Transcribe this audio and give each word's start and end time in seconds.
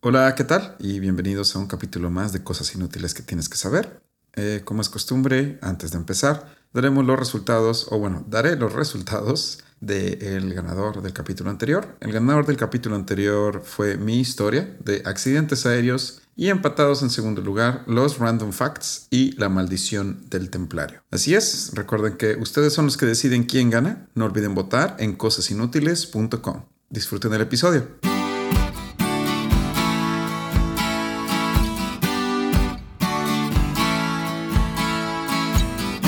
Hola, 0.00 0.32
¿qué 0.36 0.44
tal? 0.44 0.76
Y 0.78 1.00
bienvenidos 1.00 1.56
a 1.56 1.58
un 1.58 1.66
capítulo 1.66 2.08
más 2.08 2.32
de 2.32 2.44
Cosas 2.44 2.72
Inútiles 2.72 3.14
que 3.14 3.24
tienes 3.24 3.48
que 3.48 3.56
saber. 3.56 4.00
Eh, 4.36 4.62
como 4.64 4.80
es 4.80 4.88
costumbre, 4.88 5.58
antes 5.60 5.90
de 5.90 5.98
empezar, 5.98 6.54
daremos 6.72 7.04
los 7.04 7.18
resultados, 7.18 7.88
o 7.90 7.98
bueno, 7.98 8.24
daré 8.28 8.54
los 8.54 8.74
resultados 8.74 9.58
del 9.80 10.54
ganador 10.54 11.02
del 11.02 11.12
capítulo 11.12 11.50
anterior. 11.50 11.96
El 11.98 12.12
ganador 12.12 12.46
del 12.46 12.56
capítulo 12.56 12.94
anterior 12.94 13.62
fue 13.64 13.96
mi 13.96 14.20
historia 14.20 14.76
de 14.84 15.02
accidentes 15.04 15.66
aéreos 15.66 16.22
y 16.36 16.50
empatados 16.50 17.02
en 17.02 17.10
segundo 17.10 17.42
lugar 17.42 17.82
los 17.88 18.18
random 18.18 18.52
facts 18.52 19.08
y 19.10 19.32
la 19.32 19.48
maldición 19.48 20.30
del 20.30 20.48
templario. 20.48 21.02
Así 21.10 21.34
es, 21.34 21.72
recuerden 21.74 22.16
que 22.16 22.36
ustedes 22.36 22.72
son 22.72 22.84
los 22.84 22.96
que 22.96 23.06
deciden 23.06 23.42
quién 23.42 23.68
gana. 23.68 24.08
No 24.14 24.26
olviden 24.26 24.54
votar 24.54 24.94
en 25.00 25.16
cosasinútiles.com. 25.16 26.66
Disfruten 26.88 27.32
el 27.32 27.40
episodio. 27.40 28.17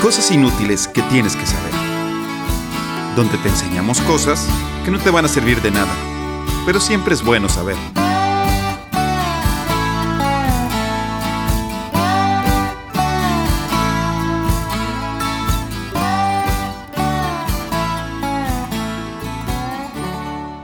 Cosas 0.01 0.31
inútiles 0.31 0.87
que 0.87 1.03
tienes 1.03 1.35
que 1.35 1.45
saber. 1.45 1.71
Donde 3.15 3.37
te 3.37 3.49
enseñamos 3.49 4.01
cosas 4.01 4.47
que 4.83 4.89
no 4.89 4.97
te 4.97 5.11
van 5.11 5.25
a 5.25 5.27
servir 5.27 5.61
de 5.61 5.69
nada, 5.69 5.93
pero 6.65 6.79
siempre 6.79 7.13
es 7.13 7.23
bueno 7.23 7.47
saber. 7.47 7.75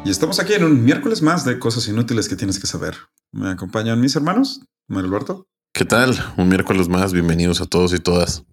Y 0.04 0.10
estamos 0.10 0.40
aquí 0.40 0.54
en 0.54 0.64
un 0.64 0.84
miércoles 0.84 1.22
más 1.22 1.46
de 1.46 1.60
cosas 1.60 1.88
inútiles 1.88 2.28
que 2.28 2.36
tienes 2.36 2.58
que 2.58 2.66
saber. 2.66 2.96
Me 3.32 3.52
acompañan 3.52 4.02
mis 4.02 4.16
hermanos, 4.16 4.62
Mario 4.88 5.10
Alberto. 5.10 5.48
¿Qué 5.76 5.86
tal? 5.86 6.18
Un 6.38 6.50
miércoles 6.50 6.90
más. 6.90 7.14
Bienvenidos 7.14 7.62
a 7.62 7.68
todos 7.68 7.94
y 7.94 8.00
todas. 8.00 8.44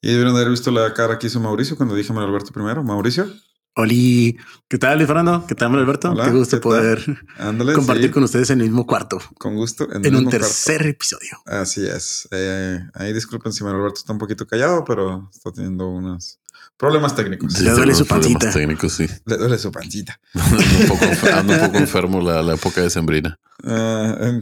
Y 0.00 0.08
debieron 0.08 0.36
haber 0.36 0.50
visto 0.50 0.70
la 0.70 0.92
cara 0.94 1.18
que 1.18 1.26
hizo 1.26 1.40
Mauricio 1.40 1.76
cuando 1.76 1.94
dije 1.94 2.12
Manuel 2.12 2.30
Alberto 2.30 2.52
primero. 2.52 2.82
Mauricio. 2.84 3.26
Oli, 3.74 4.36
¿qué 4.68 4.76
tal, 4.78 4.98
Luis 4.98 5.06
Fernando? 5.06 5.44
¿Qué 5.46 5.54
tal, 5.54 5.68
Manuel 5.68 5.84
Alberto? 5.86 6.10
Hola, 6.10 6.24
Qué 6.24 6.30
gusto 6.32 6.60
poder 6.60 7.00
Ándale, 7.38 7.74
compartir 7.74 8.06
sí, 8.06 8.10
con 8.10 8.24
ustedes 8.24 8.50
en 8.50 8.60
el 8.60 8.66
mismo 8.66 8.86
cuarto, 8.86 9.18
con 9.38 9.54
gusto. 9.54 9.84
en, 9.92 10.04
el 10.04 10.12
un 10.14 10.24
mismo 10.24 10.30
tercer 10.30 10.84
episodio. 10.86 11.38
Así 11.46 11.86
es. 11.86 12.26
Eh, 12.32 12.80
ahí 12.94 13.12
disculpen 13.12 13.52
si 13.52 13.62
Manuel 13.62 13.82
Alberto 13.82 13.98
está 14.00 14.12
un 14.12 14.18
poquito 14.18 14.46
callado, 14.48 14.84
pero 14.84 15.30
está 15.32 15.52
teniendo 15.52 15.88
unos 15.88 16.40
problemas 16.76 17.14
técnicos. 17.14 17.60
Le 17.60 17.70
duele 17.70 17.94
su 17.94 18.04
problemas 18.04 18.32
pancita. 18.34 18.52
técnicos, 18.52 18.92
sí. 18.92 19.06
Le 19.26 19.36
duele 19.36 19.58
su 19.58 19.70
pancita. 19.70 20.20
Ando 20.34 20.56
un 20.58 20.88
poco, 20.88 21.04
ando 21.34 21.52
un 21.54 21.60
poco 21.60 21.78
enfermo 21.78 22.20
la, 22.20 22.42
la 22.42 22.54
época 22.54 22.80
de 22.80 22.90
Sembrina. 22.90 23.38
Em, 23.62 24.40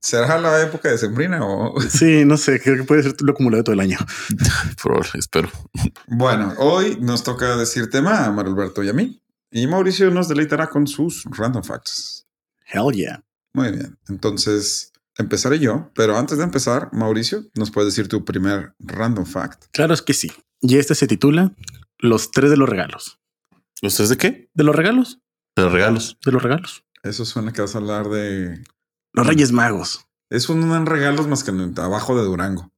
¿Será 0.00 0.40
la 0.40 0.62
época 0.62 0.90
de 0.90 0.98
Sembrina 0.98 1.44
o...? 1.44 1.80
Sí, 1.88 2.24
no 2.24 2.36
sé, 2.36 2.60
creo 2.60 2.76
que 2.76 2.84
puede 2.84 3.02
ser 3.02 3.14
lo 3.20 3.32
acumulado 3.32 3.64
todo 3.64 3.74
el 3.74 3.80
año. 3.80 3.98
Probable, 4.82 5.10
espero. 5.14 5.50
Bueno, 6.06 6.54
hoy 6.58 6.98
nos 7.00 7.22
toca 7.22 7.56
decir 7.56 7.90
tema 7.90 8.18
a 8.18 8.26
Alberto 8.26 8.82
y 8.82 8.88
a 8.88 8.92
mí. 8.92 9.22
Y 9.50 9.66
Mauricio 9.66 10.10
nos 10.10 10.28
deleitará 10.28 10.68
con 10.68 10.86
sus 10.86 11.24
random 11.30 11.62
facts. 11.62 12.26
Hell 12.72 12.92
yeah. 12.92 13.22
Muy 13.52 13.70
bien. 13.70 13.98
Entonces, 14.08 14.92
empezaré 15.18 15.58
yo. 15.58 15.90
Pero 15.94 16.16
antes 16.16 16.38
de 16.38 16.44
empezar, 16.44 16.88
Mauricio, 16.92 17.44
¿nos 17.54 17.70
puedes 17.70 17.94
decir 17.94 18.08
tu 18.08 18.24
primer 18.24 18.74
random 18.78 19.26
fact? 19.26 19.64
Claro 19.72 19.92
es 19.92 20.02
que 20.02 20.14
sí. 20.14 20.32
Y 20.60 20.78
este 20.78 20.94
se 20.94 21.06
titula 21.06 21.52
Los 21.98 22.30
tres 22.30 22.50
de 22.50 22.56
los 22.56 22.68
regalos. 22.68 23.20
¿Ustedes 23.82 24.10
de 24.10 24.16
qué? 24.16 24.50
¿De 24.54 24.64
los 24.64 24.74
regalos? 24.74 25.20
De 25.56 25.64
los 25.64 25.72
regalos. 25.72 26.18
De 26.24 26.32
los 26.32 26.42
regalos. 26.42 26.84
Eso 27.02 27.24
suena 27.24 27.52
que 27.52 27.60
vas 27.60 27.74
a 27.74 27.78
hablar 27.78 28.08
de... 28.08 28.62
Los 29.12 29.26
Reyes 29.26 29.52
Magos. 29.52 30.06
Eso 30.30 30.54
no 30.54 30.72
dan 30.72 30.86
regalos 30.86 31.26
más 31.28 31.44
que 31.44 31.50
en- 31.50 31.78
abajo 31.78 32.16
de 32.16 32.24
Durango. 32.24 32.70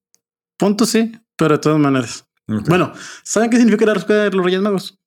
Punto 0.58 0.86
sí, 0.86 1.12
pero 1.36 1.54
de 1.54 1.58
todas 1.58 1.78
maneras. 1.78 2.27
Bueno, 2.46 2.92
¿saben 3.22 3.50
qué 3.50 3.56
significa 3.56 3.86
la 3.86 3.94
rosca 3.94 4.14
de 4.14 4.30
los 4.30 4.44
Reyes 4.44 4.61
Magos? 4.61 4.98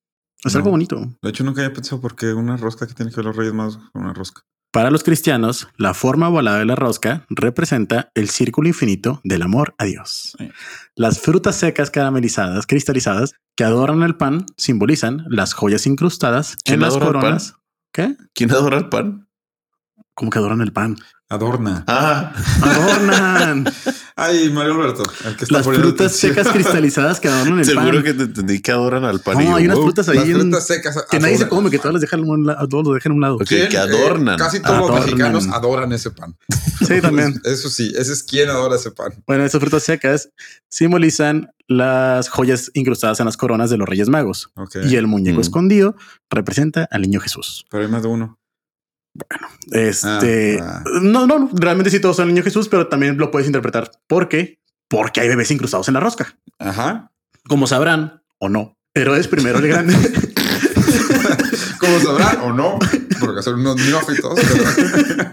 Es 0.43 0.53
No. 0.53 0.59
algo 0.59 0.71
bonito. 0.71 1.17
De 1.21 1.29
hecho, 1.29 1.43
nunca 1.43 1.61
había 1.63 1.73
pensado 1.73 1.99
por 2.01 2.15
qué 2.15 2.33
una 2.33 2.57
rosca 2.57 2.87
que 2.87 2.93
tiene 2.93 3.11
que 3.11 3.17
ver 3.17 3.25
los 3.25 3.35
Reyes 3.35 3.53
Magos 3.53 3.79
con 3.91 4.03
una 4.03 4.13
rosca. 4.13 4.41
Para 4.71 4.91
los 4.91 5.03
cristianos, 5.03 5.67
la 5.77 5.93
forma 5.93 6.29
ovalada 6.29 6.59
de 6.59 6.65
la 6.65 6.75
rosca 6.75 7.25
representa 7.29 8.11
el 8.15 8.29
círculo 8.29 8.67
infinito 8.67 9.21
del 9.23 9.41
amor 9.41 9.73
a 9.77 9.85
Dios. 9.85 10.35
Sí. 10.37 10.49
Las 10.95 11.19
frutas 11.19 11.55
secas 11.55 11.89
caramelizadas, 11.89 12.67
cristalizadas, 12.67 13.33
que 13.55 13.63
adornan 13.63 14.03
el 14.03 14.17
pan, 14.17 14.45
simbolizan 14.57 15.25
las 15.29 15.53
joyas 15.53 15.87
incrustadas 15.87 16.51
en 16.53 16.57
¿Quién 16.65 16.79
las 16.81 16.93
el 16.95 16.99
coronas. 17.01 17.55
¿Qué? 17.91 18.15
¿Quién 18.35 18.51
adora 18.51 18.77
el 18.77 18.89
pan? 18.89 19.26
¿Cómo 20.17 20.31
que 20.31 20.39
adornan 20.39 20.61
el 20.61 20.73
pan? 20.73 20.95
Adorna. 21.29 21.83
Ah, 21.87 22.33
¡Adornan! 22.63 23.65
Ay, 24.15 24.49
Mario 24.49 24.73
Alberto, 24.73 25.03
el 25.25 25.35
que 25.35 25.43
está 25.43 25.57
las 25.57 25.65
poniendo 25.65 25.89
frutas 25.89 26.07
atención. 26.07 26.33
secas 26.35 26.51
cristalizadas 26.53 27.19
que 27.19 27.27
adornan 27.27 27.59
el 27.59 27.65
seguro 27.65 27.91
pan. 27.95 28.03
que 28.03 28.13
te 28.15 28.23
entendí 28.23 28.59
que 28.61 28.71
adoran 28.71 29.03
al 29.03 29.19
pan. 29.19 29.43
No, 29.43 29.55
hay 29.57 29.65
unas 29.65 29.77
frutas 29.77 30.09
ahí 30.09 30.17
Las 30.17 30.29
frutas 30.41 30.65
secas. 30.65 31.05
que 31.11 31.19
nadie 31.19 31.37
se 31.37 31.43
adoran. 31.43 31.49
come, 31.59 31.69
que 31.69 31.77
todos 31.77 31.93
los 31.93 32.01
dejan 32.01 32.21
a 32.21 32.23
un 32.23 32.45
la- 32.47 32.53
a 32.53 32.67
todos 32.67 32.85
los 32.85 32.95
dejan 32.95 33.11
a 33.11 33.15
un 33.15 33.21
lado. 33.21 33.35
Ok, 33.35 33.43
¿Quién? 33.45 33.69
que 33.69 33.75
Eh, 33.75 33.79
adornan. 33.79 34.39
casi 34.39 34.59
todos 34.59 34.89
los 34.89 35.05
mexicanos 35.05 35.47
adoran 35.49 35.91
ese 35.93 36.09
pan. 36.11 36.35
Sí, 36.87 37.01
también. 37.01 37.39
Eso 37.43 37.69
sí, 37.69 37.91
ese 37.97 38.13
es 38.13 38.23
quien 38.23 38.49
adora 38.49 38.75
ese 38.77 38.91
pan. 38.91 39.11
Bueno, 39.27 39.43
esas 39.43 39.59
frutas 39.59 39.83
secas 39.83 40.29
simbolizan 40.69 41.49
las 41.67 42.29
joyas 42.29 42.71
incrustadas 42.75 43.19
en 43.19 43.25
las 43.25 43.35
coronas 43.35 43.69
de 43.69 43.77
los 43.77 43.89
Reyes 43.89 44.07
Magos. 44.09 44.49
Ok. 44.55 44.77
Y 44.89 44.95
el 44.95 45.05
muñeco 45.07 45.39
Mm. 45.39 45.41
escondido 45.41 45.95
representa 46.29 46.87
al 46.89 47.01
niño 47.01 47.19
Jesús. 47.19 47.65
Pero 47.69 47.83
hay 47.83 47.89
más 47.89 48.03
de 48.03 48.07
uno. 48.07 48.39
Este 49.71 50.59
Ah, 50.61 50.83
no, 51.01 51.27
no, 51.27 51.49
realmente 51.53 51.89
sí 51.89 51.99
todos 51.99 52.15
son 52.15 52.27
el 52.27 52.33
niño 52.33 52.43
Jesús, 52.43 52.67
pero 52.69 52.87
también 52.87 53.17
lo 53.17 53.31
puedes 53.31 53.47
interpretar. 53.47 53.91
¿Por 54.07 54.29
qué? 54.29 54.59
Porque 54.87 55.21
hay 55.21 55.27
bebés 55.27 55.51
incrustados 55.51 55.87
en 55.87 55.93
la 55.95 55.99
rosca. 55.99 56.37
Ajá. 56.59 57.11
Como 57.47 57.67
sabrán 57.67 58.21
o 58.39 58.49
no, 58.49 58.77
pero 58.93 59.15
es 59.15 59.27
primero 59.27 59.59
el 59.59 59.67
grande. 59.67 59.93
Como 61.79 61.99
sabrán 61.99 62.37
o 62.41 62.53
no, 62.53 62.79
porque 63.19 63.41
son 63.43 63.59
unos 63.59 63.75
neófitos. 63.77 64.39
pero- 64.39 65.31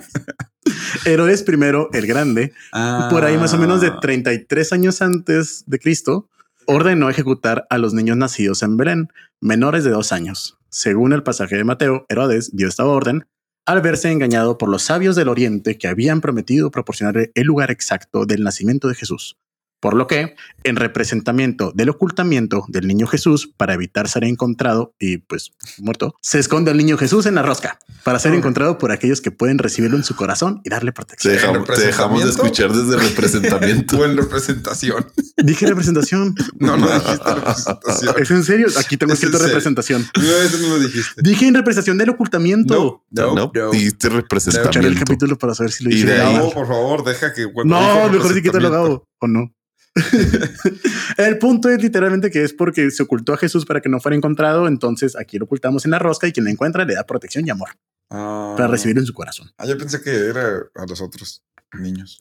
Herodes 1.06 1.42
primero 1.42 1.90
el 1.92 2.06
grande, 2.06 2.52
Ah. 2.72 3.08
por 3.10 3.24
ahí 3.24 3.36
más 3.36 3.52
o 3.54 3.58
menos 3.58 3.80
de 3.80 3.90
33 4.00 4.72
años 4.72 5.02
antes 5.02 5.64
de 5.66 5.78
Cristo, 5.78 6.28
ordenó 6.66 7.10
ejecutar 7.10 7.66
a 7.70 7.78
los 7.78 7.92
niños 7.94 8.16
nacidos 8.16 8.62
en 8.62 8.76
Belén, 8.76 9.08
menores 9.40 9.84
de 9.84 9.90
dos 9.90 10.12
años. 10.12 10.58
Según 10.70 11.12
el 11.12 11.22
pasaje 11.22 11.56
de 11.56 11.64
Mateo, 11.64 12.06
Herodes 12.08 12.50
dio 12.56 12.68
esta 12.68 12.84
orden 12.84 13.26
al 13.66 13.80
verse 13.80 14.10
engañado 14.10 14.58
por 14.58 14.68
los 14.68 14.82
sabios 14.82 15.16
del 15.16 15.28
Oriente 15.28 15.78
que 15.78 15.88
habían 15.88 16.20
prometido 16.20 16.70
proporcionarle 16.70 17.32
el 17.34 17.46
lugar 17.46 17.70
exacto 17.70 18.26
del 18.26 18.42
nacimiento 18.42 18.88
de 18.88 18.94
Jesús. 18.94 19.36
Por 19.84 19.92
lo 19.96 20.06
que, 20.06 20.34
en 20.62 20.76
representamiento 20.76 21.70
del 21.74 21.90
ocultamiento 21.90 22.64
del 22.68 22.86
niño 22.86 23.06
Jesús 23.06 23.52
para 23.54 23.74
evitar 23.74 24.08
ser 24.08 24.24
encontrado 24.24 24.94
y 24.98 25.18
pues 25.18 25.52
muerto, 25.76 26.14
se 26.22 26.38
esconde 26.38 26.70
al 26.70 26.78
niño 26.78 26.96
Jesús 26.96 27.26
en 27.26 27.34
la 27.34 27.42
rosca 27.42 27.78
para 28.02 28.18
ser 28.18 28.32
encontrado 28.32 28.78
por 28.78 28.92
aquellos 28.92 29.20
que 29.20 29.30
pueden 29.30 29.58
recibirlo 29.58 29.98
en 29.98 30.04
su 30.04 30.16
corazón 30.16 30.62
y 30.64 30.70
darle 30.70 30.90
Te 30.92 30.94
protección. 30.94 31.34
dejamos, 31.34 31.68
te 31.68 31.80
dejamos 31.86 32.24
de 32.24 32.30
escuchar 32.30 32.72
desde 32.72 32.96
representamiento. 32.96 33.98
O 34.00 34.04
en 34.06 34.16
representación. 34.16 35.06
Dije 35.36 35.66
representación. 35.66 36.34
No, 36.58 36.78
no 36.78 36.86
dijiste 36.86 37.34
representación. 37.34 38.14
¿Es 38.18 38.30
en 38.30 38.44
serio? 38.44 38.66
Aquí 38.78 38.96
tengo 38.96 39.12
Es 39.12 39.22
escrito 39.22 39.44
representación. 39.44 40.06
No, 40.16 40.22
eso 40.22 40.58
no 40.62 40.68
lo 40.68 40.78
dijiste. 40.80 41.20
Dije 41.22 41.46
en 41.46 41.54
representación 41.56 41.98
del 41.98 42.08
ocultamiento. 42.08 43.02
No, 43.10 43.26
No, 43.26 43.34
no. 43.52 43.70
dijiste 43.70 44.06
Escucharé 44.08 44.16
el 44.16 44.22
representamiento. 44.22 45.00
capítulo 45.04 45.36
para 45.36 45.54
saber 45.54 45.72
si 45.72 45.84
lo 45.84 45.90
Y 45.90 45.94
dije. 45.96 46.06
de 46.06 46.22
ahí- 46.22 46.28
bien. 46.30 46.40
No, 46.40 46.50
por 46.50 46.66
favor, 46.66 47.04
deja 47.04 47.34
que. 47.34 47.46
No, 47.66 48.08
mejor 48.08 48.32
sí 48.32 48.40
quítalo 48.40 48.70
Gabo, 48.70 49.06
o 49.20 49.26
no. 49.26 49.52
el 51.18 51.38
punto 51.38 51.68
es 51.70 51.82
literalmente 51.82 52.30
que 52.30 52.42
es 52.44 52.52
porque 52.52 52.90
se 52.90 53.02
ocultó 53.02 53.32
a 53.32 53.36
Jesús 53.36 53.64
para 53.66 53.80
que 53.80 53.88
no 53.88 54.00
fuera 54.00 54.16
encontrado. 54.16 54.66
Entonces 54.68 55.16
aquí 55.16 55.38
lo 55.38 55.44
ocultamos 55.44 55.84
en 55.84 55.92
la 55.92 55.98
rosca 55.98 56.26
y 56.26 56.32
quien 56.32 56.44
lo 56.44 56.50
encuentra 56.50 56.84
le 56.84 56.94
da 56.94 57.04
protección 57.06 57.46
y 57.46 57.50
amor 57.50 57.68
Ah, 58.10 58.54
para 58.56 58.68
recibirlo 58.68 59.00
en 59.02 59.06
su 59.06 59.14
corazón. 59.14 59.50
Ah, 59.58 59.66
yo 59.66 59.78
pensé 59.78 60.00
que 60.02 60.10
era 60.10 60.58
a 60.74 60.86
los 60.86 61.00
otros 61.00 61.42
niños. 61.78 62.18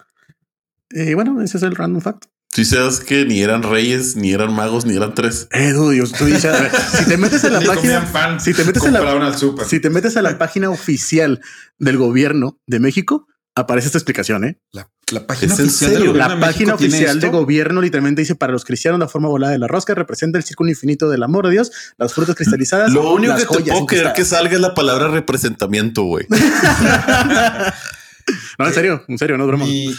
Y 0.92 1.14
bueno, 1.14 1.42
ese 1.42 1.58
es 1.58 1.64
el 1.64 1.76
random 1.76 2.02
fact. 2.02 2.26
Si 2.52 2.66
sabes 2.66 3.00
que 3.00 3.26
ni 3.26 3.42
eran 3.42 3.64
reyes, 3.64 4.16
ni 4.16 4.32
eran 4.32 4.54
magos, 4.54 4.86
ni 4.86 4.96
eran 4.96 5.16
tres. 5.16 5.48
Edu, 5.52 5.90
Dios, 5.90 6.12
tú 6.12 6.26
dices, 6.26 6.46
a 6.46 6.62
ver, 6.62 6.72
si 7.00 7.06
te 7.06 7.18
metes 7.18 7.44
en 7.44 7.54
la 7.54 7.62
página, 7.66 8.06
pan. 8.12 8.40
si 8.40 8.54
te 8.54 8.64
metes 8.64 8.84
en 8.86 8.94
la- 8.94 9.36
si 9.68 9.80
te 9.80 9.90
metes 9.90 10.16
a 10.18 10.22
la 10.22 10.38
página 10.38 10.70
oficial 10.70 11.42
del 11.80 11.98
gobierno 11.98 12.60
de 12.68 12.80
México, 12.80 13.28
aparece 13.56 13.88
esta 13.88 13.98
explicación, 13.98 14.44
¿eh? 14.46 14.60
La, 14.72 14.90
la 15.12 15.28
página 15.28 15.54
¿Es 15.54 15.60
en 15.60 15.66
oficial 15.68 15.92
serio? 15.92 16.14
La 16.14 16.30
de 16.30 16.36
México 16.38 16.74
oficial 16.74 17.20
gobierno 17.32 17.82
literalmente 17.82 18.22
dice 18.22 18.36
para 18.36 18.52
los 18.52 18.66
cristianos 18.66 19.00
la 19.00 19.08
forma 19.08 19.28
volada 19.28 19.52
de 19.54 19.60
la 19.60 19.68
rosca 19.68 19.94
representa 19.94 20.38
el 20.38 20.44
círculo 20.44 20.70
infinito 20.70 21.10
del 21.10 21.22
amor 21.24 21.46
de 21.46 21.52
Dios, 21.52 21.72
las 21.98 22.14
frutas 22.14 22.36
cristalizadas. 22.36 22.92
Lo 22.92 23.12
único 23.14 23.34
las 23.34 23.46
que 23.46 23.56
te 23.58 23.64
puedo 23.72 23.86
creer 23.86 24.14
que 24.14 24.26
salga 24.26 24.54
es 24.56 24.60
la 24.62 24.74
palabra 24.74 25.10
representamiento, 25.10 26.04
güey. 26.04 26.26
No, 28.58 28.68
en 28.68 28.74
serio, 28.74 29.04
en 29.08 29.18
serio, 29.18 29.38
no 29.38 29.46
broma. 29.48 29.66
Mi- 29.66 29.94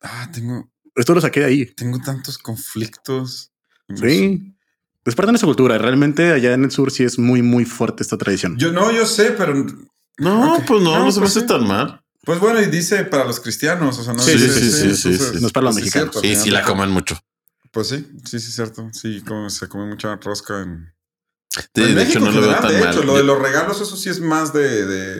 Ah, 0.00 0.28
tengo, 0.32 0.70
Esto 0.94 1.14
lo 1.14 1.20
saqué 1.20 1.40
de 1.40 1.46
ahí. 1.46 1.66
tengo 1.74 1.98
tantos 1.98 2.38
conflictos. 2.38 3.52
Sí. 3.94 4.54
Es 5.04 5.14
parte 5.14 5.28
de 5.28 5.32
nuestra 5.32 5.46
cultura. 5.46 5.76
Realmente 5.78 6.32
allá 6.32 6.52
en 6.54 6.64
el 6.64 6.70
sur 6.70 6.90
sí 6.90 7.04
es 7.04 7.18
muy, 7.18 7.42
muy 7.42 7.64
fuerte 7.64 8.02
esta 8.02 8.16
tradición. 8.18 8.56
Yo 8.58 8.70
no, 8.72 8.90
yo 8.92 9.04
sé, 9.06 9.34
pero 9.36 9.54
No, 10.18 10.62
pues 10.66 10.82
no, 10.82 10.92
No, 10.98 11.04
no, 11.06 11.12
se 11.12 11.20
me 11.20 11.24
pues 11.24 11.36
hace 11.36 11.40
sí. 11.40 11.46
tan 11.46 11.66
mal. 11.66 12.00
Pues 12.24 12.40
bueno, 12.40 12.60
y 12.60 12.66
dice 12.66 13.04
para 13.04 13.24
los 13.24 13.40
cristianos, 13.40 13.98
o 13.98 14.04
sea, 14.04 14.12
no 14.14 14.22
Sí, 14.22 14.32
dice- 14.32 14.48
sí, 14.48 14.60
sí, 14.60 14.70
sí, 14.70 14.82
entonces, 15.08 15.28
sí. 15.34 15.38
No 15.40 15.46
es 15.48 15.52
para 15.52 15.64
los 15.64 15.74
pues, 15.74 15.84
mexicanos. 15.84 16.12
cierto, 16.20 16.20
Sí, 16.28 16.36
sí 16.44 16.50
la 16.50 16.62
comen 16.62 16.90
mucho. 16.90 17.18
Pues 17.70 17.88
sí, 17.88 18.06
sí, 18.24 18.38
sí, 18.40 18.52
cierto. 18.52 18.88
Sí, 18.92 19.20
como 19.22 19.50
se 19.50 19.68
come 19.68 19.86
mucha 19.86 20.16
rosca 20.16 20.62
en. 20.62 20.92
De, 21.74 21.82
en 21.90 21.94
de 21.94 22.02
hecho, 22.02 22.20
México 22.20 22.24
no 22.24 22.28
en 22.30 22.34
lo 22.36 22.40
veo 22.42 22.60
tan 22.60 22.72
de 22.72 22.80
mal. 22.80 22.90
hecho, 22.94 23.02
lo 23.04 23.16
de 23.16 23.24
los 23.24 23.40
regalos, 23.40 23.80
eso 23.80 23.96
sí 23.96 24.08
es 24.08 24.20
más 24.20 24.52
de, 24.52 24.86
de- 24.86 25.14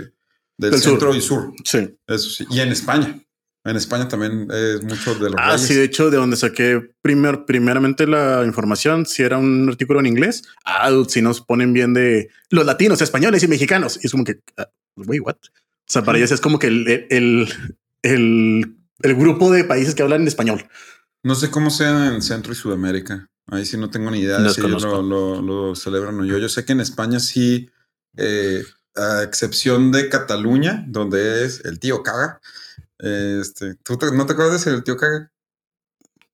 del, 0.57 0.71
Del 0.71 0.81
centro 0.81 1.13
sur. 1.13 1.17
y 1.17 1.21
sur. 1.21 1.53
Sí. 1.65 1.97
Eso 2.07 2.31
sí. 2.31 2.47
Y 2.51 2.61
en 2.61 2.71
España. 2.71 3.21
En 3.67 3.77
España 3.77 4.07
también 4.09 4.47
es 4.53 4.83
mucho 4.85 5.15
de 5.15 5.31
los 5.31 5.35
Ah, 5.39 5.53
reyes. 5.53 5.67
sí, 5.67 5.75
de 5.75 5.85
hecho, 5.85 6.11
de 6.11 6.19
donde 6.19 6.37
saqué 6.37 6.81
primer, 7.01 7.45
primeramente 7.47 8.07
la 8.07 8.43
información, 8.45 9.07
si 9.07 9.23
era 9.23 9.39
un 9.39 9.69
artículo 9.71 10.01
en 10.01 10.07
inglés, 10.07 10.43
ah, 10.67 10.91
si 11.09 11.23
nos 11.23 11.41
ponen 11.41 11.73
bien 11.73 11.95
de 11.95 12.29
los 12.51 12.67
latinos, 12.67 13.01
españoles 13.01 13.43
y 13.43 13.49
mexicanos. 13.49 13.99
Y 14.03 14.07
es 14.07 14.13
como 14.13 14.23
que, 14.25 14.41
ah, 14.59 14.69
wait, 14.97 15.23
what? 15.25 15.37
O 15.87 15.93
sea, 15.93 16.03
para 16.03 16.19
ellos 16.19 16.31
es 16.33 16.41
como 16.41 16.59
que 16.59 16.67
el, 16.69 17.07
el, 17.11 17.49
el, 18.03 18.77
el 19.01 19.15
grupo 19.15 19.51
de 19.51 19.65
países 19.65 19.95
que 19.95 20.03
hablan 20.03 20.23
en 20.23 20.29
español. 20.29 20.69
No 21.23 21.35
sé 21.35 21.51
cómo 21.51 21.71
sea 21.71 22.09
en 22.15 22.23
Centro 22.23 22.53
y 22.53 22.57
Sudamérica. 22.57 23.29
Ahí 23.49 23.67
sí 23.67 23.77
no 23.77 23.91
tengo 23.91 24.11
ni 24.11 24.21
idea 24.21 24.41
de 24.41 24.51
si 24.51 24.61
ellos 24.63 24.83
lo, 24.83 25.03
lo- 25.03 25.43
lo 25.43 25.75
celebran 25.75 26.19
o 26.21 26.25
yo. 26.25 26.39
Yo 26.39 26.49
sé 26.49 26.65
que 26.65 26.73
en 26.73 26.81
España 26.81 27.21
sí, 27.21 27.71
eh, 28.17 28.65
a 28.97 29.23
excepción 29.23 29.93
de 29.93 30.09
Cataluña, 30.09 30.85
donde 30.89 31.45
es 31.45 31.63
el 31.65 31.79
tío 31.79 32.03
Caga. 32.03 32.41
Este, 32.99 33.75
¿tú 33.77 33.99
te- 33.99 34.13
no 34.13 34.25
te 34.25 34.33
acuerdas 34.33 34.55
de 34.55 34.59
ser 34.61 34.75
el 34.75 34.85
tío 34.85 34.97
Caga? 34.97 35.31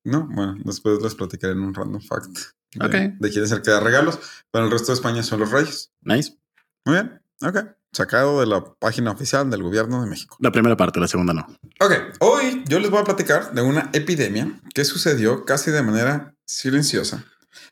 No, 0.04 0.28
bueno, 0.30 0.56
después 0.64 1.02
les 1.02 1.14
platicaré 1.14 1.52
en 1.54 1.60
un 1.60 1.74
random 1.74 2.00
fact 2.00 2.30
de, 2.74 2.86
Ok. 2.86 3.18
de 3.20 3.30
quién 3.30 3.44
es 3.44 3.50
el 3.52 3.62
que 3.62 3.70
da 3.70 3.80
regalos. 3.80 4.18
Pero 4.50 4.64
el 4.66 4.70
resto 4.70 4.92
de 4.92 4.94
España 4.96 5.22
son 5.22 5.40
los 5.40 5.50
reyes. 5.50 5.92
Nice. 6.02 6.38
Muy 6.84 6.94
bien, 6.94 7.20
ok. 7.42 7.56
Sacado 7.92 8.38
de 8.40 8.46
la 8.46 8.62
página 8.78 9.10
oficial 9.10 9.50
del 9.50 9.62
gobierno 9.64 10.02
de 10.02 10.08
México. 10.08 10.36
La 10.40 10.52
primera 10.52 10.76
parte, 10.76 11.00
la 11.00 11.08
segunda 11.08 11.34
no. 11.34 11.46
Ok, 11.80 11.92
hoy 12.20 12.62
yo 12.68 12.78
les 12.78 12.88
voy 12.88 13.00
a 13.00 13.04
platicar 13.04 13.52
de 13.52 13.62
una 13.62 13.90
epidemia 13.92 14.60
que 14.74 14.84
sucedió 14.84 15.44
casi 15.44 15.72
de 15.72 15.82
manera 15.82 16.34
silenciosa, 16.46 17.24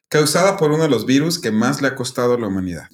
causada 0.08 0.56
por 0.56 0.72
uno 0.72 0.82
de 0.82 0.88
los 0.88 1.06
virus 1.06 1.38
que 1.38 1.52
más 1.52 1.80
le 1.82 1.88
ha 1.88 1.94
costado 1.94 2.34
a 2.34 2.38
la 2.38 2.48
humanidad. 2.48 2.88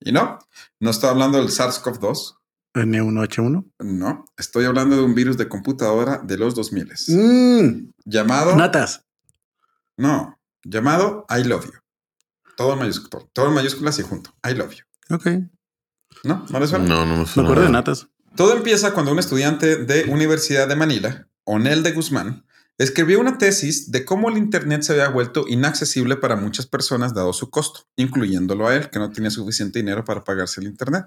Y 0.00 0.10
no, 0.10 0.38
no 0.80 0.90
estoy 0.90 1.10
hablando 1.10 1.38
del 1.38 1.48
SARS-CoV-2, 1.48 2.36
N1H1. 2.74 3.70
no, 3.78 4.24
estoy 4.36 4.64
hablando 4.64 4.96
de 4.96 5.02
un 5.02 5.14
virus 5.14 5.36
de 5.36 5.48
computadora 5.48 6.18
de 6.18 6.36
los 6.36 6.56
2000 6.56 6.92
Mm, 7.08 7.92
llamado, 8.04 8.56
natas. 8.56 9.04
no, 9.96 10.36
llamado 10.64 11.24
I 11.30 11.44
love 11.44 11.66
you. 11.66 11.72
Todo 12.56 12.72
en 12.82 12.92
todo 13.32 13.48
en 13.48 13.54
mayúsculas 13.54 13.98
y 14.00 14.02
junto, 14.02 14.34
I 14.44 14.54
love 14.54 14.72
you. 14.74 15.14
Ok. 15.14 15.26
¿No? 16.24 16.44
¿No 16.50 16.60
les 16.60 16.70
suena? 16.70 16.86
No, 16.86 17.06
no 17.06 17.16
me 17.16 17.42
acuerdo 17.42 17.62
de 17.62 17.70
natas. 17.70 18.08
Todo 18.34 18.56
empieza 18.56 18.92
cuando 18.92 19.12
un 19.12 19.18
estudiante 19.18 19.76
de 19.76 20.04
Universidad 20.04 20.66
de 20.66 20.74
Manila, 20.74 21.28
Onel 21.44 21.82
de 21.82 21.92
Guzmán, 21.92 22.44
escribió 22.78 23.20
una 23.20 23.38
tesis 23.38 23.92
de 23.92 24.04
cómo 24.04 24.28
el 24.28 24.36
Internet 24.36 24.82
se 24.82 24.92
había 24.92 25.08
vuelto 25.08 25.44
inaccesible 25.46 26.16
para 26.16 26.34
muchas 26.34 26.66
personas 26.66 27.14
dado 27.14 27.32
su 27.32 27.50
costo, 27.50 27.82
incluyéndolo 27.96 28.66
a 28.66 28.74
él, 28.74 28.90
que 28.90 28.98
no 28.98 29.10
tenía 29.10 29.30
suficiente 29.30 29.78
dinero 29.78 30.04
para 30.04 30.24
pagarse 30.24 30.60
el 30.60 30.66
Internet. 30.66 31.06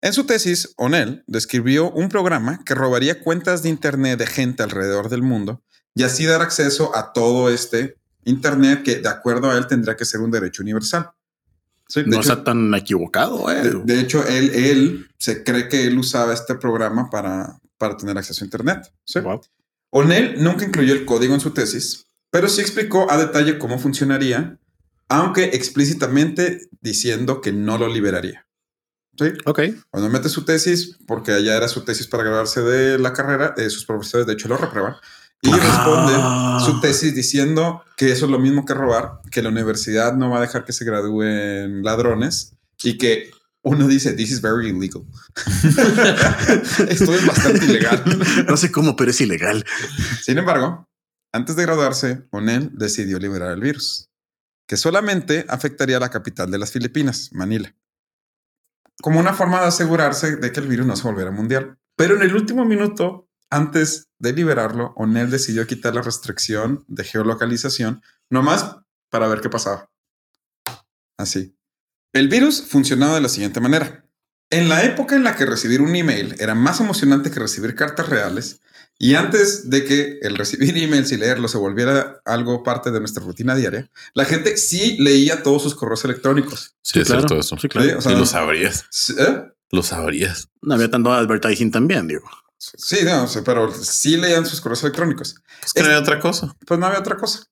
En 0.00 0.12
su 0.12 0.24
tesis, 0.24 0.74
Onel 0.76 1.22
describió 1.26 1.90
un 1.90 2.08
programa 2.08 2.60
que 2.64 2.74
robaría 2.74 3.20
cuentas 3.20 3.62
de 3.62 3.68
Internet 3.68 4.18
de 4.18 4.26
gente 4.26 4.62
alrededor 4.62 5.08
del 5.08 5.22
mundo 5.22 5.62
y 5.94 6.02
así 6.02 6.26
dar 6.26 6.42
acceso 6.42 6.96
a 6.96 7.12
todo 7.12 7.48
este 7.48 7.96
Internet 8.24 8.82
que, 8.82 8.96
de 8.96 9.08
acuerdo 9.08 9.50
a 9.50 9.56
él, 9.56 9.66
tendría 9.66 9.96
que 9.96 10.04
ser 10.04 10.20
un 10.20 10.30
derecho 10.30 10.62
universal. 10.62 11.12
Sí, 11.88 12.02
No 12.06 12.16
hecho- 12.16 12.20
está 12.32 12.44
tan 12.44 12.74
equivocado, 12.74 13.50
eh. 13.50 13.62
de, 13.62 13.82
de 13.84 14.00
hecho, 14.00 14.26
él, 14.26 14.50
él 14.54 15.06
se 15.18 15.44
cree 15.44 15.68
que 15.68 15.86
él 15.86 15.98
usaba 15.98 16.32
este 16.32 16.54
programa 16.54 17.10
para, 17.10 17.58
para 17.78 17.96
tener 17.96 18.16
acceso 18.16 18.42
a 18.42 18.46
Internet. 18.46 18.92
¿sí? 19.04 19.20
Wow. 19.20 19.40
O'Neill 19.90 20.42
nunca 20.42 20.64
incluyó 20.64 20.92
el 20.94 21.04
código 21.04 21.34
en 21.34 21.40
su 21.40 21.50
tesis, 21.50 22.06
pero 22.30 22.48
sí 22.48 22.60
explicó 22.62 23.10
a 23.10 23.18
detalle 23.18 23.58
cómo 23.58 23.78
funcionaría, 23.78 24.58
aunque 25.08 25.44
explícitamente 25.52 26.68
diciendo 26.80 27.40
que 27.40 27.52
no 27.52 27.76
lo 27.78 27.88
liberaría. 27.88 28.46
¿Sí? 29.16 29.26
Ok. 29.44 29.60
Cuando 29.90 30.08
mete 30.10 30.28
su 30.28 30.44
tesis, 30.44 30.96
porque 31.06 31.32
allá 31.32 31.56
era 31.56 31.68
su 31.68 31.84
tesis 31.84 32.08
para 32.08 32.24
graduarse 32.24 32.62
de 32.62 32.98
la 32.98 33.12
carrera, 33.12 33.54
eh, 33.56 33.70
sus 33.70 33.84
profesores 33.84 34.26
de 34.26 34.32
hecho 34.32 34.48
lo 34.48 34.56
reprueban, 34.56 34.96
y 35.44 35.50
Ah. 35.52 36.58
responde 36.58 36.64
su 36.64 36.80
tesis 36.80 37.14
diciendo 37.14 37.82
que 37.96 38.10
eso 38.10 38.24
es 38.26 38.30
lo 38.30 38.38
mismo 38.38 38.64
que 38.64 38.74
robar, 38.74 39.20
que 39.30 39.42
la 39.42 39.50
universidad 39.50 40.14
no 40.16 40.30
va 40.30 40.38
a 40.38 40.40
dejar 40.40 40.64
que 40.64 40.72
se 40.72 40.84
gradúen 40.84 41.82
ladrones 41.82 42.56
y 42.82 42.98
que 42.98 43.30
uno 43.62 43.86
dice, 43.88 44.12
this 44.12 44.30
is 44.30 44.40
very 44.42 44.68
illegal. 44.68 45.04
Esto 46.88 47.14
es 47.14 47.26
bastante 47.26 47.64
ilegal. 47.64 48.02
No 48.46 48.56
sé 48.56 48.70
cómo, 48.70 48.94
pero 48.96 49.10
es 49.10 49.20
ilegal. 49.20 49.64
Sin 50.22 50.36
embargo, 50.38 50.88
antes 51.32 51.56
de 51.56 51.62
graduarse, 51.62 52.26
Onel 52.30 52.70
decidió 52.74 53.18
liberar 53.18 53.52
el 53.52 53.60
virus, 53.60 54.10
que 54.68 54.76
solamente 54.76 55.46
afectaría 55.48 55.96
a 55.96 56.00
la 56.00 56.10
capital 56.10 56.50
de 56.50 56.58
las 56.58 56.72
Filipinas, 56.72 57.30
Manila, 57.32 57.74
como 59.02 59.18
una 59.20 59.32
forma 59.34 59.60
de 59.60 59.66
asegurarse 59.68 60.36
de 60.36 60.52
que 60.52 60.60
el 60.60 60.68
virus 60.68 60.86
no 60.86 60.96
se 60.96 61.02
volviera 61.04 61.30
mundial. 61.30 61.78
Pero 61.96 62.16
en 62.16 62.22
el 62.22 62.34
último 62.34 62.64
minuto, 62.64 63.28
antes 63.54 64.08
de 64.18 64.32
liberarlo, 64.32 64.92
Onel 64.96 65.30
decidió 65.30 65.66
quitar 65.66 65.94
la 65.94 66.02
restricción 66.02 66.84
de 66.88 67.04
geolocalización, 67.04 68.02
nomás 68.30 68.76
para 69.10 69.28
ver 69.28 69.40
qué 69.40 69.48
pasaba. 69.48 69.90
Así. 71.16 71.56
El 72.12 72.28
virus 72.28 72.62
funcionaba 72.62 73.14
de 73.14 73.20
la 73.20 73.28
siguiente 73.28 73.60
manera. 73.60 74.04
En 74.50 74.68
la 74.68 74.84
época 74.84 75.16
en 75.16 75.24
la 75.24 75.36
que 75.36 75.46
recibir 75.46 75.80
un 75.82 75.94
email 75.94 76.34
era 76.38 76.54
más 76.54 76.80
emocionante 76.80 77.30
que 77.30 77.40
recibir 77.40 77.74
cartas 77.74 78.08
reales, 78.08 78.60
y 78.98 79.14
antes 79.14 79.70
de 79.70 79.84
que 79.84 80.18
el 80.22 80.36
recibir 80.36 80.76
emails 80.82 81.12
y 81.12 81.16
leerlos 81.16 81.52
se 81.52 81.58
volviera 81.58 82.20
algo 82.24 82.62
parte 82.62 82.90
de 82.90 83.00
nuestra 83.00 83.24
rutina 83.24 83.54
diaria, 83.54 83.90
la 84.14 84.24
gente 84.24 84.56
sí 84.56 84.96
leía 84.98 85.42
todos 85.42 85.62
sus 85.62 85.74
correos 85.74 86.04
electrónicos. 86.04 86.76
Sí, 86.82 87.00
es 87.00 87.06
claro. 87.06 87.20
cierto 87.20 87.38
eso. 87.40 87.56
Sí, 87.58 87.68
claro. 87.68 87.88
Sí, 87.88 87.94
o 87.96 88.00
sea, 88.00 88.12
y 88.12 88.16
lo 88.16 88.26
sabrías. 88.26 88.84
¿eh? 89.18 89.44
Lo 89.70 89.82
sabrías. 89.82 90.48
No 90.62 90.74
había 90.74 90.90
tanto 90.90 91.12
advertising 91.12 91.70
también, 91.70 92.06
digo. 92.06 92.28
Sí, 92.76 92.98
no, 93.04 93.26
sé, 93.26 93.42
pero 93.42 93.72
sí 93.72 94.16
leían 94.16 94.46
sus 94.46 94.60
correos 94.60 94.82
electrónicos. 94.82 95.36
Pues 95.60 95.72
que 95.72 95.82
no 95.82 95.88
hay 95.88 95.96
otra 95.96 96.20
cosa. 96.20 96.56
Pues 96.66 96.80
no 96.80 96.86
había 96.86 96.98
otra 96.98 97.16
cosa. 97.16 97.44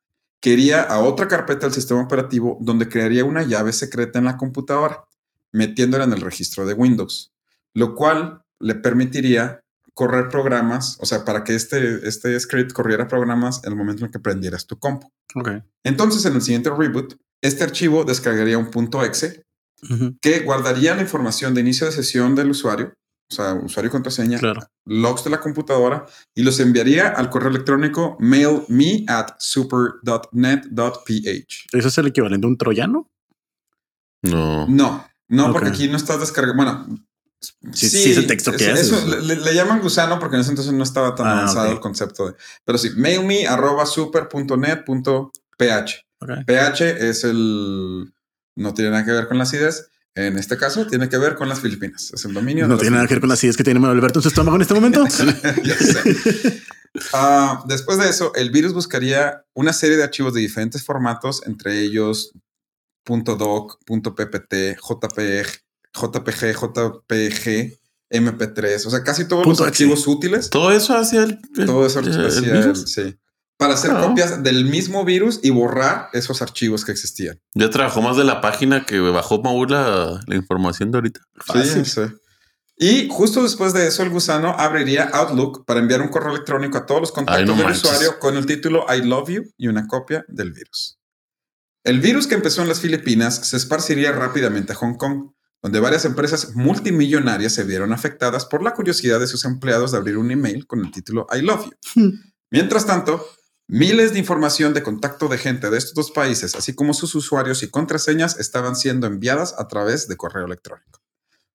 que 0.41 0.51
iría 0.51 0.81
a 0.81 0.99
otra 0.99 1.27
carpeta 1.27 1.65
del 1.65 1.73
sistema 1.73 2.01
operativo 2.01 2.57
donde 2.61 2.87
crearía 2.87 3.25
una 3.25 3.43
llave 3.43 3.73
secreta 3.73 4.19
en 4.19 4.25
la 4.25 4.37
computadora, 4.37 5.05
metiéndola 5.51 6.05
en 6.05 6.13
el 6.13 6.21
registro 6.21 6.65
de 6.65 6.73
Windows, 6.73 7.31
lo 7.73 7.95
cual 7.95 8.43
le 8.59 8.75
permitiría 8.75 9.61
correr 9.93 10.29
programas, 10.29 10.97
o 11.01 11.05
sea, 11.05 11.25
para 11.25 11.43
que 11.43 11.55
este, 11.55 12.07
este 12.07 12.39
script 12.39 12.71
corriera 12.71 13.07
programas 13.07 13.61
en 13.65 13.73
el 13.73 13.77
momento 13.77 14.01
en 14.01 14.05
el 14.05 14.11
que 14.11 14.19
prendieras 14.19 14.65
tu 14.65 14.79
compu. 14.79 15.11
Ok. 15.35 15.49
Entonces, 15.83 16.25
en 16.25 16.35
el 16.35 16.41
siguiente 16.41 16.69
reboot, 16.69 17.15
este 17.41 17.65
archivo 17.65 18.05
descargaría 18.05 18.57
un 18.57 18.71
punto 18.71 19.03
.exe 19.03 19.43
que 20.21 20.41
guardaría 20.41 20.95
la 20.95 21.01
información 21.01 21.53
de 21.53 21.61
inicio 21.61 21.87
de 21.87 21.93
sesión 21.93 22.35
del 22.35 22.51
usuario 22.51 22.93
o 23.31 23.35
sea, 23.35 23.53
usuario 23.53 23.89
y 23.89 23.91
contraseña, 23.91 24.39
Claro. 24.39 24.61
logs 24.85 25.23
de 25.23 25.29
la 25.29 25.39
computadora 25.39 26.05
y 26.33 26.41
los 26.43 26.59
enviaría 26.59 27.09
al 27.09 27.29
correo 27.29 27.49
electrónico 27.49 28.17
mailme 28.19 29.05
at 29.07 29.35
super.net.ph. 29.37 31.67
¿Eso 31.71 31.87
es 31.87 31.97
el 31.97 32.07
equivalente 32.07 32.47
a 32.47 32.49
un 32.49 32.57
troyano? 32.57 33.09
No. 34.23 34.67
No, 34.67 35.05
no, 35.27 35.51
porque 35.53 35.69
aquí 35.69 35.87
no 35.87 35.97
estás 35.97 36.19
descargando. 36.19 36.63
Bueno, 36.63 36.87
Sí, 37.71 37.87
sí, 37.89 38.11
es 38.11 38.17
el 38.17 38.27
texto 38.27 38.51
que 38.51 38.69
eso, 38.69 38.97
haces. 38.97 39.23
le, 39.25 39.53
llaman 39.55 39.79
gusano 39.79 40.19
porque 40.19 40.35
en 40.35 40.41
ese 40.41 40.49
entonces 40.49 40.73
no 40.73 40.83
estaba 40.83 41.15
tan 41.15 41.25
Ah, 41.25 41.31
avanzado 41.37 41.71
el 41.71 41.79
concepto 41.79 42.27
de. 42.27 42.35
Pero 42.65 42.77
sí, 42.77 42.89
mailme 42.97 43.47
arroba 43.47 43.85
super.net.ph. 43.85 46.05
Ok. 46.19 46.29
PH 46.45 47.09
es 47.09 47.23
el. 47.23 48.11
No 48.57 48.73
tiene 48.73 48.91
nada 48.91 49.05
que 49.05 49.11
ver 49.13 49.29
con 49.29 49.37
las 49.37 49.53
ideas. 49.53 49.89
En 50.15 50.37
este 50.37 50.57
caso, 50.57 50.85
tiene 50.87 51.07
que 51.07 51.17
ver 51.17 51.35
con 51.35 51.47
las 51.47 51.59
Filipinas. 51.61 52.11
Es 52.13 52.25
el 52.25 52.33
dominio. 52.33 52.65
de 52.65 52.69
No 52.69 52.77
tiene 52.77 52.95
nada 52.95 53.07
que 53.07 53.13
ver 53.13 53.21
con 53.21 53.29
las 53.29 53.43
ideas 53.43 53.55
que 53.55 53.63
tiene 53.63 53.79
Manuel 53.79 53.99
Alberto 53.99 54.19
en 54.19 54.23
su 54.23 54.29
estómago 54.29 54.55
en 54.57 54.61
este 54.63 54.73
momento. 54.73 55.05
ya 55.63 55.77
sé. 55.77 56.61
Ah, 57.13 57.63
después 57.67 57.97
de 57.99 58.09
eso, 58.09 58.33
el 58.35 58.49
virus 58.49 58.73
buscaría 58.73 59.43
una 59.53 59.71
serie 59.73 59.95
de 59.97 60.03
archivos 60.03 60.33
de 60.33 60.41
diferentes 60.41 60.83
formatos, 60.83 61.41
entre 61.45 61.79
ellos 61.79 62.31
.doc, 63.05 63.79
.ppt, 63.85 64.53
JPG, 64.77 65.47
JPG, 65.93 66.53
JPG, 66.53 67.79
MP3, 68.11 68.85
o 68.85 68.89
sea, 68.89 69.03
casi 69.03 69.25
todos 69.27 69.45
los 69.45 69.61
archivos 69.61 70.07
útiles. 70.07 70.49
Todo 70.49 70.71
eso 70.71 70.97
hacia 70.97 71.23
el, 71.23 71.39
el- 71.57 71.65
Todo 71.65 71.85
eso 71.85 71.99
el 71.99 72.25
hacía 72.27 72.53
virus. 72.53 72.97
el- 72.97 73.11
sí. 73.13 73.19
Para 73.59 73.73
hacer 73.73 73.91
copias 73.91 74.41
del 74.41 74.63
mismo 74.63 75.03
virus 75.03 75.41
y 75.43 75.49
borrar 75.49 76.07
esos 76.13 76.41
archivos 76.41 76.85
que 76.85 76.93
existían. 76.93 77.41
Ya 77.53 77.69
trabajó 77.69 78.01
más 78.01 78.15
de 78.15 78.23
la 78.23 78.39
página 78.39 78.85
que 78.85 78.99
bajó 79.01 79.41
Maúl 79.41 79.69
la, 79.69 80.21
la 80.25 80.35
información 80.37 80.91
de 80.91 80.97
ahorita. 80.97 81.19
Fácil. 81.35 81.85
Sí, 81.85 81.91
sí. 81.91 82.15
Y 82.77 83.09
justo 83.11 83.43
después 83.43 83.73
de 83.73 83.85
eso, 83.87 84.01
el 84.03 84.11
gusano 84.11 84.55
abriría 84.57 85.09
Outlook 85.11 85.65
para 85.65 85.81
enviar 85.81 86.01
un 86.01 86.07
correo 86.07 86.31
electrónico 86.33 86.77
a 86.77 86.85
todos 86.85 87.01
los 87.01 87.11
contactos 87.11 87.41
Ay, 87.41 87.45
no 87.45 87.55
del 87.55 87.65
manches. 87.65 87.83
usuario 87.83 88.17
con 88.19 88.37
el 88.37 88.45
título 88.45 88.85
I 88.87 89.01
love 89.01 89.29
you 89.29 89.43
y 89.57 89.67
una 89.67 89.85
copia 89.87 90.23
del 90.29 90.53
virus. 90.53 90.97
El 91.83 91.99
virus 91.99 92.27
que 92.27 92.35
empezó 92.35 92.61
en 92.61 92.69
las 92.69 92.79
Filipinas 92.79 93.35
se 93.35 93.57
esparciría 93.57 94.13
rápidamente 94.13 94.71
a 94.71 94.75
Hong 94.77 94.95
Kong, 94.95 95.31
donde 95.61 95.81
varias 95.81 96.05
empresas 96.05 96.55
multimillonarias 96.55 97.51
se 97.51 97.65
vieron 97.65 97.91
afectadas 97.91 98.45
por 98.45 98.63
la 98.63 98.73
curiosidad 98.73 99.19
de 99.19 99.27
sus 99.27 99.43
empleados 99.43 99.91
de 99.91 99.97
abrir 99.97 100.17
un 100.17 100.31
email 100.31 100.65
con 100.65 100.79
el 100.79 100.91
título 100.91 101.27
I 101.37 101.41
love 101.41 101.65
you. 101.65 102.13
Mientras 102.51 102.85
tanto, 102.85 103.25
miles 103.69 104.13
de 104.13 104.19
información 104.19 104.73
de 104.73 104.81
contacto 104.81 105.27
de 105.27 105.37
gente 105.37 105.69
de 105.69 105.77
estos 105.77 105.93
dos 105.93 106.11
países, 106.11 106.55
así 106.55 106.73
como 106.73 106.95
sus 106.95 107.13
usuarios 107.13 107.61
y 107.61 107.69
contraseñas, 107.69 108.39
estaban 108.39 108.75
siendo 108.75 109.05
enviadas 109.05 109.55
a 109.59 109.67
través 109.67 110.07
de 110.07 110.17
correo 110.17 110.45
electrónico. 110.45 110.99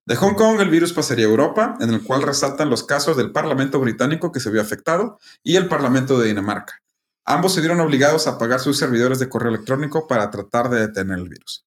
De 0.06 0.14
Hong 0.16 0.34
Kong, 0.34 0.60
el 0.60 0.70
virus 0.70 0.92
pasaría 0.92 1.26
a 1.26 1.28
Europa, 1.28 1.76
en 1.80 1.90
el 1.90 2.02
cual 2.04 2.22
resaltan 2.22 2.70
los 2.70 2.84
casos 2.84 3.16
del 3.16 3.32
Parlamento 3.32 3.80
británico 3.80 4.30
que 4.30 4.38
se 4.38 4.50
vio 4.50 4.60
afectado 4.60 5.18
y 5.42 5.56
el 5.56 5.66
Parlamento 5.66 6.18
de 6.18 6.28
Dinamarca. 6.28 6.80
Ambos 7.24 7.54
se 7.54 7.60
vieron 7.60 7.80
obligados 7.80 8.26
a 8.28 8.38
pagar 8.38 8.60
sus 8.60 8.78
servidores 8.78 9.18
de 9.18 9.28
correo 9.28 9.48
electrónico 9.48 10.06
para 10.06 10.30
tratar 10.30 10.68
de 10.70 10.80
detener 10.80 11.18
el 11.18 11.28
virus. 11.28 11.66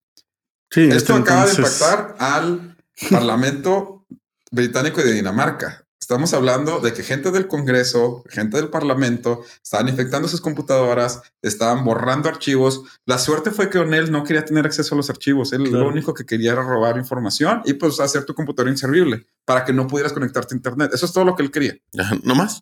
Sí, 0.69 0.83
Esto 0.83 0.95
este 0.95 1.13
acaba 1.13 1.45
de 1.45 1.55
impactar 1.55 2.15
al 2.19 2.77
Parlamento 3.09 4.05
británico 4.51 5.01
y 5.01 5.03
de 5.03 5.13
Dinamarca. 5.13 5.86
Estamos 6.09 6.33
hablando 6.33 6.79
de 6.79 6.93
que 6.93 7.03
gente 7.03 7.31
del 7.31 7.47
Congreso, 7.47 8.23
gente 8.29 8.55
del 8.55 8.69
Parlamento, 8.69 9.43
estaban 9.61 9.89
infectando 9.89 10.29
sus 10.29 10.39
computadoras, 10.39 11.21
estaban 11.41 11.83
borrando 11.83 12.29
archivos. 12.29 12.83
La 13.05 13.17
suerte 13.17 13.51
fue 13.51 13.69
que 13.69 13.77
O'Neill 13.79 14.09
no 14.09 14.23
quería 14.23 14.45
tener 14.45 14.65
acceso 14.65 14.95
a 14.95 14.97
los 14.97 15.09
archivos. 15.09 15.51
Él 15.51 15.63
Claro. 15.67 15.83
lo 15.83 15.89
único 15.89 16.13
que 16.13 16.25
quería 16.25 16.53
era 16.53 16.63
robar 16.63 16.95
información 16.97 17.61
y 17.65 17.73
pues 17.73 17.99
hacer 17.99 18.23
tu 18.23 18.33
computadora 18.33 18.71
inservible 18.71 19.27
para 19.43 19.65
que 19.65 19.73
no 19.73 19.85
pudieras 19.87 20.13
conectarte 20.13 20.55
a 20.55 20.57
Internet. 20.57 20.91
Eso 20.93 21.05
es 21.07 21.11
todo 21.11 21.25
lo 21.25 21.35
que 21.35 21.43
él 21.43 21.51
quería. 21.51 21.75
¿No 22.23 22.35
más? 22.35 22.61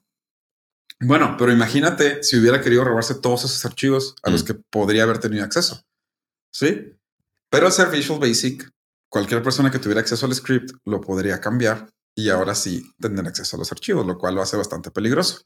Bueno, 1.00 1.36
pero 1.38 1.52
imagínate 1.52 2.24
si 2.24 2.40
hubiera 2.40 2.62
querido 2.62 2.84
robarse 2.84 3.14
todos 3.14 3.44
esos 3.46 3.64
archivos 3.64 4.16
a 4.24 4.32
los 4.32 4.42
Mm. 4.42 4.46
que 4.48 4.54
podría 4.72 5.04
haber 5.04 5.20
tenido 5.20 5.44
acceso. 5.44 5.84
Sí. 6.52 6.98
Pero 7.52 7.68
al 7.68 7.72
ser 7.72 7.92
Visual 7.92 8.20
Basic, 8.20 8.68
cualquier 9.08 9.44
persona 9.44 9.70
que 9.70 9.78
tuviera 9.78 10.02
acceso 10.02 10.26
al 10.26 10.34
script 10.34 10.72
lo 10.86 11.00
podría 11.00 11.40
cambiar 11.40 11.92
y 12.16 12.30
ahora 12.30 12.56
sí 12.56 12.94
tener 13.00 13.28
acceso 13.28 13.58
a 13.58 13.60
los 13.60 13.72
archivos, 13.72 14.06
lo 14.06 14.18
cual 14.18 14.36
lo 14.36 14.42
hace 14.42 14.58
bastante 14.58 14.90
peligroso. 14.90 15.46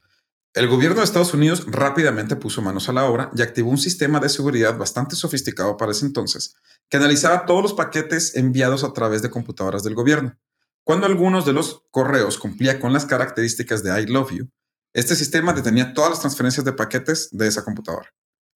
El 0.54 0.68
gobierno 0.68 0.98
de 0.98 1.04
Estados 1.04 1.34
Unidos 1.34 1.66
rápidamente 1.68 2.36
puso 2.36 2.62
manos 2.62 2.90
a 2.90 2.94
la 2.94 3.06
obra 3.06 3.30
y 3.36 3.42
activó 3.42 3.70
un 3.70 3.78
sistema 3.78 4.20
de 4.20 4.30
seguridad 4.30 4.78
bastante 4.78 5.16
sofisticado 5.16 5.78
para 5.78 5.92
ese 5.92 6.06
entonces, 6.06 6.56
que 6.90 6.98
analizaba 6.98 7.46
todos 7.46 7.62
los 7.62 7.74
paquetes 7.74 8.36
enviados 8.36 8.84
a 8.84 8.94
través 8.94 9.22
de 9.22 9.30
computadoras 9.30 9.84
del 9.84 9.94
gobierno. 9.96 10.38
Cuando 10.84 11.06
algunos 11.06 11.46
de 11.46 11.54
los 11.54 11.84
correos 11.92 12.40
cumplía 12.40 12.80
con 12.80 12.94
las 12.94 13.06
características 13.06 13.84
de 13.84 14.02
I 14.02 14.08
love 14.08 14.32
you, 14.32 14.50
este 14.94 15.16
sistema 15.16 15.54
detenía 15.54 15.94
todas 15.94 16.10
las 16.10 16.22
transferencias 16.22 16.66
de 16.66 16.74
paquetes 16.74 17.30
de 17.32 17.48
esa 17.48 17.64
computadora, 17.64 18.12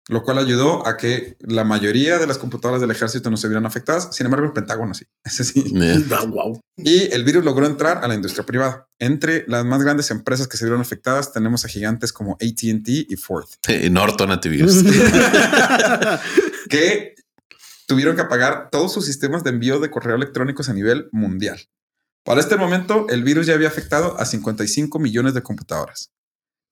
lo 0.10 0.24
cual 0.24 0.38
ayudó 0.38 0.86
a 0.86 0.98
que 0.98 1.38
la 1.40 1.64
mayoría 1.64 2.20
de 2.20 2.28
las 2.28 2.38
computadoras 2.38 2.82
del 2.82 2.92
ejército 2.92 3.30
no 3.30 3.38
se 3.38 3.48
vieran 3.48 3.66
afectadas. 3.66 4.10
Sin 4.12 4.26
embargo, 4.26 4.46
el 4.46 4.52
Pentágono 4.52 4.94
sí. 4.94 5.06
Ese 5.24 5.44
sí. 5.44 5.64
Eh, 5.82 6.04
Ah, 6.12 6.26
wow. 6.26 6.60
Y 6.78 7.14
el 7.14 7.24
virus 7.24 7.46
logró 7.46 7.66
entrar 7.66 8.04
a 8.04 8.08
la 8.08 8.16
industria 8.16 8.46
privada. 8.46 8.88
Entre 9.00 9.46
las 9.48 9.66
más 9.66 9.82
grandes 9.82 10.12
empresas 10.12 10.48
que 10.48 10.58
se 10.58 10.66
vieron 10.66 10.82
afectadas 10.82 11.32
tenemos 11.32 11.66
a 11.66 11.68
gigantes 11.68 12.12
como 12.12 12.34
ATT 12.34 12.88
y 12.88 13.16
Ford, 13.16 13.48
eh, 13.68 13.90
Norton 13.90 14.32
Antivirus. 14.32 14.84
que 16.70 17.16
tuvieron 17.88 18.16
que 18.16 18.22
apagar 18.22 18.70
todos 18.72 18.94
sus 18.94 19.06
sistemas 19.06 19.44
de 19.44 19.52
envío 19.52 19.80
de 19.80 19.90
correo 19.90 20.16
electrónicos 20.16 20.70
a 20.70 20.74
nivel 20.74 21.10
mundial. 21.12 21.62
Para 22.24 22.40
este 22.40 22.56
momento, 22.56 23.08
el 23.10 23.24
virus 23.24 23.48
ya 23.48 23.54
había 23.54 23.68
afectado 23.68 24.18
a 24.20 24.26
55 24.26 24.98
millones 25.00 25.34
de 25.34 25.44
computadoras. 25.44 26.12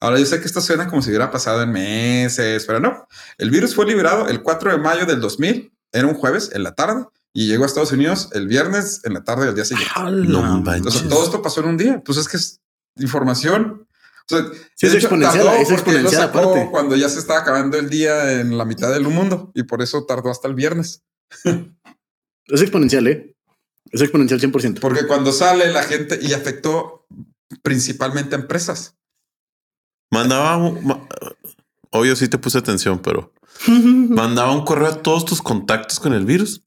Ahora 0.01 0.17
yo 0.17 0.25
sé 0.25 0.39
que 0.39 0.47
esto 0.47 0.59
suena 0.61 0.87
como 0.87 1.01
si 1.01 1.09
hubiera 1.09 1.29
pasado 1.29 1.61
en 1.61 1.71
meses, 1.71 2.65
pero 2.65 2.79
no. 2.79 3.07
El 3.37 3.51
virus 3.51 3.75
fue 3.75 3.85
liberado 3.85 4.27
el 4.27 4.41
4 4.41 4.71
de 4.71 4.77
mayo 4.79 5.05
del 5.05 5.21
2000, 5.21 5.71
era 5.91 6.07
un 6.07 6.15
jueves 6.15 6.49
en 6.53 6.63
la 6.63 6.73
tarde, 6.73 7.05
y 7.33 7.47
llegó 7.47 7.63
a 7.63 7.67
Estados 7.67 7.91
Unidos 7.91 8.29
el 8.33 8.47
viernes 8.47 9.01
en 9.03 9.13
la 9.13 9.23
tarde 9.23 9.45
del 9.45 9.55
día 9.55 9.63
siguiente. 9.63 9.93
No. 10.27 10.63
Entonces, 10.73 11.07
todo 11.07 11.23
esto 11.23 11.41
pasó 11.41 11.61
en 11.61 11.67
un 11.67 11.77
día. 11.77 12.01
Pues 12.03 12.17
es 12.17 12.27
que 12.27 12.37
es 12.37 12.59
información. 12.97 13.87
O 14.29 14.35
sea, 14.35 14.45
Sí, 14.75 14.87
es 14.87 14.95
hecho, 14.95 15.07
exponencial, 15.07 15.47
es 15.61 15.71
exponencial 15.71 16.23
aparte. 16.23 16.67
Cuando 16.71 16.95
ya 16.95 17.07
se 17.07 17.19
estaba 17.19 17.39
acabando 17.39 17.77
el 17.77 17.89
día 17.89 18.41
en 18.41 18.57
la 18.57 18.65
mitad 18.65 18.91
del 18.91 19.03
mundo 19.03 19.51
y 19.53 19.63
por 19.63 19.81
eso 19.81 20.05
tardó 20.05 20.31
hasta 20.31 20.47
el 20.47 20.55
viernes. 20.55 21.03
Es 22.47 22.59
exponencial, 22.59 23.07
¿eh? 23.07 23.33
Es 23.91 24.01
exponencial 24.01 24.41
100%. 24.41 24.79
Porque 24.81 25.07
cuando 25.07 25.31
sale 25.31 25.71
la 25.71 25.83
gente 25.83 26.19
y 26.21 26.33
afectó 26.33 27.05
principalmente 27.61 28.35
a 28.35 28.39
empresas. 28.39 28.97
Mandaba 30.11 30.57
un- 30.57 30.85
ma- 30.85 31.07
obvio 31.91 32.15
sí 32.15 32.27
te 32.27 32.37
puse 32.37 32.57
atención, 32.57 32.99
pero 32.99 33.33
mandaba 33.67 34.51
un 34.53 34.65
correo 34.65 34.87
a 34.87 35.01
todos 35.01 35.25
tus 35.25 35.41
contactos 35.41 35.99
con 35.99 36.13
el 36.13 36.25
virus. 36.25 36.63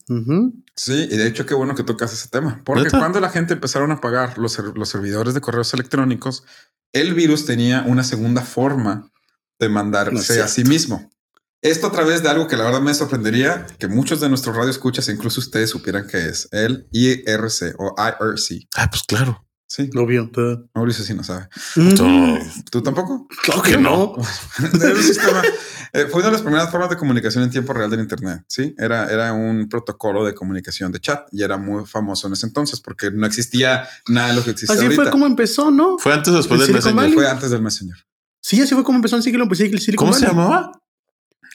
Sí, 0.75 1.07
y 1.09 1.15
de 1.17 1.27
hecho 1.27 1.45
qué 1.45 1.53
bueno 1.53 1.75
que 1.75 1.83
tocas 1.83 2.11
ese 2.13 2.27
tema. 2.29 2.61
Porque 2.65 2.83
¿Neta? 2.85 2.99
cuando 2.99 3.19
la 3.19 3.29
gente 3.29 3.53
empezaron 3.53 3.91
a 3.91 4.01
pagar 4.01 4.37
los, 4.37 4.57
los 4.75 4.89
servidores 4.89 5.33
de 5.33 5.41
correos 5.41 5.73
electrónicos, 5.73 6.43
el 6.93 7.13
virus 7.13 7.45
tenía 7.45 7.83
una 7.87 8.03
segunda 8.03 8.41
forma 8.41 9.09
de 9.59 9.67
No 9.69 9.73
mandarse 9.75 10.17
a 10.41 10.47
cierto. 10.47 10.51
sí 10.51 10.63
mismo. 10.65 11.09
Esto 11.61 11.87
a 11.87 11.91
través 11.91 12.21
de 12.21 12.29
algo 12.29 12.47
que 12.47 12.57
la 12.57 12.65
verdad 12.65 12.81
me 12.81 12.93
sorprendería 12.93 13.65
que 13.79 13.87
muchos 13.87 14.19
de 14.19 14.29
nuestros 14.29 14.55
radioescuchas, 14.55 15.09
incluso 15.09 15.39
ustedes, 15.39 15.69
supieran 15.71 16.07
que 16.07 16.27
es 16.27 16.47
el 16.51 16.87
IRC 16.91 17.73
o 17.79 17.95
IRC. 17.97 18.67
Ah, 18.75 18.89
pues 18.89 19.03
claro. 19.03 19.44
Sí, 19.67 19.89
Obvio. 19.95 20.29
duh. 20.31 20.69
Mauricio 20.75 21.03
sí 21.03 21.13
no 21.15 21.23
sabe. 21.23 21.47
No, 21.75 22.37
¿Tú 22.71 22.83
tampoco? 22.83 23.27
Claro 23.43 23.61
que 23.63 23.77
no. 23.77 24.15
Era 24.79 24.93
un 24.93 25.01
sistema, 25.03 25.41
eh, 25.91 26.05
fue 26.11 26.19
una 26.19 26.25
de 26.27 26.31
las 26.33 26.41
primeras 26.43 26.69
formas 26.69 26.89
de 26.91 26.97
comunicación 26.97 27.43
en 27.43 27.49
tiempo 27.49 27.73
real 27.73 27.89
del 27.89 27.99
Internet. 28.01 28.43
Sí, 28.47 28.75
era, 28.77 29.09
era 29.11 29.33
un 29.33 29.67
protocolo 29.67 30.23
de 30.23 30.35
comunicación 30.35 30.91
de 30.91 30.99
chat 30.99 31.27
y 31.31 31.41
era 31.41 31.57
muy 31.57 31.85
famoso 31.85 32.27
en 32.27 32.33
ese 32.33 32.45
entonces 32.45 32.79
porque 32.79 33.09
no 33.11 33.25
existía 33.25 33.87
nada 34.07 34.27
de 34.29 34.33
lo 34.35 34.43
que 34.43 34.51
existe 34.51 34.73
Así 34.73 34.83
ahorita. 34.83 35.01
fue 35.01 35.11
como 35.11 35.25
empezó, 35.25 35.71
¿no? 35.71 35.97
Fue 35.97 36.13
antes 36.13 36.31
o 36.31 36.37
después 36.37 36.59
¿En 36.61 36.67
del 36.67 36.75
Silicon 36.75 36.95
Messenger. 36.95 36.95
Valley? 36.95 37.13
Fue 37.15 37.27
antes 37.29 37.49
del 37.49 37.61
Messenger. 37.61 37.97
Sí, 38.41 38.61
así 38.61 38.75
fue 38.75 38.83
como 38.83 38.97
empezó 38.97 39.15
en 39.15 39.23
Silicon, 39.23 39.47
pues, 39.47 39.57
Silicon 39.57 39.95
¿Cómo 39.95 40.13
se 40.13 40.27
llamaba? 40.27 40.71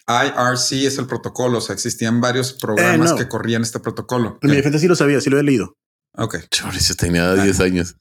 IRC 0.08 0.86
es 0.86 0.98
el 0.98 1.06
protocolo, 1.06 1.58
o 1.58 1.60
sea, 1.60 1.74
existían 1.74 2.20
varios 2.20 2.52
programas 2.54 3.10
Eh, 3.10 3.12
no. 3.12 3.16
que 3.16 3.28
corrían 3.28 3.62
este 3.62 3.78
protocolo. 3.78 4.38
En 4.42 4.50
mi 4.50 4.56
defensa 4.56 4.78
sí 4.80 4.88
lo 4.88 4.96
sabía, 4.96 5.20
sí 5.20 5.30
lo 5.30 5.38
he 5.38 5.42
leído. 5.44 5.76
Ok. 6.16 6.36
Mauricio 6.62 6.94
tenía 6.96 7.34
10 7.34 7.60
años. 7.60 7.96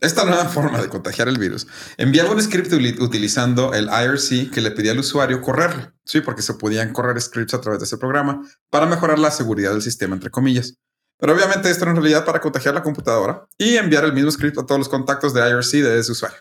Esta 0.00 0.24
nueva 0.26 0.44
forma 0.44 0.82
de 0.82 0.88
contagiar 0.90 1.26
el 1.28 1.38
virus 1.38 1.66
enviaba 1.96 2.30
un 2.30 2.42
script 2.42 2.70
utilizando 3.00 3.72
el 3.72 3.86
IRC 3.86 4.50
que 4.50 4.60
le 4.60 4.70
pedía 4.70 4.92
al 4.92 4.98
usuario 4.98 5.40
correrlo. 5.40 5.90
Sí, 6.04 6.20
porque 6.20 6.42
se 6.42 6.52
podían 6.54 6.92
correr 6.92 7.18
scripts 7.20 7.54
a 7.54 7.60
través 7.62 7.80
de 7.80 7.86
ese 7.86 7.96
programa 7.96 8.42
para 8.68 8.84
mejorar 8.86 9.18
la 9.18 9.30
seguridad 9.30 9.72
del 9.72 9.80
sistema, 9.82 10.14
entre 10.14 10.30
comillas. 10.30 10.74
Pero 11.18 11.32
obviamente 11.34 11.70
esto 11.70 11.84
era 11.84 11.92
en 11.92 11.96
realidad 11.96 12.26
para 12.26 12.40
contagiar 12.42 12.74
la 12.74 12.82
computadora 12.82 13.46
y 13.56 13.76
enviar 13.76 14.04
el 14.04 14.12
mismo 14.12 14.30
script 14.30 14.58
a 14.58 14.66
todos 14.66 14.78
los 14.78 14.88
contactos 14.90 15.32
de 15.32 15.40
IRC 15.48 15.82
de 15.82 15.98
ese 15.98 16.12
usuario. 16.12 16.38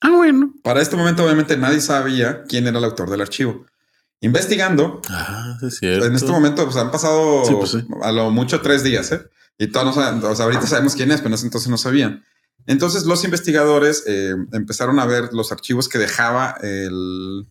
Ah, 0.00 0.10
bueno. 0.10 0.54
Para 0.62 0.80
este 0.80 0.94
momento, 0.96 1.24
obviamente, 1.24 1.56
nadie 1.56 1.80
sabía 1.80 2.44
quién 2.44 2.68
era 2.68 2.78
el 2.78 2.84
autor 2.84 3.10
del 3.10 3.22
archivo. 3.22 3.66
Investigando, 4.20 5.02
Ah, 5.10 5.56
sí 5.60 5.66
es 5.66 5.78
cierto. 5.78 6.06
en 6.06 6.14
este 6.14 6.30
momento 6.30 6.64
pues, 6.64 6.76
han 6.76 6.90
pasado 6.92 7.44
Sí, 7.44 7.54
pues, 7.58 7.70
sí. 7.72 7.84
a 8.02 8.12
lo 8.12 8.30
mucho 8.30 8.60
tres 8.60 8.84
días, 8.84 9.10
¿eh? 9.12 9.22
Y 9.58 9.68
todos 9.68 9.96
ahorita 9.96 10.66
sabemos 10.66 10.94
quién 10.94 11.10
es, 11.10 11.18
pero 11.18 11.28
en 11.28 11.34
ese 11.34 11.46
entonces 11.46 11.70
no 11.70 11.78
sabían. 11.78 12.24
Entonces 12.66 13.04
los 13.04 13.24
investigadores 13.24 14.04
eh, 14.06 14.34
empezaron 14.52 14.98
a 14.98 15.06
ver 15.06 15.30
los 15.32 15.52
archivos 15.52 15.88
que 15.88 15.98
dejaba 15.98 16.56
el, 16.62 17.46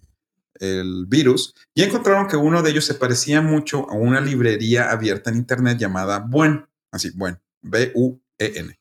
el 0.55 1.05
virus 1.07 1.53
y 1.73 1.83
encontraron 1.83 2.27
que 2.27 2.37
uno 2.37 2.61
de 2.61 2.71
ellos 2.71 2.85
se 2.85 2.95
parecía 2.95 3.41
mucho 3.41 3.89
a 3.89 3.93
una 3.93 4.21
librería 4.21 4.91
abierta 4.91 5.29
en 5.29 5.37
Internet 5.37 5.77
llamada 5.77 6.19
Buen, 6.19 6.65
así, 6.91 7.11
Buen, 7.11 7.39
B-U-E-N, 7.61 8.79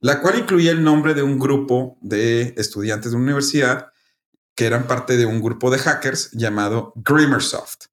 la 0.00 0.20
cual 0.20 0.38
incluía 0.38 0.72
el 0.72 0.82
nombre 0.82 1.14
de 1.14 1.22
un 1.22 1.38
grupo 1.38 1.98
de 2.00 2.54
estudiantes 2.56 3.10
de 3.10 3.16
una 3.16 3.24
universidad 3.24 3.88
que 4.54 4.66
eran 4.66 4.86
parte 4.86 5.16
de 5.16 5.26
un 5.26 5.42
grupo 5.42 5.70
de 5.70 5.78
hackers 5.78 6.30
llamado 6.32 6.92
Grimmersoft. 6.96 7.86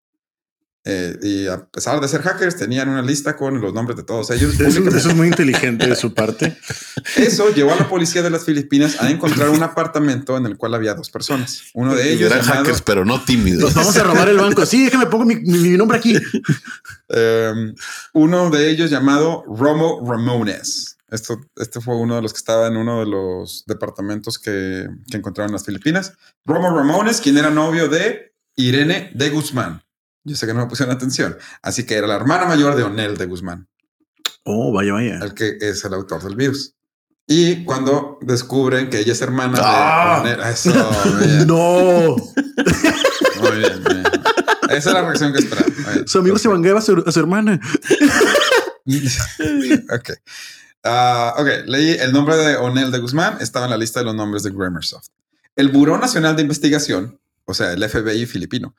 Eh, 0.84 1.16
y 1.22 1.48
a 1.48 1.64
pesar 1.68 2.02
de 2.02 2.08
ser 2.08 2.24
hackers, 2.24 2.58
tenían 2.58 2.90
una 2.90 3.04
lista 3.04 3.36
con 3.38 3.62
los 3.62 3.72
nombres 3.72 3.98
de 3.98 4.04
todos 4.04 4.32
ellos. 4.32 4.54
Eso, 4.60 4.82
eso 4.90 5.10
es 5.10 5.16
muy 5.16 5.28
inteligente 5.28 5.86
de 5.88 5.96
su 5.96 6.14
parte. 6.16 6.58
Eso 7.18 7.54
llevó 7.54 7.74
a 7.74 7.76
la 7.76 7.88
policía 7.88 8.24
de 8.24 8.32
las 8.32 8.46
Filipinas 8.46 9.00
a 9.00 9.12
encontrar 9.12 9.50
un 9.50 9.62
apartamento 9.62 10.38
en 10.38 10.48
el 10.48 10.58
cual 10.58 10.74
había 10.74 10.96
dos 10.96 11.12
personas. 11.12 11.62
Uno 11.76 11.94
de 11.94 12.12
ellos 12.14 12.32
Eran 12.32 12.42
llamado, 12.44 12.64
hackers, 12.64 12.82
pero 12.82 13.06
no 13.06 13.24
tímidos. 13.24 13.62
Nos 13.62 13.74
vamos 13.76 13.96
a 13.96 14.04
robar 14.04 14.28
el 14.30 14.38
banco. 14.38 14.66
Sí, 14.66 14.84
déjame 14.86 15.06
pongo 15.06 15.26
mi, 15.26 15.36
mi- 15.36 15.60
mi 15.60 15.78
nombre 15.78 15.98
aquí. 16.00 16.18
eh, 17.10 17.74
uno 18.14 18.50
de 18.50 18.70
ellos 18.72 18.90
llamado 18.90 19.44
Romo 19.48 20.04
Ramones. 20.10 20.98
Esto, 21.10 21.42
este 21.58 21.82
fue 21.82 21.96
uno 21.98 22.16
de 22.16 22.22
los 22.22 22.32
que 22.34 22.38
estaba 22.38 22.68
en 22.68 22.78
uno 22.78 23.02
de 23.02 23.06
los 23.06 23.66
departamentos 23.68 24.40
que, 24.40 24.88
que 25.10 25.18
encontraron 25.18 25.50
en 25.50 25.54
las 25.54 25.66
Filipinas. 25.66 26.14
Romo 26.46 26.76
Ramones, 26.76 27.20
quien 27.20 27.38
era 27.38 27.50
novio 27.50 27.90
de 27.90 28.34
Irene 28.56 29.12
de 29.14 29.30
Guzmán. 29.30 29.84
Yo 30.24 30.36
sé 30.36 30.46
que 30.48 30.54
no 30.54 30.60
me 30.62 30.68
pusieron 30.68 30.96
atención. 30.96 31.38
Así 31.62 31.86
que 31.86 31.96
era 31.96 32.08
la 32.08 32.16
hermana 32.16 32.46
mayor 32.46 32.76
de 32.76 32.84
Onel 32.84 33.18
de 33.18 33.26
Guzmán. 33.26 33.68
Oh, 34.44 34.72
vaya, 34.72 34.94
vaya. 34.94 35.20
el 35.22 35.34
que 35.34 35.58
es 35.62 35.84
el 35.86 35.94
autor 35.94 36.24
del 36.24 36.36
virus. 36.36 36.74
Y 37.28 37.64
cuando 37.64 38.18
descubren 38.22 38.90
que 38.90 39.00
ella 39.00 39.14
es 39.14 39.22
hermana 39.22 39.58
¡Ah! 39.62 40.22
de 40.26 40.36
Onel- 40.36 40.52
eso, 40.52 40.74
No, 41.46 42.16
muy 43.42 43.58
bien, 43.60 43.84
bien. 43.84 44.04
Esa 44.70 44.90
es 44.90 44.94
la 44.94 45.02
reacción 45.02 45.32
que 45.34 45.40
esperaba. 45.40 45.68
Bien. 45.94 46.08
su 46.08 46.20
amigo 46.20 46.38
se 46.38 46.48
vangueaba 46.48 46.80
a 46.80 46.82
su, 46.82 47.04
a 47.06 47.12
su 47.12 47.20
hermana. 47.20 47.60
ok. 49.94 50.10
Ah, 50.84 51.36
ok, 51.38 51.48
leí 51.68 51.92
el 51.92 52.12
nombre 52.12 52.36
de 52.38 52.56
Onel 52.58 52.92
de 52.92 52.98
Guzmán, 53.00 53.38
estaba 53.40 53.66
en 53.66 53.72
la 53.72 53.78
lista 53.78 54.00
de 54.00 54.06
los 54.06 54.16
nombres 54.16 54.44
de 54.44 54.50
Grammarsoft. 54.52 55.08
El 55.56 55.70
Buró 55.70 55.98
Nacional 56.00 56.36
de 56.36 56.42
Investigación, 56.42 57.20
o 57.46 57.54
sea, 57.54 57.72
el 57.74 57.88
FBI 57.88 58.26
filipino, 58.26 58.76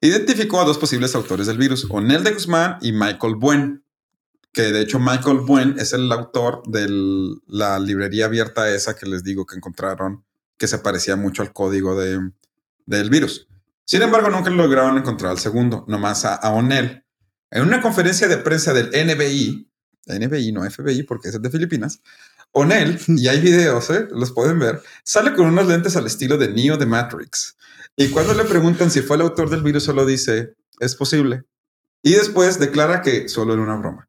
identificó 0.00 0.60
a 0.60 0.64
dos 0.64 0.78
posibles 0.78 1.14
autores 1.14 1.46
del 1.46 1.58
virus, 1.58 1.86
Onel 1.90 2.24
de 2.24 2.32
Guzmán 2.32 2.78
y 2.80 2.92
Michael 2.92 3.34
Buen, 3.36 3.84
que 4.52 4.72
de 4.72 4.82
hecho 4.82 4.98
Michael 4.98 5.40
Buen 5.40 5.78
es 5.78 5.92
el 5.92 6.10
autor 6.12 6.62
de 6.66 6.88
la 7.46 7.78
librería 7.78 8.26
abierta 8.26 8.68
esa 8.70 8.96
que 8.96 9.06
les 9.06 9.24
digo 9.24 9.46
que 9.46 9.56
encontraron, 9.56 10.24
que 10.56 10.68
se 10.68 10.78
parecía 10.78 11.16
mucho 11.16 11.42
al 11.42 11.52
código 11.52 11.98
de, 11.98 12.30
del 12.86 13.10
virus. 13.10 13.46
Sin 13.84 14.02
embargo, 14.02 14.28
nunca 14.28 14.50
lograron 14.50 14.98
encontrar 14.98 15.30
al 15.30 15.38
segundo, 15.38 15.84
nomás 15.88 16.24
a, 16.24 16.34
a 16.34 16.50
Onel. 16.50 17.04
En 17.50 17.62
una 17.62 17.80
conferencia 17.80 18.28
de 18.28 18.36
prensa 18.36 18.74
del 18.74 18.88
NBI, 18.88 19.68
NBI, 20.06 20.52
no 20.52 20.68
FBI, 20.68 21.02
porque 21.04 21.28
es 21.28 21.40
de 21.40 21.50
Filipinas, 21.50 22.00
Onel, 22.52 22.98
y 23.08 23.28
hay 23.28 23.40
videos, 23.40 23.90
¿eh? 23.90 24.08
los 24.10 24.32
pueden 24.32 24.58
ver, 24.58 24.82
sale 25.04 25.34
con 25.34 25.46
unos 25.46 25.66
lentes 25.68 25.96
al 25.96 26.06
estilo 26.06 26.38
de 26.38 26.48
Neo 26.48 26.76
de 26.76 26.86
Matrix. 26.86 27.56
Y 27.96 28.08
cuando 28.08 28.34
le 28.34 28.44
preguntan 28.44 28.90
si 28.90 29.02
fue 29.02 29.16
el 29.16 29.22
autor 29.22 29.50
del 29.50 29.62
virus, 29.62 29.84
solo 29.84 30.06
dice, 30.06 30.54
es 30.80 30.94
posible. 30.94 31.44
Y 32.02 32.12
después 32.12 32.58
declara 32.58 33.02
que 33.02 33.28
solo 33.28 33.54
era 33.54 33.62
una 33.62 33.76
broma. 33.76 34.08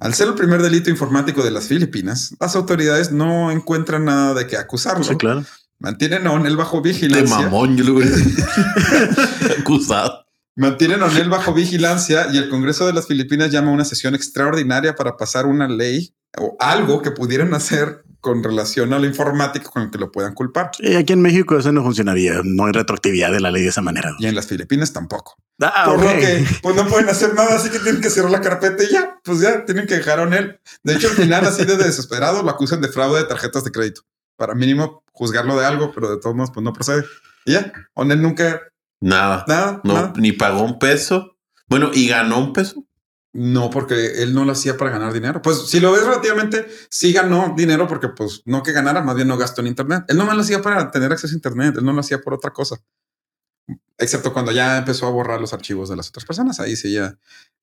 Al 0.00 0.14
ser 0.14 0.28
el 0.28 0.34
primer 0.34 0.62
delito 0.62 0.90
informático 0.90 1.42
de 1.42 1.50
las 1.50 1.66
Filipinas, 1.66 2.34
las 2.40 2.56
autoridades 2.56 3.12
no 3.12 3.50
encuentran 3.50 4.04
nada 4.04 4.34
de 4.34 4.46
qué 4.46 4.56
acusarlo. 4.56 5.04
Sí, 5.04 5.16
claro. 5.16 5.44
Mantienen 5.78 6.26
a 6.26 6.32
Onel 6.32 6.56
bajo 6.56 6.80
De 6.80 6.90
vigilancia. 6.90 7.38
mamón, 7.38 7.76
yo 7.76 7.84
lo 7.84 7.94
hubiera 7.94 8.14
acusado. 9.58 10.26
Mantienen 10.56 11.02
a 11.02 11.06
Onel 11.06 11.30
bajo 11.30 11.54
vigilancia 11.54 12.28
y 12.32 12.36
el 12.38 12.50
Congreso 12.50 12.86
de 12.86 12.92
las 12.92 13.06
Filipinas 13.06 13.50
llama 13.50 13.70
a 13.70 13.74
una 13.74 13.84
sesión 13.84 14.14
extraordinaria 14.14 14.94
para 14.94 15.16
pasar 15.16 15.46
una 15.46 15.68
ley 15.68 16.14
o 16.38 16.56
algo 16.60 17.02
que 17.02 17.10
pudieran 17.10 17.54
hacer 17.54 18.04
con 18.20 18.44
relación 18.44 18.92
a 18.92 18.98
la 18.98 19.06
informática 19.06 19.70
con 19.70 19.82
el 19.84 19.90
que 19.90 19.96
lo 19.96 20.12
puedan 20.12 20.34
culpar. 20.34 20.70
Sí, 20.76 20.94
aquí 20.94 21.14
en 21.14 21.22
México 21.22 21.56
eso 21.56 21.72
no 21.72 21.82
funcionaría. 21.82 22.42
No 22.44 22.66
hay 22.66 22.72
retroactividad 22.72 23.32
de 23.32 23.40
la 23.40 23.50
ley 23.50 23.62
de 23.62 23.70
esa 23.70 23.80
manera. 23.80 24.14
Y 24.18 24.26
en 24.26 24.34
las 24.34 24.46
Filipinas 24.46 24.92
tampoco. 24.92 25.36
Ah, 25.62 25.84
Por 25.86 26.02
lo 26.02 26.10
que 26.20 26.44
pues 26.62 26.76
no 26.76 26.86
pueden 26.86 27.08
hacer 27.08 27.34
nada, 27.34 27.56
así 27.56 27.70
que 27.70 27.78
tienen 27.78 28.02
que 28.02 28.10
cerrar 28.10 28.30
la 28.30 28.40
carpeta 28.42 28.82
y 28.84 28.90
ya, 28.92 29.18
pues 29.24 29.40
ya 29.40 29.64
tienen 29.64 29.86
que 29.86 29.94
dejar 29.96 30.18
a 30.20 30.22
Onel. 30.24 30.60
De 30.82 30.94
hecho, 30.94 31.08
al 31.08 31.14
final, 31.14 31.44
así 31.46 31.64
de 31.64 31.76
desesperado, 31.78 32.42
lo 32.42 32.50
acusan 32.50 32.80
de 32.82 32.88
fraude 32.88 33.20
de 33.20 33.24
tarjetas 33.26 33.64
de 33.64 33.70
crédito. 33.70 34.02
Para 34.36 34.54
mínimo 34.54 35.02
juzgarlo 35.12 35.58
de 35.58 35.64
algo, 35.66 35.90
pero 35.94 36.10
de 36.10 36.18
todos 36.20 36.34
modos, 36.36 36.50
pues 36.52 36.62
no 36.64 36.72
procede. 36.74 37.04
Y 37.46 37.52
ya, 37.52 37.72
Onel 37.94 38.20
nunca, 38.22 38.60
Nada. 39.00 39.44
nada, 39.48 39.80
No, 39.84 39.94
nada. 39.94 40.12
ni 40.16 40.32
pagó 40.32 40.62
un 40.62 40.78
peso. 40.78 41.36
Bueno, 41.68 41.90
y 41.94 42.06
ganó 42.08 42.38
un 42.38 42.52
peso. 42.52 42.84
No, 43.32 43.70
porque 43.70 44.22
él 44.22 44.34
no 44.34 44.44
lo 44.44 44.52
hacía 44.52 44.76
para 44.76 44.90
ganar 44.90 45.12
dinero. 45.12 45.40
Pues 45.40 45.68
si 45.68 45.78
lo 45.78 45.92
ves 45.92 46.02
relativamente, 46.04 46.66
sí 46.90 47.12
ganó 47.12 47.54
dinero 47.56 47.86
porque 47.86 48.08
pues 48.08 48.42
no 48.44 48.62
que 48.64 48.72
ganara, 48.72 49.02
más 49.02 49.14
bien 49.14 49.28
no 49.28 49.36
gastó 49.38 49.60
en 49.60 49.68
internet. 49.68 50.02
Él 50.08 50.16
no 50.16 50.26
me 50.26 50.34
lo 50.34 50.40
hacía 50.40 50.60
para 50.62 50.90
tener 50.90 51.12
acceso 51.12 51.32
a 51.32 51.36
internet, 51.36 51.76
él 51.78 51.84
no 51.84 51.92
lo 51.92 52.00
hacía 52.00 52.20
por 52.20 52.34
otra 52.34 52.50
cosa. 52.52 52.76
Excepto 53.98 54.32
cuando 54.32 54.50
ya 54.50 54.78
empezó 54.78 55.06
a 55.06 55.10
borrar 55.10 55.40
los 55.40 55.52
archivos 55.52 55.88
de 55.88 55.96
las 55.96 56.08
otras 56.08 56.24
personas, 56.24 56.58
ahí 56.58 56.74
sí 56.74 56.92
ya. 56.92 57.16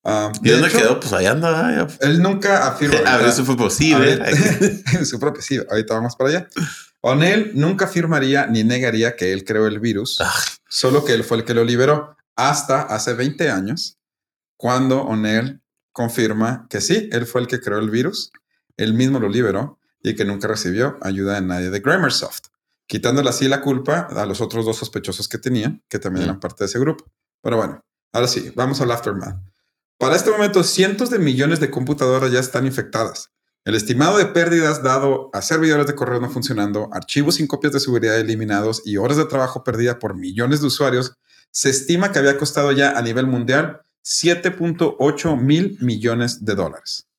ah, 0.05 0.31
¿Y 0.41 0.47
de 0.47 0.51
dónde 0.53 0.67
hecho, 0.69 0.77
quedó? 0.77 0.99
Pues 0.99 1.11
allá 1.11 1.31
anda. 1.31 1.87
ya. 1.87 2.07
Él 2.07 2.21
nunca 2.21 2.67
afirma. 2.67 2.95
A 2.99 3.01
ver, 3.01 3.07
ahorita- 3.07 3.29
eso 3.29 3.43
fue 3.43 3.57
posible. 3.57 4.13
ahorita- 4.23 5.03
su 5.05 5.19
propio, 5.19 5.41
sí, 5.41 5.59
ahorita 5.69 5.95
vamos 5.95 6.15
para 6.15 6.29
allá. 6.29 6.47
O'Neill 7.01 7.51
nunca 7.55 7.85
afirmaría 7.85 8.47
ni 8.47 8.63
negaría 8.63 9.15
que 9.15 9.33
él 9.33 9.43
creó 9.43 9.67
el 9.67 9.79
virus, 9.79 10.19
Ah. 10.21 10.31
solo 10.69 11.03
que 11.03 11.13
él 11.13 11.23
fue 11.23 11.37
el 11.37 11.43
que 11.43 11.53
lo 11.53 11.63
liberó 11.63 12.15
hasta 12.35 12.83
hace 12.83 13.13
20 13.13 13.49
años, 13.49 13.96
cuando 14.57 15.03
O'Neill 15.03 15.61
confirma 15.91 16.67
que 16.69 16.81
sí, 16.81 17.09
él 17.11 17.25
fue 17.25 17.41
el 17.41 17.47
que 17.47 17.59
creó 17.61 17.79
el 17.79 17.89
virus, 17.89 18.31
él 18.75 18.93
mismo 18.93 19.19
lo 19.19 19.29
liberó 19.29 19.79
y 20.03 20.15
que 20.15 20.25
nunca 20.25 20.47
recibió 20.47 20.97
ayuda 21.01 21.35
de 21.35 21.41
nadie 21.41 21.69
de 21.69 21.79
Grammarsoft, 21.79 22.47
quitándole 22.85 23.29
así 23.29 23.47
la 23.47 23.61
culpa 23.61 24.07
a 24.11 24.25
los 24.25 24.41
otros 24.41 24.65
dos 24.65 24.77
sospechosos 24.77 25.27
que 25.27 25.37
tenía, 25.37 25.79
que 25.89 25.99
también 25.99 26.25
Mm. 26.25 26.29
eran 26.29 26.39
parte 26.39 26.63
de 26.63 26.65
ese 26.67 26.79
grupo. 26.79 27.05
Pero 27.41 27.57
bueno, 27.57 27.83
ahora 28.13 28.27
sí, 28.27 28.51
vamos 28.55 28.81
al 28.81 28.91
aftermath. 28.91 29.37
Para 29.97 30.15
este 30.15 30.29
momento, 30.29 30.63
cientos 30.63 31.09
de 31.09 31.17
millones 31.17 31.59
de 31.59 31.71
computadoras 31.71 32.31
ya 32.31 32.39
están 32.39 32.65
infectadas. 32.67 33.31
El 33.65 33.75
estimado 33.75 34.17
de 34.17 34.27
pérdidas 34.27 34.83
dado 34.83 35.29
a 35.33 35.41
servidores 35.41 35.87
de 35.87 35.95
correo 35.95 36.21
no 36.21 36.29
funcionando, 36.29 36.89
archivos 36.93 37.35
sin 37.35 37.47
copias 37.47 37.73
de 37.73 37.79
seguridad 37.79 38.17
eliminados 38.17 38.81
y 38.85 38.97
horas 38.97 39.17
de 39.17 39.25
trabajo 39.25 39.63
perdida 39.63 39.99
por 39.99 40.15
millones 40.15 40.61
de 40.61 40.67
usuarios, 40.67 41.13
se 41.51 41.69
estima 41.69 42.11
que 42.11 42.19
había 42.19 42.37
costado 42.37 42.71
ya 42.71 42.91
a 42.91 43.01
nivel 43.01 43.25
mundial 43.27 43.81
7.8 44.07 45.37
mil 45.37 45.77
millones 45.81 46.45
de 46.45 46.55
dólares. 46.55 47.09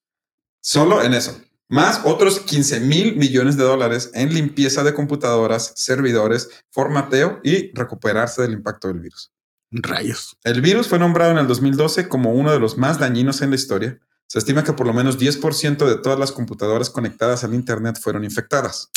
Solo 0.62 1.02
en 1.02 1.12
eso. 1.12 1.38
Más 1.68 2.00
otros 2.04 2.40
15 2.40 2.80
mil 2.80 3.16
millones 3.16 3.58
de 3.58 3.64
dólares 3.64 4.10
en 4.14 4.32
limpieza 4.32 4.82
de 4.82 4.94
computadoras, 4.94 5.74
servidores, 5.76 6.48
formateo 6.70 7.40
y 7.44 7.70
recuperarse 7.74 8.40
del 8.40 8.52
impacto 8.52 8.88
del 8.88 9.00
virus. 9.00 9.30
Rayos. 9.70 10.38
El 10.44 10.62
virus 10.62 10.88
fue 10.88 10.98
nombrado 10.98 11.32
en 11.32 11.38
el 11.38 11.46
2012 11.46 12.08
como 12.08 12.32
uno 12.32 12.52
de 12.52 12.58
los 12.58 12.78
más 12.78 12.98
dañinos 12.98 13.42
en 13.42 13.50
la 13.50 13.56
historia. 13.56 14.00
Se 14.26 14.38
estima 14.38 14.64
que 14.64 14.72
por 14.72 14.86
lo 14.86 14.94
menos 14.94 15.18
10% 15.18 15.86
de 15.86 15.98
todas 15.98 16.18
las 16.18 16.32
computadoras 16.32 16.88
conectadas 16.88 17.44
al 17.44 17.52
Internet 17.52 17.98
fueron 18.00 18.24
infectadas. 18.24 18.90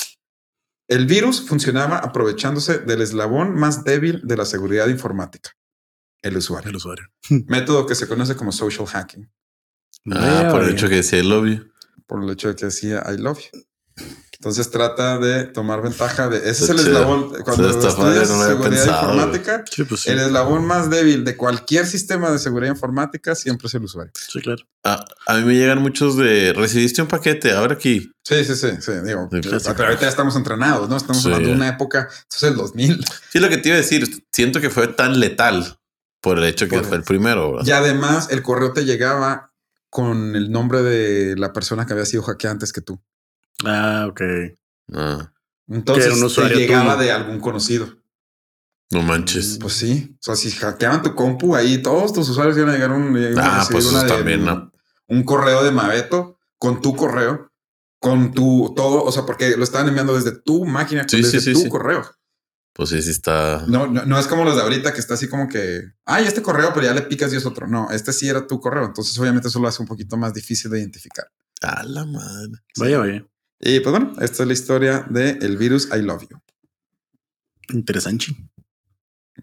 El 0.87 1.07
virus 1.07 1.45
funcionaba 1.45 1.97
aprovechándose 1.97 2.79
del 2.79 3.01
eslabón 3.01 3.53
más 3.55 3.83
débil 3.83 4.21
de 4.23 4.37
la 4.37 4.45
seguridad 4.45 4.87
informática, 4.87 5.51
el 6.21 6.37
usuario. 6.37 6.69
El 6.69 6.75
usuario. 6.75 7.05
Método 7.47 7.85
que 7.85 7.95
se 7.95 8.07
conoce 8.07 8.35
como 8.35 8.51
social 8.51 8.85
hacking, 8.87 9.29
Ah, 10.11 10.47
por 10.51 10.63
el 10.63 10.71
hecho 10.71 10.89
que 10.89 10.95
decía 10.95 11.19
el 11.19 11.31
obvio. 11.31 11.67
por 12.07 12.23
el 12.23 12.29
hecho 12.31 12.47
de 12.49 12.55
que 12.55 12.65
decía 12.65 13.03
I 13.13 13.17
love 13.17 13.39
you. 13.53 13.61
Entonces 14.39 14.71
trata 14.71 15.19
de 15.19 15.43
tomar 15.43 15.83
ventaja 15.83 16.27
de 16.27 16.37
ese 16.49 16.63
es 16.63 16.69
el 16.71 16.77
chido. 16.77 16.87
eslabón 16.93 17.29
cuando 17.43 17.69
Está 17.69 17.95
padre, 17.95 18.21
estudias 18.23 18.29
no 18.31 18.43
seguridad 18.47 18.69
pensado, 18.69 19.01
informática. 19.13 19.63
Sí, 19.69 19.83
pues 19.83 20.01
sí. 20.01 20.09
El 20.09 20.17
eslabón 20.19 20.65
más 20.65 20.89
débil 20.89 21.23
de 21.23 21.37
cualquier 21.37 21.85
sistema 21.85 22.31
de 22.31 22.39
seguridad 22.39 22.71
informática 22.73 23.35
siempre 23.35 23.67
es 23.67 23.75
el 23.75 23.83
usuario. 23.83 24.11
Sí, 24.15 24.41
claro. 24.41 24.63
A, 24.83 25.05
a 25.27 25.33
mí 25.35 25.43
me 25.43 25.53
llegan 25.53 25.79
muchos 25.83 26.17
de 26.17 26.53
recibiste 26.53 27.03
un 27.03 27.07
paquete, 27.07 27.51
ahora 27.51 27.75
aquí. 27.75 28.11
Sí, 28.23 28.43
sí, 28.43 28.55
sí, 28.55 28.69
sí, 28.79 28.91
digo, 29.05 29.29
Sí, 29.31 29.41
pero 29.43 29.59
claro. 29.59 29.83
ahorita 29.83 30.01
ya 30.01 30.09
estamos 30.09 30.35
entrenados, 30.35 30.89
¿no? 30.89 30.97
Estamos 30.97 31.21
Sí. 31.21 31.27
hablando 31.27 31.49
de 31.49 31.55
una 31.55 31.67
época, 31.67 32.09
esto 32.11 32.37
es 32.37 32.43
el 32.43 32.55
2000. 32.55 33.05
Sí, 33.31 33.37
lo 33.39 33.47
que 33.49 33.57
te 33.57 33.69
iba 33.69 33.75
a 33.75 33.81
decir, 33.81 34.25
siento 34.31 34.59
que 34.59 34.71
fue 34.71 34.87
tan 34.87 35.19
letal 35.19 35.77
por 36.21 36.37
el 36.37 36.45
hecho 36.45 36.67
que 36.67 36.77
Por 36.77 36.85
fue 36.85 36.97
el- 36.97 37.03
primero. 37.03 37.51
¿verdad? 37.53 37.67
Y 37.67 37.71
además 37.71 38.29
el 38.31 38.41
correo 38.43 38.71
te 38.73 38.85
llegaba 38.85 39.51
con 39.89 40.35
el 40.35 40.51
nombre 40.51 40.81
de 40.83 41.35
la 41.35 41.51
persona 41.51 41.85
que 41.85 41.93
había 41.93 42.05
sido 42.05 42.23
hackeada 42.23 42.53
antes 42.53 42.71
que 42.71 42.81
tú. 42.81 43.01
Ah, 43.65 44.07
ok. 44.09 44.21
Ah, 44.93 45.31
Entonces 45.67 46.05
Que 46.13 46.17
era 46.17 46.25
un 46.25 46.33
te 46.49 46.55
llegaba 46.55 46.95
de 46.97 47.11
algún 47.11 47.39
conocido. 47.39 47.97
no 48.91 49.01
manches. 49.03 49.57
Pues 49.59 49.73
sí, 49.73 50.15
o 50.19 50.23
sea, 50.23 50.35
si 50.35 50.51
hackeaban 50.51 51.01
tu 51.01 51.15
compu 51.15 51.55
ahí, 51.55 51.81
todos 51.81 52.11
tus 52.13 52.27
usuarios 52.29 52.57
iban 52.57 52.69
a 52.69 52.73
llegar 52.73 52.91
un, 52.91 53.15
a 53.37 53.61
Ah, 53.61 53.67
pues 53.71 53.85
eso 53.85 53.93
una 53.93 54.03
de- 54.03 54.09
también, 54.09 54.43
¿no? 54.45 54.71
un 55.07 55.23
correo 55.23 55.63
de 55.63 55.71
Mabeto 55.71 56.37
con 56.57 56.81
tu 56.81 56.95
correo 56.95 57.49
con 57.99 58.33
tu 58.33 58.73
todo, 58.75 59.03
o 59.03 59.11
sea, 59.11 59.25
porque 59.27 59.55
lo 59.57 59.63
estaban 59.63 59.87
enviando 59.87 60.15
desde 60.15 60.31
tu 60.31 60.65
máquina, 60.65 61.05
Sí, 61.07 61.17
desde 61.17 61.39
sí, 61.39 61.39
sí, 61.41 61.53
tu 61.53 61.59
sí. 61.61 61.69
correo. 61.69 62.03
Pues 62.73 62.89
sí, 62.89 63.01
sí 63.01 63.09
está. 63.09 63.65
No, 63.67 63.87
no, 63.87 64.05
no 64.05 64.17
es 64.17 64.27
como 64.27 64.45
los 64.45 64.55
de 64.55 64.61
ahorita 64.61 64.93
que 64.93 64.99
está 64.99 65.15
así 65.15 65.27
como 65.27 65.47
que, 65.49 65.83
ay, 66.05 66.25
este 66.25 66.41
correo, 66.41 66.71
pero 66.73 66.85
ya 66.85 66.93
le 66.93 67.01
picas 67.01 67.33
y 67.33 67.35
es 67.35 67.45
otro. 67.45 67.67
No, 67.67 67.89
este 67.91 68.13
sí 68.13 68.29
era 68.29 68.47
tu 68.47 68.59
correo. 68.59 68.85
Entonces, 68.85 69.17
obviamente, 69.19 69.49
eso 69.49 69.59
lo 69.59 69.67
hace 69.67 69.81
un 69.81 69.87
poquito 69.87 70.15
más 70.17 70.33
difícil 70.33 70.71
de 70.71 70.79
identificar. 70.79 71.25
A 71.61 71.83
la 71.83 72.05
madre. 72.05 72.61
Vaya, 72.77 72.97
vaya. 72.99 73.25
Y 73.59 73.79
pues 73.81 73.91
bueno, 73.91 74.13
esta 74.21 74.43
es 74.43 74.47
la 74.47 74.53
historia 74.53 75.05
del 75.09 75.43
el 75.43 75.57
virus 75.57 75.89
I 75.95 76.01
Love 76.01 76.27
You. 76.29 76.37
Interesante. 77.73 78.27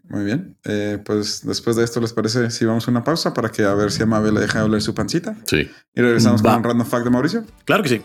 Muy 0.05 0.25
bien. 0.25 0.59
Eh, 0.65 0.99
pues 1.05 1.47
después 1.47 1.77
de 1.77 1.85
esto, 1.85 2.01
¿les 2.01 2.13
parece 2.13 2.51
si 2.51 2.65
vamos 2.65 2.89
a 2.89 2.91
una 2.91 3.05
pausa 3.05 3.35
para 3.35 3.51
que 3.51 3.63
a 3.65 3.75
ver 3.75 3.93
si 3.93 4.03
a 4.03 4.07
Mabel 4.07 4.35
le 4.35 4.41
deja 4.41 4.65
oler 4.65 4.83
su 4.83 4.95
pancita? 4.95 5.37
Sí. 5.47 5.71
Y 5.95 6.01
regresamos 6.01 6.43
Va. 6.43 6.51
con 6.51 6.59
un 6.59 6.65
random 6.65 6.87
fact 6.87 7.05
de 7.05 7.11
Mauricio. 7.11 7.45
Claro 7.65 7.83
que 7.83 7.89
sí. 7.91 8.03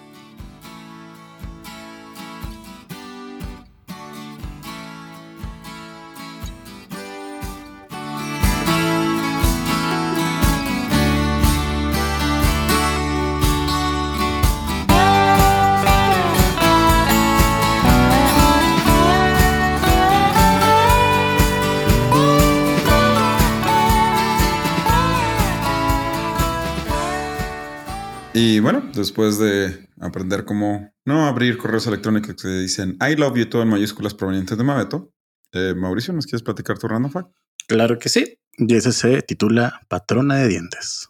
Después 29.04 29.38
de 29.40 29.88
aprender 30.00 30.46
cómo 30.46 30.92
no 31.06 31.26
abrir 31.28 31.58
correos 31.58 31.88
electrónicos 31.88 32.36
que 32.42 32.48
dicen 32.48 32.98
I 33.02 33.16
love 33.16 33.38
you 33.38 33.48
todo 33.50 33.62
en 33.62 33.70
mayúsculas 33.70 34.14
provenientes 34.14 34.58
de 34.58 34.64
Mabeto, 34.64 35.14
eh, 35.52 35.74
Mauricio, 35.76 36.14
¿nos 36.14 36.26
quieres 36.26 36.44
platicar 36.44 36.78
tu 36.80 36.88
random 36.88 37.12
fact? 37.12 37.30
Claro 37.68 37.98
que 38.00 38.10
sí. 38.10 38.38
Y 38.58 38.76
ese 38.76 38.92
se 38.92 39.22
titula 39.22 39.82
Patrona 39.88 40.36
de 40.38 40.48
dientes. 40.48 41.08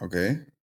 Ok. 0.00 0.16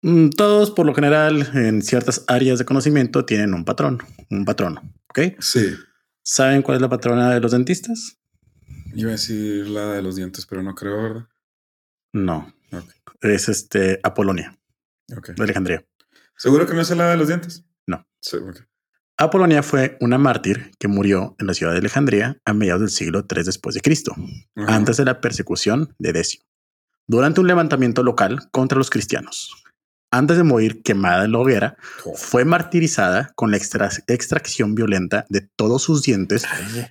Mm, 0.02 0.30
Todos, 0.30 0.72
por 0.72 0.86
lo 0.86 0.94
general, 0.96 1.50
en 1.54 1.82
ciertas 1.82 2.24
áreas 2.28 2.60
de 2.60 2.66
conocimiento 2.66 3.26
tienen 3.26 3.54
un 3.54 3.64
patrón, 3.66 4.00
un 4.30 4.46
patrono. 4.46 4.82
¿Ok? 5.10 5.20
Sí. 5.40 5.74
¿Saben 6.24 6.62
cuál 6.62 6.76
es 6.78 6.82
la 6.82 6.90
patrona 6.90 7.34
de 7.34 7.40
los 7.40 7.52
dentistas? 7.52 8.18
Iba 8.94 9.10
a 9.10 9.14
decir 9.14 9.68
la 9.68 9.94
de 9.94 10.02
los 10.02 10.16
dientes, 10.16 10.46
pero 10.46 10.62
no 10.64 10.76
creo, 10.76 11.02
¿verdad? 11.04 11.28
No. 12.14 12.54
Ok. 12.72 12.86
Es 13.22 13.48
este 13.50 14.00
Apolonia 14.04 14.58
Ok. 15.16 15.30
de 15.30 15.44
Alejandría. 15.44 15.86
¿Seguro 16.38 16.66
que 16.66 16.74
no 16.74 16.82
es 16.82 16.90
la 16.92 17.10
de 17.10 17.18
los 17.18 17.28
dientes? 17.28 17.66
No. 17.88 18.06
Ok. 18.34 18.62
Apolonia 19.18 19.62
fue 19.62 19.98
una 20.02 20.18
mártir 20.18 20.72
que 20.80 20.88
murió 20.88 21.36
en 21.38 21.46
la 21.46 21.54
ciudad 21.54 21.74
de 21.74 21.78
Alejandría 21.78 22.38
a 22.44 22.54
mediados 22.54 22.82
del 22.82 22.90
siglo 22.90 23.26
III 23.30 23.44
después 23.44 23.76
de 23.76 23.82
Cristo, 23.82 24.16
antes 24.56 24.98
de 24.98 25.06
la 25.06 25.22
persecución 25.22 25.94
de 26.00 26.12
Decio, 26.12 26.42
durante 27.06 27.40
un 27.40 27.48
levantamiento 27.48 28.02
local 28.02 28.50
contra 28.52 28.80
los 28.80 28.90
cristianos. 28.90 29.64
Antes 30.14 30.36
de 30.36 30.44
morir 30.44 30.82
quemada 30.84 31.24
en 31.24 31.32
la 31.32 31.40
hoguera, 31.40 31.78
Oh. 32.04 32.14
fue 32.16 32.44
martirizada 32.44 33.32
con 33.36 33.50
la 33.50 33.58
extra- 33.58 33.90
extracción 34.08 34.76
violenta 34.76 35.26
de 35.30 35.48
todos 35.56 35.82
sus 35.84 36.04
dientes 36.04 36.44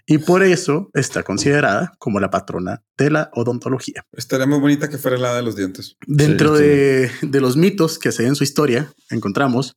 y 0.07 0.19
por 0.19 0.43
eso 0.43 0.89
está 0.95 1.23
considerada 1.23 1.93
como 1.99 2.19
la 2.19 2.31
patrona 2.31 2.83
de 2.97 3.11
la 3.11 3.31
odontología. 3.35 4.05
Estaría 4.13 4.47
muy 4.47 4.59
bonita 4.59 4.89
que 4.89 4.97
fuera 4.97 5.19
la 5.19 5.35
de 5.35 5.43
los 5.43 5.55
dientes. 5.55 5.97
Dentro 6.07 6.57
Sí, 6.57 6.63
de, 6.63 7.11
de 7.23 7.41
los 7.43 7.57
mitos 7.59 7.99
que 7.99 8.11
se 8.11 8.27
en 8.27 8.35
su 8.37 8.45
historia, 8.45 8.91
encontramos 9.11 9.77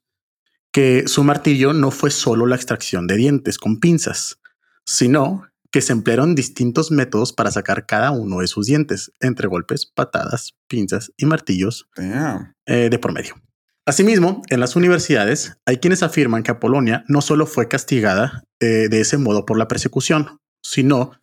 que 0.71 1.03
su 1.08 1.23
martillo 1.23 1.73
no 1.73 1.91
fue 1.91 2.12
solo 2.12 2.45
la 2.45 2.56
extracción 2.56 3.08
de 3.08 3.15
dientes 3.17 3.58
con 3.58 3.79
pinzas, 3.79 4.39
sino 4.86 5.45
que 5.74 5.82
se 5.82 5.92
emplearon 5.92 6.36
distintos 6.36 6.92
métodos 6.92 7.34
para 7.34 7.50
sacar 7.50 7.88
cada 7.88 8.12
uno 8.12 8.40
de 8.40 8.48
sus 8.48 8.68
dientes, 8.68 9.12
entre 9.20 9.48
golpes, 9.48 9.88
patadas, 9.88 10.54
pinzas 10.68 11.12
y 11.18 11.26
martillos 11.26 11.90
eh, 11.98 12.90
de 12.92 13.00
por 13.00 13.12
medio. 13.12 13.42
Asimismo, 13.88 14.44
en 14.50 14.60
las 14.60 14.76
universidades 14.76 15.58
hay 15.66 15.78
quienes 15.78 16.04
afirman 16.04 16.44
que 16.44 16.52
Apolonia 16.52 17.04
no 17.08 17.22
solo 17.22 17.48
fue 17.48 17.68
castigada 17.68 18.44
eh, 18.60 18.88
de 18.88 19.02
ese 19.02 19.18
modo 19.18 19.48
por 19.48 19.58
la 19.58 19.68
persecución, 19.68 20.38
sino 20.62 21.20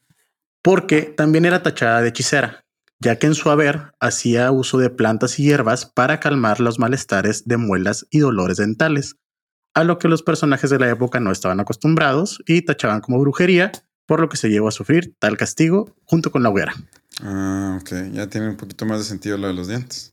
porque 0.63 1.03
también 1.03 1.45
era 1.45 1.63
tachada 1.63 2.03
de 2.03 2.09
hechicera, 2.09 2.65
ya 2.99 3.21
que 3.21 3.29
en 3.29 3.37
su 3.37 3.51
haber 3.51 3.93
hacía 4.01 4.51
uso 4.51 4.79
de 4.79 4.91
plantas 4.91 5.39
y 5.39 5.45
hierbas 5.45 5.87
para 5.87 6.19
calmar 6.19 6.59
los 6.59 6.81
malestares 6.81 7.47
de 7.47 7.57
muelas 7.57 8.05
y 8.11 8.19
dolores 8.19 8.57
dentales, 8.57 9.15
a 9.75 9.85
lo 9.85 10.01
que 10.01 10.09
los 10.09 10.25
personajes 10.25 10.71
de 10.71 10.81
la 10.81 10.91
época 10.91 11.21
no 11.21 11.31
estaban 11.31 11.61
acostumbrados 11.61 12.43
y 12.47 12.63
tachaban 12.63 13.01
como 13.01 13.21
brujería, 13.21 13.71
por 14.11 14.18
lo 14.18 14.29
que 14.29 14.37
se 14.37 14.49
llevó 14.49 14.66
a 14.66 14.73
sufrir 14.73 15.14
tal 15.20 15.37
castigo 15.37 15.94
junto 16.05 16.33
con 16.33 16.42
la 16.42 16.49
hoguera. 16.49 16.75
Ah, 17.23 17.79
ok. 17.81 17.92
Ya 18.12 18.27
tiene 18.27 18.49
un 18.49 18.57
poquito 18.57 18.85
más 18.85 18.99
de 18.99 19.05
sentido 19.05 19.38
lo 19.38 19.46
de 19.46 19.55
los 19.55 19.68
dientes. 19.68 20.12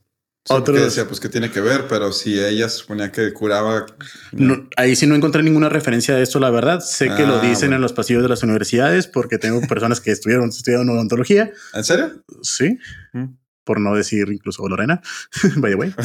Decía, 0.68 1.08
pues 1.08 1.20
que 1.20 1.30
tiene 1.30 1.50
que 1.50 1.62
ver, 1.62 1.88
pero 1.90 2.12
si 2.12 2.40
ella 2.40 2.70
suponía 2.70 3.12
que 3.12 3.34
curaba. 3.34 3.88
No, 4.34 4.70
ahí 4.78 4.96
sí 4.96 5.08
no 5.08 5.16
encontré 5.16 5.42
ninguna 5.42 5.68
referencia 5.68 6.16
de 6.16 6.22
esto, 6.22 6.40
la 6.40 6.52
verdad. 6.52 6.80
Sé 6.82 7.08
que 7.16 7.26
lo 7.26 7.38
Ah, 7.38 7.42
dicen 7.42 7.70
bueno. 7.70 7.76
en 7.78 7.82
los 7.82 7.94
pasillos 7.94 8.22
de 8.22 8.30
las 8.30 8.44
universidades 8.44 9.08
porque 9.08 9.40
tengo 9.40 9.60
personas 9.62 10.00
que 10.00 10.12
estuvieron 10.12 10.50
estudiando 10.50 10.94
odontología. 10.94 11.52
¿En 11.74 11.84
serio? 11.84 12.24
Sí, 12.44 12.78
Mm. 13.14 13.36
por 13.64 13.80
no 13.82 13.96
decir 13.96 14.30
incluso 14.32 14.68
Lorena. 14.70 15.02
By 15.58 15.72
the 15.72 15.76
way. 15.76 15.96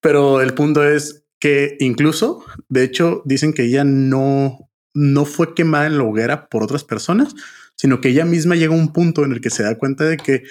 Pero 0.00 0.40
el 0.40 0.54
punto 0.54 0.82
es 0.82 1.24
que 1.38 1.76
incluso, 1.78 2.42
de 2.70 2.84
hecho, 2.84 3.20
dicen 3.26 3.52
que 3.52 3.64
ella 3.64 3.84
no, 3.84 4.69
no 4.94 5.24
fue 5.24 5.54
quemada 5.54 5.86
en 5.86 5.98
la 5.98 6.04
hoguera 6.04 6.48
por 6.48 6.62
otras 6.62 6.84
personas, 6.84 7.34
sino 7.76 8.00
que 8.00 8.08
ella 8.08 8.24
misma 8.24 8.56
llega 8.56 8.74
a 8.74 8.78
un 8.78 8.92
punto 8.92 9.24
en 9.24 9.32
el 9.32 9.40
que 9.40 9.50
se 9.50 9.62
da 9.62 9.76
cuenta 9.78 10.04
de 10.04 10.16
que 10.16 10.42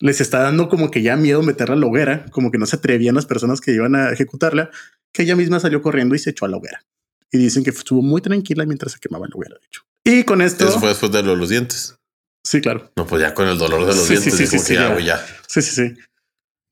les 0.00 0.20
está 0.20 0.38
dando 0.40 0.68
como 0.68 0.90
que 0.90 1.02
ya 1.02 1.16
miedo 1.16 1.42
meterla 1.42 1.74
a 1.74 1.78
la 1.78 1.86
hoguera, 1.86 2.26
como 2.30 2.50
que 2.50 2.58
no 2.58 2.66
se 2.66 2.76
atrevían 2.76 3.14
las 3.14 3.26
personas 3.26 3.60
que 3.60 3.72
iban 3.72 3.94
a 3.94 4.10
ejecutarla, 4.10 4.70
que 5.12 5.22
ella 5.22 5.36
misma 5.36 5.60
salió 5.60 5.80
corriendo 5.82 6.14
y 6.14 6.18
se 6.18 6.30
echó 6.30 6.44
a 6.44 6.48
la 6.48 6.56
hoguera. 6.56 6.82
Y 7.30 7.38
dicen 7.38 7.62
que 7.64 7.70
estuvo 7.70 8.02
muy 8.02 8.20
tranquila 8.20 8.64
mientras 8.66 8.92
se 8.92 8.98
quemaba 8.98 9.26
la 9.28 9.34
hoguera, 9.36 9.56
de 9.60 9.66
hecho. 9.66 9.82
Y 10.04 10.24
con 10.24 10.42
esto, 10.42 10.66
Eso 10.68 10.80
fue 10.80 10.88
después 10.88 11.12
de 11.12 11.22
lo 11.22 11.30
de 11.32 11.36
los 11.36 11.48
dientes. 11.50 11.94
sí, 12.44 12.60
claro. 12.60 12.90
No, 12.96 13.06
pues 13.06 13.22
ya 13.22 13.32
con 13.34 13.46
el 13.46 13.56
dolor 13.58 13.82
de 13.82 13.86
los 13.94 13.96
Sí, 14.06 14.16
sí, 14.16 14.30
dientes. 14.30 14.34
sí, 14.38 14.46
sí, 14.46 14.56
que 14.56 14.62
sí, 14.62 14.74
ya, 14.74 14.98
ya. 15.00 15.26
Sí, 15.46 15.62
sí, 15.62 15.70
sí. 15.74 15.94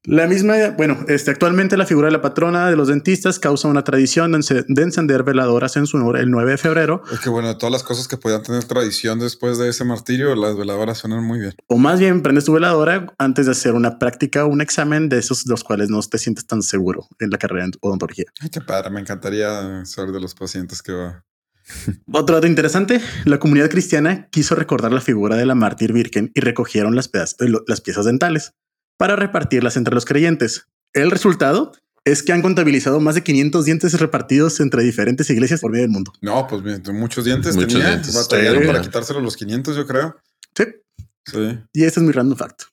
La 0.04 0.26
misma, 0.26 0.54
bueno, 0.78 1.04
este, 1.08 1.30
actualmente 1.30 1.76
la 1.76 1.84
figura 1.84 2.06
de 2.06 2.12
la 2.12 2.22
patrona 2.22 2.70
de 2.70 2.76
los 2.76 2.88
dentistas 2.88 3.38
causa 3.38 3.68
una 3.68 3.84
tradición 3.84 4.32
de 4.32 4.38
ence- 4.38 4.64
de 4.66 4.82
encender 4.82 5.24
veladoras 5.24 5.76
en 5.76 5.86
su 5.86 5.98
honor 5.98 6.16
el 6.16 6.30
9 6.30 6.52
de 6.52 6.56
febrero, 6.56 7.02
Es 7.12 7.20
que 7.20 7.28
bueno, 7.28 7.48
de 7.48 7.54
todas 7.56 7.70
las 7.70 7.82
cosas 7.82 8.08
que 8.08 8.16
podían 8.16 8.42
tener 8.42 8.64
tradición 8.64 9.18
después 9.18 9.58
de 9.58 9.68
ese 9.68 9.84
martirio, 9.84 10.34
las 10.36 10.56
veladoras 10.56 10.96
suenan 10.98 11.22
muy 11.22 11.38
bien. 11.40 11.54
o 11.66 11.76
más 11.76 12.00
bien 12.00 12.22
prendes 12.22 12.46
tu 12.46 12.52
veladora 12.54 13.12
antes 13.18 13.44
de 13.44 13.52
hacer 13.52 13.74
una 13.74 13.98
práctica 13.98 14.46
o 14.46 14.48
un 14.48 14.62
examen 14.62 15.10
de 15.10 15.18
esos 15.18 15.44
de 15.44 15.50
los 15.50 15.64
cuales 15.64 15.90
no 15.90 16.00
te 16.00 16.16
sientes 16.16 16.46
tan 16.46 16.62
seguro 16.62 17.06
en 17.18 17.28
la 17.28 17.36
carrera 17.36 17.66
en 17.66 17.72
odontología. 17.82 18.24
Ay, 18.40 18.48
qué 18.48 18.62
padre. 18.62 18.88
Me 18.90 19.00
encantaría 19.00 19.84
saber 19.84 20.12
de 20.12 20.20
los 20.20 20.34
pacientes 20.34 20.80
que 20.80 20.92
va. 20.92 21.24
Otro 22.12 22.36
dato 22.36 22.46
interesante, 22.46 23.00
la 23.26 23.38
comunidad 23.38 23.68
cristiana 23.68 24.28
quiso 24.32 24.54
recordar 24.54 24.92
la 24.92 25.00
figura 25.02 25.36
de 25.36 25.44
la 25.46 25.54
mártir 25.54 25.92
virgen 25.92 26.32
y 26.34 26.40
recogieron 26.40 26.96
las 26.96 27.08
piezas 27.08 28.04
dentales 28.06 28.54
para 29.00 29.16
repartirlas 29.16 29.78
entre 29.78 29.94
los 29.94 30.04
creyentes. 30.04 30.66
El 30.92 31.10
resultado 31.10 31.72
es 32.04 32.22
que 32.22 32.32
han 32.34 32.42
contabilizado 32.42 33.00
más 33.00 33.14
de 33.14 33.22
500 33.22 33.64
dientes 33.64 33.98
repartidos 33.98 34.60
entre 34.60 34.82
diferentes 34.82 35.30
iglesias 35.30 35.60
por 35.62 35.70
medio 35.70 35.84
del 35.84 35.90
mundo. 35.90 36.12
No, 36.20 36.46
pues 36.46 36.62
bien, 36.62 36.82
muchos 36.92 37.24
dientes 37.24 37.56
Muchos 37.56 37.72
tenía. 37.72 37.88
dientes. 37.88 38.14
Batallaron 38.14 38.60
Sí. 38.60 38.66
para 38.66 38.82
quitárselo 38.82 39.20
los 39.22 39.36
500, 39.38 39.74
yo 39.74 39.86
creo. 39.86 40.16
Sí. 40.54 40.64
Sí. 41.24 41.58
Y 41.72 41.84
este 41.84 42.00
es 42.00 42.06
mi 42.06 42.12
random 42.12 42.36
fact. 42.36 42.64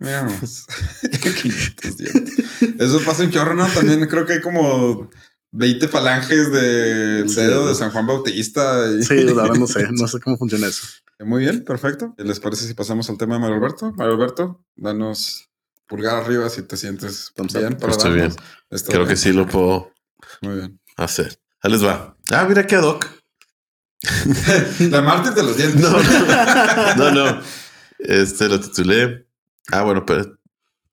Veamos. 0.00 0.66
500 1.42 1.96
dientes. 1.96 2.44
Eso 2.78 3.00
pasa 3.04 3.22
un 3.22 3.30
chorro, 3.30 3.54
¿no? 3.54 3.66
También 3.68 4.06
creo 4.06 4.26
que 4.26 4.34
hay 4.34 4.40
como 4.42 5.08
20 5.52 5.88
falanges 5.88 6.52
del 6.52 7.26
Sí. 7.28 7.36
dedo 7.36 7.68
de 7.68 7.74
San 7.74 7.90
Juan 7.90 8.06
Bautista. 8.06 8.86
y- 8.92 9.02
Sí, 9.02 9.14
la 9.24 9.32
verdad 9.32 9.54
no 9.56 9.66
sé, 9.66 9.86
no 9.92 10.06
sé 10.08 10.20
cómo 10.20 10.36
funciona 10.36 10.66
eso. 10.66 10.86
Muy 11.20 11.40
bien, 11.42 11.64
perfecto. 11.64 12.14
¿Les 12.18 12.38
parece 12.40 12.66
si 12.66 12.74
pasamos 12.74 13.08
al 13.10 13.16
tema 13.18 13.34
de 13.34 13.40
Mario 13.40 13.56
Alberto? 13.56 13.92
Mario 13.96 14.14
Alberto, 14.14 14.64
danos 14.76 15.49
pulgar 15.90 16.16
arriba 16.16 16.48
si 16.48 16.62
te 16.62 16.76
sientes 16.78 17.32
Thumbs 17.34 17.52
bien 17.52 17.76
para 17.76 17.92
Estoy 17.92 18.18
darnos. 18.18 18.36
¿Estás 18.70 18.88
Creo 18.88 19.02
que 19.02 19.08
bien? 19.08 19.16
sí 19.18 19.32
lo 19.32 19.46
puedo 19.46 19.92
Muy 20.40 20.54
bien. 20.54 20.80
hacer. 20.96 21.38
Ahí 21.60 21.72
les 21.72 21.84
va. 21.84 22.16
Ah, 22.32 22.46
mira 22.48 22.66
qué 22.66 22.76
ad 22.76 22.84
hoc. 22.84 23.06
La 24.90 25.02
mártir 25.02 25.32
de 25.34 25.42
los 25.42 25.56
dientes. 25.56 25.80
No, 25.82 25.90
no, 26.96 27.10
no. 27.10 27.40
Este 27.98 28.48
lo 28.48 28.60
titulé. 28.60 29.26
Ah, 29.72 29.82
bueno, 29.82 30.06
pero 30.06 30.38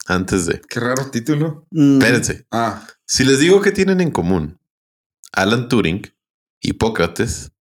antes 0.08 0.46
de. 0.48 0.62
Qué 0.68 0.80
raro 0.80 1.10
título. 1.12 1.66
Mm, 1.72 2.00
Espérense. 2.02 2.48
Ah, 2.52 2.86
Si 3.06 3.24
les 3.24 3.40
digo 3.40 3.62
que 3.62 3.72
tienen 3.72 4.02
en 4.02 4.12
común 4.12 4.60
Alan 5.32 5.70
Turing, 5.70 6.02
Hipócrates, 6.60 7.52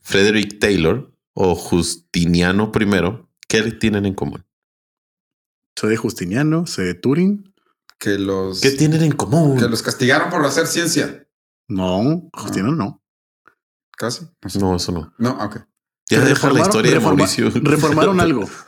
Frederick 0.00 0.58
Taylor 0.58 1.12
o 1.34 1.54
Justiniano 1.54 2.72
I, 2.74 3.26
¿qué 3.48 3.62
tienen 3.72 4.06
en 4.06 4.14
común? 4.14 4.45
Soy 5.76 5.90
de 5.90 5.96
Justiniano, 5.96 6.66
soy 6.66 6.86
de 6.86 6.94
Turing. 6.94 7.54
que 7.98 8.18
los 8.18 8.60
¿Qué 8.60 8.70
tienen 8.72 9.02
en 9.02 9.12
común? 9.12 9.58
que 9.58 9.68
los 9.68 9.82
castigaron 9.82 10.30
por 10.30 10.44
hacer 10.44 10.66
ciencia. 10.66 11.28
No, 11.68 12.28
Justino 12.32 12.72
no. 12.72 13.02
¿Casi? 13.96 14.26
No 14.42 14.50
sé. 14.50 14.58
No, 14.58 14.76
eso 14.76 14.92
no. 14.92 15.12
No, 15.18 15.30
ok. 15.42 15.58
Ya 16.08 16.20
deja 16.20 16.50
la 16.52 16.60
historia 16.60 16.92
de 16.92 17.00
Mauricio. 17.00 17.50
Reformaron 17.50 18.20
algo. 18.20 18.48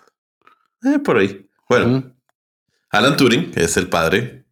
Eh, 0.85 1.01
por 1.01 1.17
ahí. 1.17 1.51
Bueno. 1.69 2.15
Alan 2.91 3.17
Turing 3.17 3.51
es 3.57 3.77
el 3.77 3.89
padre. 3.89 4.47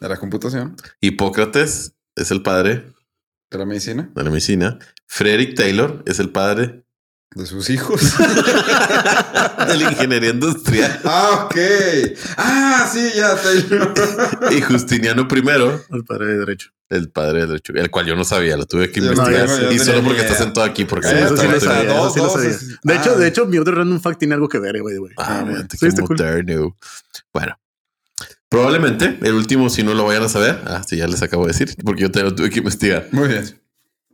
De 0.00 0.08
la 0.08 0.16
computación, 0.16 0.74
Hipócrates 1.02 1.94
es 2.14 2.30
el 2.30 2.40
padre 2.42 2.94
de 3.50 3.58
la 3.58 3.66
medicina, 3.66 4.10
de 4.14 4.24
la 4.24 4.30
medicina. 4.30 4.78
Frederick 5.06 5.54
Taylor 5.54 6.02
es 6.06 6.18
el 6.18 6.30
padre 6.30 6.85
de 7.34 7.44
sus 7.46 7.68
hijos. 7.70 8.00
de 9.68 9.76
la 9.76 9.90
ingeniería 9.90 10.30
industrial. 10.30 11.00
ah, 11.04 11.44
ok. 11.46 11.56
Ah, 12.36 12.88
sí, 12.92 13.10
ya, 13.14 13.36
Taylor. 13.36 13.92
Y 14.56 14.60
Justiniano 14.62 15.26
I, 15.30 15.94
El 15.94 16.04
padre 16.04 16.26
de 16.26 16.38
derecho. 16.38 16.70
el 16.88 17.10
padre 17.10 17.40
del 17.40 17.48
derecho, 17.48 17.72
el 17.74 17.90
cual 17.90 18.06
yo 18.06 18.16
no 18.16 18.24
sabía, 18.24 18.56
lo 18.56 18.64
tuve 18.66 18.90
que 18.90 19.00
Yo 19.00 19.12
investigar. 19.12 19.46
yo 19.48 19.54
no, 19.56 19.62
yo 19.62 19.72
y 19.72 19.78
solo 19.78 20.02
porque 20.02 20.20
está 20.20 20.32
idea. 20.32 20.42
sentado 20.44 20.66
aquí, 20.66 20.84
porque 20.84 21.08
sí, 21.08 21.14
eso 21.14 21.34
está 21.34 21.40
sí 21.40 21.46
lo 21.46 21.50
muy 21.52 21.60
sabía, 21.60 21.78
temprano. 21.80 22.06
eso 22.06 22.10
sí 22.14 22.18
lo 22.18 22.24
dos, 22.24 22.32
sabía. 22.32 22.50
dos, 22.52 22.68
De 22.82 22.92
ah. 22.94 22.96
hecho, 23.00 23.16
de 23.18 23.28
hecho, 23.28 23.46
mi 23.46 23.58
otro 23.58 23.74
random 23.74 24.00
fact 24.00 24.18
tiene 24.18 24.34
algo 24.34 24.48
que 24.48 24.58
ver, 24.58 24.80
güey, 24.80 24.96
güey. 24.96 25.12
Ah, 25.18 25.38
Ah, 25.40 25.42
bueno, 25.44 25.66
qué 25.78 25.86
está 25.88 26.02
cool. 26.02 26.16
probablemente 28.48 29.18
el 29.22 29.34
último, 29.34 29.68
si 29.68 29.82
no 29.82 29.92
lo 29.94 30.04
vayan 30.04 30.22
a 30.22 30.28
saber, 30.28 30.62
ah, 30.66 30.82
sí, 30.86 30.96
ya 30.96 31.06
les 31.08 31.20
acabo 31.22 31.44
de 31.46 31.52
decir, 31.52 31.74
porque 31.84 32.02
yo 32.02 32.10
te 32.10 32.22
lo 32.22 32.34
tuve 32.34 32.50
que 32.50 32.58
investigar. 32.60 33.08
Muy 33.12 33.28
bien. 33.28 33.60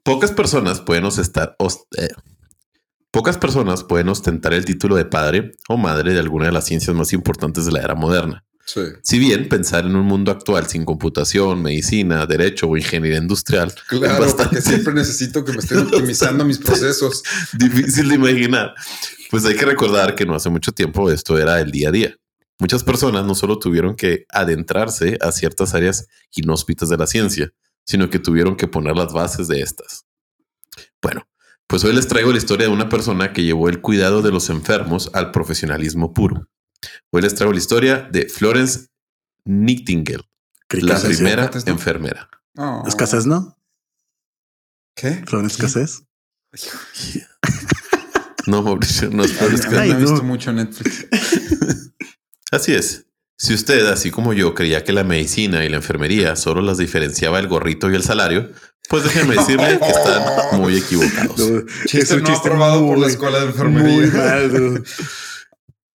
Pocas 0.02 0.32
personas 0.32 0.80
pueden 0.80 1.04
ostentar, 1.04 1.54
os- 1.58 1.84
eh, 1.96 2.08
pocas 3.12 3.38
personas 3.38 3.84
pueden 3.84 4.08
ostentar 4.08 4.52
el 4.54 4.64
título 4.64 4.96
de 4.96 5.04
padre 5.04 5.52
o 5.68 5.76
madre 5.76 6.12
de 6.12 6.18
alguna 6.18 6.46
de 6.46 6.52
las 6.52 6.66
ciencias 6.66 6.96
más 6.96 7.12
importantes 7.12 7.66
de 7.66 7.72
la 7.72 7.82
era 7.82 7.94
moderna. 7.94 8.44
Sí. 8.64 8.80
Si 9.02 9.18
bien 9.18 9.48
pensar 9.48 9.84
en 9.84 9.96
un 9.96 10.06
mundo 10.06 10.30
actual 10.30 10.66
sin 10.66 10.84
computación, 10.84 11.62
medicina, 11.62 12.26
derecho 12.26 12.68
o 12.68 12.76
ingeniería 12.76 13.18
industrial 13.18 13.74
Claro, 13.88 14.20
bastante 14.20 14.56
porque 14.56 14.62
siempre 14.62 14.94
necesito 14.94 15.44
que 15.44 15.52
me 15.52 15.58
estén 15.58 15.78
optimizando 15.86 16.44
mis 16.44 16.58
procesos. 16.58 17.22
difícil 17.52 18.08
de 18.08 18.14
imaginar, 18.14 18.74
pues 19.30 19.44
hay 19.44 19.56
que 19.56 19.66
recordar 19.66 20.14
que 20.14 20.24
no 20.24 20.34
hace 20.34 20.48
mucho 20.48 20.72
tiempo 20.72 21.10
esto 21.10 21.38
era 21.38 21.60
el 21.60 21.70
día 21.70 21.88
a 21.88 21.92
día. 21.92 22.16
Muchas 22.58 22.84
personas 22.84 23.26
no 23.26 23.34
solo 23.34 23.58
tuvieron 23.58 23.96
que 23.96 24.24
adentrarse 24.30 25.18
a 25.20 25.32
ciertas 25.32 25.74
áreas 25.74 26.06
inhóspitas 26.32 26.88
de 26.88 26.96
la 26.96 27.08
ciencia, 27.08 27.52
sino 27.84 28.08
que 28.08 28.20
tuvieron 28.20 28.56
que 28.56 28.68
poner 28.68 28.96
las 28.96 29.12
bases 29.12 29.48
de 29.48 29.60
estas. 29.60 30.04
Bueno, 31.02 31.26
pues 31.72 31.84
hoy 31.84 31.94
les 31.94 32.06
traigo 32.06 32.30
la 32.30 32.36
historia 32.36 32.66
de 32.66 32.72
una 32.72 32.90
persona 32.90 33.32
que 33.32 33.44
llevó 33.44 33.70
el 33.70 33.80
cuidado 33.80 34.20
de 34.20 34.30
los 34.30 34.50
enfermos 34.50 35.08
al 35.14 35.30
profesionalismo 35.30 36.12
puro. 36.12 36.46
Hoy 37.10 37.22
les 37.22 37.34
traigo 37.34 37.50
la 37.50 37.60
historia 37.60 38.06
de 38.12 38.28
Florence 38.28 38.88
Nightingale, 39.46 40.28
la 40.68 40.96
escasez, 40.96 41.16
primera 41.16 41.44
¿cuántas, 41.44 41.64
no? 41.64 41.72
enfermera. 41.72 42.28
Oh. 42.58 42.84
Escasez, 42.86 43.24
¿no? 43.24 43.56
¿Qué? 44.94 45.24
Flor 45.26 45.46
escasez. 45.46 46.02
No, 48.46 48.60
Mauricio, 48.60 49.08
no 49.08 49.22
es 49.24 49.32
Florence 49.32 49.68
ay, 49.68 49.90
no 49.90 49.96
he 49.96 50.00
visto 50.00 50.16
no. 50.16 50.24
mucho 50.24 50.52
Netflix. 50.52 51.06
Así 52.50 52.74
es. 52.74 53.06
Si 53.42 53.54
usted, 53.54 53.86
así 53.86 54.12
como 54.12 54.32
yo, 54.34 54.54
creía 54.54 54.84
que 54.84 54.92
la 54.92 55.02
medicina 55.02 55.64
y 55.64 55.68
la 55.68 55.78
enfermería 55.78 56.36
solo 56.36 56.62
las 56.62 56.78
diferenciaba 56.78 57.40
el 57.40 57.48
gorrito 57.48 57.90
y 57.90 57.96
el 57.96 58.04
salario, 58.04 58.52
pues 58.88 59.02
déjeme 59.02 59.34
decirle 59.34 59.80
que 59.80 59.88
están 59.88 60.60
muy 60.60 60.76
equivocados. 60.76 61.50
No, 61.50 61.62
Chiste 61.86 62.18
no 62.18 62.28
aprobado 62.36 62.86
por 62.86 62.98
la 62.98 63.08
escuela 63.08 63.40
de 63.40 63.46
enfermería. 63.46 63.96
Muy 63.96 64.06
mal, 64.12 64.48
dude. 64.48 64.82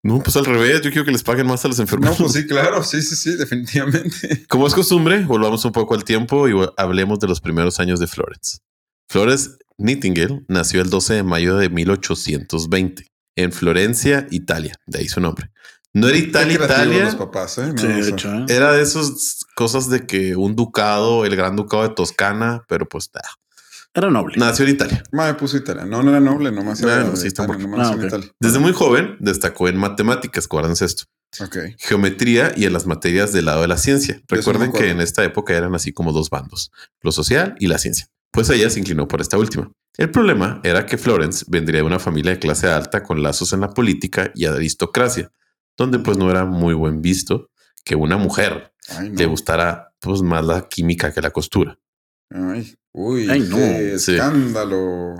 No, 0.02 0.20
pues 0.24 0.34
al 0.36 0.44
revés, 0.44 0.82
yo 0.82 0.90
quiero 0.90 1.04
que 1.04 1.12
les 1.12 1.22
paguen 1.22 1.46
más 1.46 1.64
a 1.64 1.68
los 1.68 1.78
No, 1.78 1.84
enfermeros. 1.84 2.16
pues 2.18 2.32
sí, 2.32 2.48
claro, 2.48 2.82
sí, 2.82 3.00
sí, 3.00 3.14
sí, 3.14 3.36
definitivamente. 3.36 4.44
Como 4.48 4.66
es 4.66 4.74
costumbre, 4.74 5.20
volvamos 5.24 5.64
un 5.64 5.70
poco 5.70 5.94
al 5.94 6.02
tiempo 6.02 6.48
y 6.48 6.52
hablemos 6.76 7.20
de 7.20 7.28
los 7.28 7.40
primeros 7.40 7.78
años 7.78 8.00
de 8.00 8.08
Florence. 8.08 8.58
Florence 9.08 9.50
Nightingale 9.78 10.42
nació 10.48 10.82
el 10.82 10.90
12 10.90 11.14
de 11.14 11.22
mayo 11.22 11.56
de 11.58 11.68
1820 11.70 13.06
en 13.36 13.52
Florencia, 13.52 14.26
Italia. 14.32 14.74
De 14.86 14.98
ahí 14.98 15.08
su 15.08 15.20
nombre. 15.20 15.52
No 15.98 16.08
era 16.08 16.18
Italia, 16.18 16.54
Italia. 16.62 17.04
los 17.04 17.14
papás, 17.16 17.56
¿eh? 17.58 17.72
No, 17.72 17.78
Sí, 17.78 17.86
o 17.86 17.88
de 17.88 18.02
sea, 18.02 18.12
hecho, 18.12 18.32
¿eh? 18.34 18.44
Era 18.48 18.72
de 18.72 18.82
esas 18.82 19.40
cosas 19.54 19.88
de 19.88 20.06
que 20.06 20.36
un 20.36 20.54
ducado, 20.54 21.24
el 21.24 21.34
gran 21.36 21.56
ducado 21.56 21.84
de 21.84 21.94
Toscana, 21.94 22.62
pero 22.68 22.86
pues 22.86 23.08
ah, 23.14 23.20
Era 23.94 24.10
noble. 24.10 24.34
nació 24.36 24.66
en 24.66 24.72
Italia. 24.72 25.02
Me 25.10 25.32
puso 25.34 25.56
italiano. 25.56 25.88
No, 25.90 26.02
no 26.02 26.10
era 26.10 26.20
noble, 26.20 26.52
nomás 26.52 26.82
era 26.82 27.02
de 27.02 27.16
sí, 27.16 27.28
Italia, 27.28 27.56
nomás 27.56 27.88
Ah, 27.88 27.92
en 27.94 27.98
ok. 28.00 28.04
Italia. 28.06 28.28
Desde 28.38 28.58
muy 28.58 28.72
joven 28.74 29.16
destacó 29.20 29.68
en 29.68 29.76
matemáticas, 29.78 30.46
guárdense 30.48 30.84
esto, 30.84 31.04
Ok. 31.40 31.56
geometría 31.78 32.52
y 32.54 32.66
en 32.66 32.74
las 32.74 32.86
materias 32.86 33.32
del 33.32 33.46
lado 33.46 33.62
de 33.62 33.68
la 33.68 33.78
ciencia. 33.78 34.20
Recuerden 34.28 34.72
que 34.72 34.90
en 34.90 35.00
esta 35.00 35.24
época 35.24 35.54
eran 35.54 35.74
así 35.74 35.92
como 35.94 36.12
dos 36.12 36.28
bandos, 36.28 36.70
lo 37.00 37.10
social 37.10 37.54
y 37.58 37.68
la 37.68 37.78
ciencia. 37.78 38.06
Pues 38.32 38.50
ella 38.50 38.68
se 38.68 38.80
inclinó 38.80 39.08
por 39.08 39.22
esta 39.22 39.38
última. 39.38 39.72
El 39.96 40.10
problema 40.10 40.60
era 40.62 40.84
que 40.84 40.98
Florence 40.98 41.46
vendría 41.48 41.80
de 41.80 41.86
una 41.86 41.98
familia 41.98 42.32
de 42.32 42.38
clase 42.38 42.68
alta 42.68 43.02
con 43.02 43.22
lazos 43.22 43.54
en 43.54 43.60
la 43.62 43.70
política 43.70 44.30
y 44.34 44.44
aristocracia, 44.44 45.30
donde 45.76 45.98
pues 45.98 46.16
no 46.18 46.30
era 46.30 46.44
muy 46.44 46.74
buen 46.74 47.02
visto 47.02 47.50
que 47.84 47.94
una 47.96 48.16
mujer 48.16 48.72
Ay, 48.88 49.10
no. 49.10 49.18
le 49.18 49.26
gustara 49.26 49.92
pues 50.00 50.22
más 50.22 50.44
la 50.44 50.68
química 50.68 51.12
que 51.12 51.20
la 51.20 51.30
costura. 51.30 51.78
Ay, 52.30 52.76
uy, 52.92 53.28
Ay, 53.30 53.40
no. 53.40 53.56
qué 53.56 53.98
Sí. 53.98 54.12
escándalo. 54.14 55.14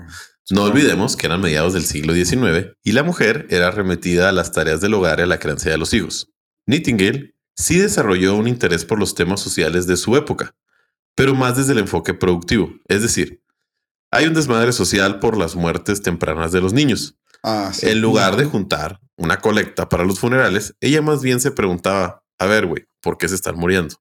No 0.51 0.63
olvidemos 0.65 1.17
que 1.17 1.27
eran 1.27 1.41
mediados 1.41 1.73
del 1.75 1.85
siglo 1.85 2.15
XIX 2.15 2.77
y 2.85 2.93
la 2.93 3.03
mujer 3.03 3.47
era 3.51 3.71
remetida 3.71 4.29
a 4.29 4.33
las 4.33 4.53
tareas 4.53 4.81
del 4.81 4.95
hogar 4.95 5.19
y 5.19 5.23
a 5.23 5.27
la 5.27 5.39
crianza 5.41 5.71
de 5.71 5.79
los 5.79 5.93
hijos. 5.93 6.31
Nightingale 6.67 7.35
sí 7.57 7.79
desarrolló 7.79 8.37
un 8.37 8.47
interés 8.49 8.85
por 8.85 8.99
los 8.99 9.15
temas 9.15 9.41
sociales 9.41 9.87
de 9.87 9.97
su 9.97 10.17
época, 10.17 10.55
pero 11.17 11.35
más 11.35 11.57
desde 11.57 11.73
el 11.73 11.79
enfoque 11.81 12.15
productivo. 12.15 12.71
Es 12.87 13.03
decir, 13.03 13.43
hay 14.11 14.27
un 14.27 14.35
desmadre 14.35 14.73
social 14.73 15.19
por 15.19 15.37
las 15.37 15.55
muertes 15.57 16.03
tempranas 16.03 16.53
de 16.53 16.61
los 16.61 16.73
niños. 16.73 17.17
Ah, 17.43 17.71
sí. 17.73 17.89
En 17.89 18.01
lugar 18.01 18.37
de 18.37 18.45
juntar 18.45 19.01
una 19.17 19.39
colecta 19.39 19.89
para 19.89 20.05
los 20.05 20.19
funerales, 20.21 20.75
ella 20.81 21.03
más 21.03 21.23
bien 21.23 21.41
se 21.41 21.51
preguntaba, 21.51 22.23
a 22.39 22.47
ver, 22.47 22.67
güey, 22.67 22.87
¿por 23.01 23.19
qué 23.19 23.29
se 23.29 23.35
están 23.35 23.57
muriendo? 23.57 23.95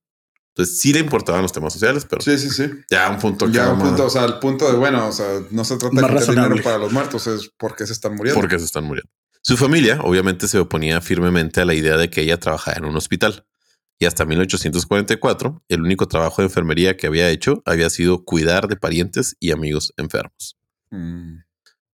Entonces 0.50 0.80
sí 0.80 0.94
le 0.94 1.00
importaban 1.00 1.42
los 1.42 1.52
temas 1.52 1.74
sociales, 1.74 2.06
pero 2.10 2.22
Sí, 2.22 2.38
sí, 2.38 2.50
sí. 2.50 2.70
ya 2.90 3.08
a 3.08 3.10
un 3.12 3.20
punto 3.20 3.46
que 3.48 3.52
Ya 3.54 3.64
era 3.64 3.74
un 3.74 3.80
punto, 3.80 4.06
o 4.06 4.10
sea, 4.10 4.24
el 4.26 4.40
punto 4.40 4.72
de, 4.72 4.78
bueno, 4.78 5.08
o 5.08 5.12
sea, 5.12 5.42
no 5.52 5.66
se 5.66 5.76
trata 5.78 6.02
de 6.02 6.26
dinero 6.26 6.56
para 6.64 6.78
los 6.78 6.94
muertos, 6.94 7.28
es 7.28 7.52
porque 7.58 7.86
se 7.86 7.92
están 7.94 8.16
muriendo. 8.16 8.40
porque 8.40 8.58
se 8.58 8.66
están 8.66 8.86
muriendo. 8.86 9.10
Su 9.42 9.58
familia 9.58 10.00
obviamente 10.02 10.48
se 10.48 10.58
oponía 10.58 11.02
firmemente 11.02 11.62
a 11.62 11.66
la 11.66 11.74
idea 11.74 11.98
de 11.98 12.10
que 12.10 12.22
ella 12.22 12.40
trabajara 12.40 12.78
en 12.80 12.86
un 12.86 12.96
hospital. 12.96 13.46
Y 13.98 14.06
hasta 14.06 14.26
1844, 14.26 15.64
el 15.70 15.82
único 15.82 16.08
trabajo 16.08 16.42
de 16.42 16.48
enfermería 16.48 16.98
que 16.98 17.08
había 17.08 17.30
hecho 17.30 17.62
había 17.66 17.90
sido 17.90 18.24
cuidar 18.26 18.68
de 18.68 18.76
parientes 18.76 19.36
y 19.40 19.52
amigos 19.52 19.94
enfermos. 19.98 20.58
Mm. 20.92 21.46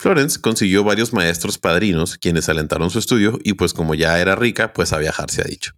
Florence 0.01 0.41
consiguió 0.41 0.83
varios 0.83 1.13
maestros 1.13 1.59
padrinos 1.59 2.17
quienes 2.17 2.49
alentaron 2.49 2.89
su 2.89 2.99
estudio 2.99 3.39
y 3.45 3.53
pues 3.53 3.75
como 3.75 3.95
ya 3.95 4.19
era 4.19 4.35
rica, 4.35 4.73
pues 4.73 4.95
a 4.95 4.99
viajar 4.99 5.31
se 5.31 5.43
ha 5.43 5.45
dicho. 5.45 5.73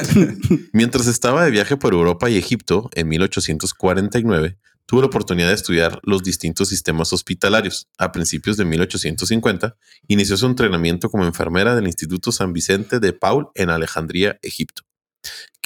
Mientras 0.74 1.06
estaba 1.06 1.42
de 1.42 1.50
viaje 1.50 1.78
por 1.78 1.94
Europa 1.94 2.28
y 2.28 2.36
Egipto 2.36 2.90
en 2.92 3.08
1849, 3.08 4.58
tuvo 4.84 5.00
la 5.00 5.06
oportunidad 5.06 5.48
de 5.48 5.54
estudiar 5.54 6.00
los 6.02 6.22
distintos 6.22 6.68
sistemas 6.68 7.14
hospitalarios. 7.14 7.88
A 7.96 8.12
principios 8.12 8.58
de 8.58 8.66
1850, 8.66 9.76
inició 10.06 10.36
su 10.36 10.44
entrenamiento 10.44 11.10
como 11.10 11.24
enfermera 11.24 11.74
del 11.74 11.86
Instituto 11.86 12.32
San 12.32 12.52
Vicente 12.52 13.00
de 13.00 13.14
Paul 13.14 13.48
en 13.54 13.70
Alejandría, 13.70 14.38
Egipto, 14.42 14.82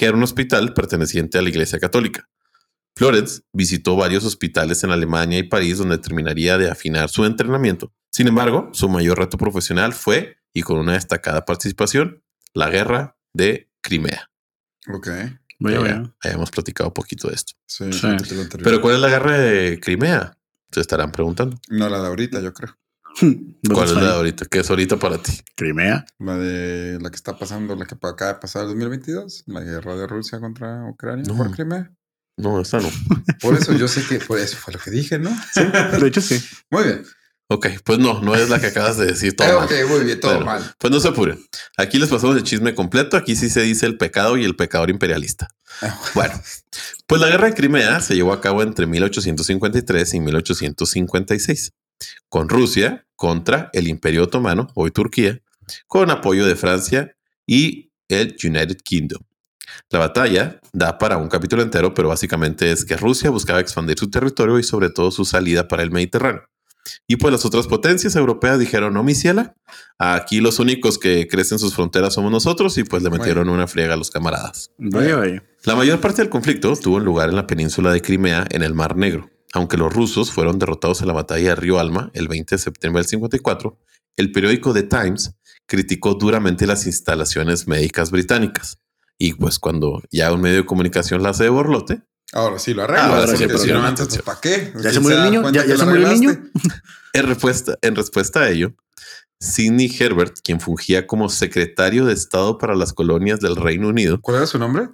que 0.01 0.07
era 0.07 0.17
un 0.17 0.23
hospital 0.23 0.73
perteneciente 0.73 1.37
a 1.37 1.43
la 1.43 1.51
Iglesia 1.51 1.79
Católica. 1.79 2.27
Florence 2.97 3.43
visitó 3.53 3.97
varios 3.97 4.25
hospitales 4.25 4.83
en 4.83 4.93
Alemania 4.93 5.39
y 5.39 5.43
París 5.43 5.77
donde 5.77 5.99
terminaría 5.99 6.57
de 6.57 6.71
afinar 6.71 7.11
su 7.11 7.27
entrenamiento. 7.27 7.93
Sin 8.11 8.27
embargo, 8.27 8.71
su 8.73 8.89
mayor 8.89 9.19
reto 9.19 9.37
profesional 9.37 9.93
fue, 9.93 10.39
y 10.55 10.63
con 10.63 10.79
una 10.79 10.95
destacada 10.95 11.45
participación, 11.45 12.25
la 12.55 12.71
guerra 12.71 13.19
de 13.35 13.69
Crimea. 13.83 14.31
Ok. 14.91 15.09
Vaya, 15.59 15.77
Ya 15.77 15.81
vaya. 15.81 16.15
Habíamos 16.25 16.51
platicado 16.51 16.89
un 16.89 16.95
poquito 16.95 17.29
de 17.29 17.35
esto. 17.35 17.53
Sí, 17.67 17.93
Sí. 17.93 18.09
Pero 18.65 18.81
¿cuál 18.81 18.95
es 18.95 19.01
la 19.03 19.11
guerra 19.11 19.39
de 19.39 19.79
Crimea? 19.81 20.39
Se 20.71 20.81
estarán 20.81 21.13
preguntando. 21.13 21.61
No 21.69 21.91
la 21.91 22.01
de 22.01 22.07
ahorita, 22.07 22.41
yo 22.41 22.55
creo. 22.55 22.75
¿Cuál 23.75 23.89
es 23.89 23.95
la 23.95 24.03
de 24.05 24.11
ahorita? 24.13 24.47
¿Qué 24.47 24.61
es 24.61 24.71
ahorita 24.71 24.97
para 24.99 25.19
ti? 25.19 25.33
Crimea. 25.57 26.05
La 26.19 26.37
de 26.39 26.99
la 27.01 27.11
que 27.11 27.17
está 27.17 27.39
pasando, 27.39 27.75
la 27.77 27.87
que 27.87 27.95
acaba 27.95 28.33
de 28.35 28.39
pasar 28.41 28.63
el 28.63 28.69
2022, 28.69 29.45
la 29.47 29.61
guerra 29.61 29.97
de 29.97 30.07
Rusia 30.07 30.41
contra 30.41 30.85
Ucrania 30.89 31.25
No. 31.27 31.37
por 31.37 31.51
Crimea. 31.51 31.91
No, 32.37 32.61
esta 32.61 32.81
no. 32.81 32.89
Por 33.43 33.55
eso 33.55 33.73
yo 33.75 33.87
sé 33.89 34.03
que 34.09 34.19
por 34.19 34.39
eso 34.39 34.57
fue 34.57 34.73
lo 34.73 34.79
que 34.81 34.91
dije, 34.91 35.19
¿no? 35.19 35.31
De 36.01 36.07
hecho, 36.09 36.23
sí. 36.23 36.43
Muy 36.71 36.85
bien. 36.85 37.05
Ok, 37.53 37.67
pues 37.85 37.99
no, 37.99 38.23
no 38.23 38.35
es 38.35 38.49
la 38.49 38.61
que 38.61 38.69
acabas 38.69 38.97
de 38.97 39.07
decir. 39.07 39.35
Todo 39.37 39.49
Eh, 39.49 39.53
mal. 39.57 39.65
ok, 39.65 39.73
muy 39.91 40.05
bien, 40.05 40.21
todo 40.21 40.33
Pero- 40.35 40.47
mal. 40.47 40.75
Pues 40.79 40.91
no 40.91 41.01
se 41.01 41.09
apuren. 41.09 41.39
Aquí 41.77 41.99
les 41.99 42.09
pasamos 42.09 42.37
el 42.37 42.45
chisme 42.45 42.75
completo. 42.75 43.17
Aquí 43.19 43.37
sí 43.37 43.51
se 43.51 43.61
dice 43.61 43.85
el 43.85 43.99
pecado 43.99 44.39
y 44.39 44.45
el 44.45 44.57
pecador 44.57 44.89
imperialista. 44.89 45.49
Bueno, 46.15 46.41
pues 47.07 47.21
la 47.21 47.29
guerra 47.29 47.49
de 47.49 47.55
Crimea 47.55 48.01
se 48.01 48.15
llevó 48.15 48.33
a 48.33 48.41
cabo 48.41 48.63
entre 48.63 48.87
1853 48.87 50.15
y 50.15 50.21
1856, 50.21 51.73
con 52.29 52.49
Rusia 52.49 53.07
contra 53.17 53.71
el 53.73 53.89
Imperio 53.89 54.25
Otomano, 54.25 54.69
hoy 54.75 54.91
Turquía, 54.91 55.41
con 55.87 56.11
apoyo 56.11 56.47
de 56.47 56.57
Francia 56.57 57.17
y 57.47 57.93
el 58.09 58.37
United 58.43 58.79
Kingdom. 58.83 59.23
La 59.91 59.99
batalla 59.99 60.61
da 60.73 60.99
para 60.99 61.17
un 61.17 61.29
capítulo 61.29 61.63
entero, 61.63 61.95
pero 61.95 62.09
básicamente 62.09 62.73
es 62.73 62.85
que 62.85 62.97
Rusia 62.97 63.31
buscaba 63.31 63.61
expandir 63.61 63.99
su 63.99 64.11
territorio 64.11 64.59
y 64.59 64.63
sobre 64.63 64.91
todo 64.91 65.11
su 65.11 65.25
salida 65.25 65.69
para 65.69 65.83
el 65.83 65.91
Mediterráneo. 65.91 66.43
Y 67.07 67.17
pues 67.17 67.33
las 67.33 67.45
otras 67.45 67.67
potencias 67.67 68.17
europeas 68.17 68.59
dijeron, 68.59 68.95
no, 68.95 69.03
mi 69.03 69.15
ciela, 69.15 69.55
aquí 69.99 70.41
los 70.41 70.59
únicos 70.59 70.99
que 70.99 71.29
crecen 71.29 71.59
sus 71.59 71.75
fronteras 71.75 72.15
somos 72.15 72.33
nosotros 72.33 72.77
y 72.79 72.85
pues 72.85 73.03
le 73.03 73.11
metieron 73.11 73.49
una 73.49 73.67
friega 73.67 73.95
a 73.95 73.97
los 73.97 74.11
camaradas. 74.11 74.71
Vaya, 74.79 75.17
vaya. 75.17 75.43
La 75.65 75.77
mayor 75.77 76.01
parte 76.01 76.23
del 76.23 76.31
conflicto 76.31 76.75
tuvo 76.77 76.99
lugar 76.99 77.29
en 77.29 77.37
la 77.37 77.47
península 77.47 77.93
de 77.93 78.01
Crimea, 78.01 78.47
en 78.51 78.63
el 78.63 78.75
Mar 78.75 78.97
Negro. 78.97 79.31
Aunque 79.53 79.77
los 79.77 79.93
rusos 79.93 80.31
fueron 80.31 80.59
derrotados 80.59 81.01
en 81.01 81.09
la 81.09 81.13
batalla 81.13 81.51
de 81.51 81.57
Río 81.57 81.79
Alma 81.81 82.11
el 82.15 82.29
20 82.29 82.55
de 82.55 82.59
septiembre 82.61 83.01
del 83.03 83.09
54, 83.09 83.79
el 84.17 84.33
periódico 84.33 84.73
The 84.73 84.85
Times 84.85 85.35
criticó 85.67 86.15
duramente 86.15 86.67
las 86.67 86.87
instalaciones 86.87 87.67
médicas 87.67 88.11
británicas. 88.11 88.79
Y 89.19 89.35
pues 89.35 89.59
cuando 89.59 90.03
ya 90.11 90.33
un 90.33 90.41
medio 90.41 90.59
de 90.59 90.67
comunicación 90.67 91.23
la 91.23 91.31
hace 91.31 91.45
de 91.45 91.51
borlote, 91.51 92.03
Ahora 92.33 92.61
sí 92.61 92.75
lo 92.75 92.85
arreglo. 92.85 93.03
Ahora 93.03 93.23
porque 93.27 93.39
sí, 93.39 93.45
pero 93.49 93.59
si 93.59 93.73
no, 93.73 93.83
antes, 93.83 94.07
pues, 94.07 94.23
¿para 94.23 94.41
qué? 94.41 94.73
¿Ya 94.77 94.91
¿Quién 94.91 94.93
se 94.93 95.01
murió 95.01 95.19
el 95.19 95.25
niño? 95.25 95.51
¿Ya- 95.51 95.67
ya 95.67 95.77
se 95.77 95.85
murió 95.85 96.07
el 96.07 96.15
niño? 96.15 96.31
arreglaste? 96.31 96.61
en 97.13 97.27
respuesta, 97.27 97.79
en 97.83 97.97
respuesta 97.97 98.41
a 98.43 98.51
ello, 98.51 98.73
Sidney 99.41 99.93
Herbert, 99.99 100.37
quien 100.43 100.61
fungía 100.61 101.09
como 101.09 101.29
secretario 101.29 102.05
de 102.05 102.13
Estado 102.13 102.57
para 102.57 102.77
las 102.77 102.93
colonias 102.93 103.41
del 103.41 103.57
Reino 103.57 103.89
Unido, 103.89 104.21
¿Cuál 104.21 104.37
era 104.37 104.47
su 104.47 104.61
nombre? 104.61 104.91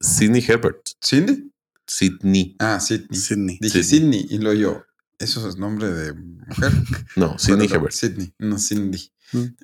Sidney 0.00 0.44
Herbert, 0.46 0.80
¿Cindy? 1.04 1.51
Sidney, 1.92 2.56
Ah, 2.58 2.80
Sidney. 2.80 3.18
Sydney. 3.18 3.58
Dije 3.60 3.82
Sydney. 3.82 4.20
Sidney 4.22 4.36
y 4.36 4.38
lo 4.42 4.52
yo. 4.54 4.82
Eso 5.18 5.46
es 5.48 5.56
nombre 5.56 5.88
de 5.92 6.14
mujer. 6.14 6.72
no, 7.16 7.38
Sidney 7.38 7.68
Herbert. 7.70 7.92
Sidney, 7.92 8.34
no 8.38 8.58
Cindy. 8.58 9.10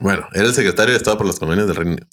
Bueno, 0.00 0.26
era 0.32 0.44
el 0.46 0.54
secretario 0.54 0.92
de 0.92 0.96
Estado 0.98 1.16
por 1.18 1.26
las 1.26 1.38
colonias 1.38 1.66
del 1.68 1.76
Reino 1.76 1.92
Unido. 1.92 2.08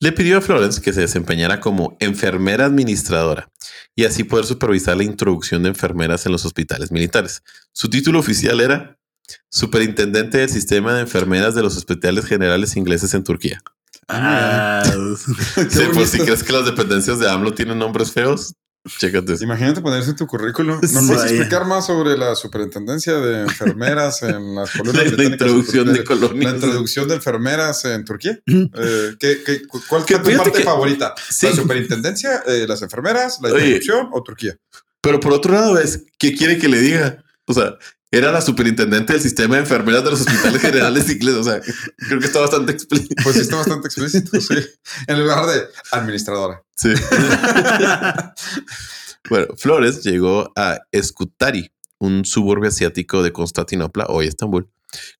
Le 0.00 0.12
pidió 0.12 0.38
a 0.38 0.40
Florence 0.40 0.80
que 0.80 0.92
se 0.92 1.00
desempeñara 1.02 1.60
como 1.60 1.96
enfermera 2.00 2.66
administradora 2.66 3.48
y 3.96 4.04
así 4.04 4.24
poder 4.24 4.44
supervisar 4.44 4.96
la 4.96 5.04
introducción 5.04 5.62
de 5.62 5.68
enfermeras 5.70 6.26
en 6.26 6.32
los 6.32 6.44
hospitales 6.44 6.90
militares. 6.92 7.42
Su 7.72 7.88
título 7.90 8.18
oficial 8.20 8.60
era 8.60 8.98
Superintendente 9.50 10.38
del 10.38 10.48
Sistema 10.48 10.94
de 10.94 11.00
Enfermeras 11.02 11.54
de 11.54 11.62
los 11.62 11.76
Hospitales 11.76 12.26
Generales 12.26 12.76
Ingleses 12.76 13.14
en 13.14 13.24
Turquía. 13.24 13.60
Ah, 14.08 14.82
Sí, 15.70 15.80
por 15.92 16.06
si 16.06 16.18
crees 16.18 16.42
que 16.42 16.52
las 16.52 16.64
dependencias 16.64 17.18
de 17.18 17.28
AMLO 17.28 17.52
tienen 17.54 17.78
nombres 17.78 18.12
feos, 18.12 18.54
chécate. 18.98 19.34
Imagínate 19.40 19.80
ponerse 19.82 20.10
en 20.10 20.16
tu 20.16 20.26
currículum. 20.26 20.80
¿No 20.80 21.06
puedes 21.06 21.24
explicar 21.30 21.66
más 21.66 21.86
sobre 21.86 22.16
la 22.16 22.34
superintendencia 22.34 23.14
de 23.14 23.42
enfermeras 23.42 24.22
en 24.22 24.54
las 24.54 24.74
La, 24.74 24.80
colonias 24.82 25.12
la 25.12 25.24
introducción 25.24 25.92
de 25.92 25.98
La 25.98 26.04
colonias. 26.04 26.54
introducción 26.54 27.08
de 27.08 27.14
enfermeras 27.16 27.84
en 27.84 28.04
Turquía. 28.04 28.38
Eh, 28.46 29.14
¿qué, 29.18 29.42
qué, 29.44 29.66
cu- 29.66 29.82
¿Cuál 29.88 30.02
fue 30.06 30.18
tu 30.18 30.36
parte 30.36 30.58
que- 30.58 30.64
favorita? 30.64 31.14
Sí. 31.28 31.46
¿La 31.46 31.52
superintendencia, 31.56 32.42
eh, 32.46 32.64
las 32.66 32.80
enfermeras, 32.82 33.38
la 33.42 33.50
Oye. 33.50 33.58
introducción 33.76 34.08
o 34.12 34.22
Turquía? 34.22 34.56
Pero 35.02 35.20
por 35.20 35.32
otro 35.34 35.52
lado 35.52 35.78
es, 35.78 36.04
¿qué 36.18 36.34
quiere 36.34 36.56
que 36.58 36.68
le 36.68 36.80
diga? 36.80 37.22
O 37.46 37.52
sea, 37.54 37.74
era 38.10 38.32
la 38.32 38.40
superintendente 38.40 39.12
del 39.12 39.22
sistema 39.22 39.56
de 39.56 39.62
enfermeras 39.62 40.02
de 40.02 40.10
los 40.10 40.20
hospitales 40.22 40.62
generales 40.62 41.10
ingleses. 41.10 41.40
O 41.40 41.44
sea, 41.44 41.60
creo 41.96 42.20
que 42.20 42.26
está 42.26 42.40
bastante 42.40 42.72
explícito. 42.72 43.14
Pues 43.22 43.36
sí, 43.36 43.42
está 43.42 43.56
bastante 43.56 43.88
explícito, 43.88 44.40
sí. 44.40 44.54
En 45.06 45.20
lugar 45.20 45.46
de 45.46 45.62
administradora. 45.92 46.62
Sí. 46.74 46.90
bueno, 49.30 49.48
Flores 49.56 50.02
llegó 50.02 50.50
a 50.56 50.78
Scutari, 51.02 51.70
un 51.98 52.24
suburbio 52.24 52.68
asiático 52.68 53.22
de 53.22 53.32
Constantinopla, 53.32 54.06
hoy 54.08 54.26
Estambul, 54.26 54.70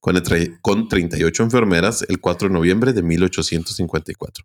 con, 0.01 0.22
con 0.62 0.88
38 0.88 1.42
enfermeras 1.42 2.07
el 2.09 2.20
4 2.20 2.48
de 2.48 2.55
noviembre 2.55 2.92
de 2.94 3.03
1854. 3.03 4.44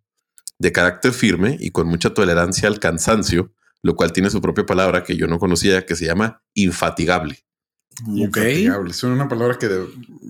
De 0.60 0.72
carácter 0.72 1.14
firme 1.14 1.58
y 1.60 1.72
con 1.72 1.88
mucha 1.88 2.14
tolerancia 2.14 2.68
al 2.68 2.80
cansancio, 2.80 3.54
lo 3.82 3.96
cual 3.96 4.12
tiene 4.12 4.30
su 4.30 4.42
propia 4.42 4.66
palabra 4.66 5.04
que 5.04 5.16
yo 5.16 5.28
no 5.28 5.40
conocía, 5.40 5.86
que 5.86 5.96
se 5.96 6.06
llama 6.06 6.42
infatigable. 6.54 7.46
Ok. 8.02 8.18
Infatigable. 8.18 8.92
Es 8.92 9.04
una 9.04 9.28
palabra 9.28 9.58
que 9.60 9.68
de- 9.68 9.88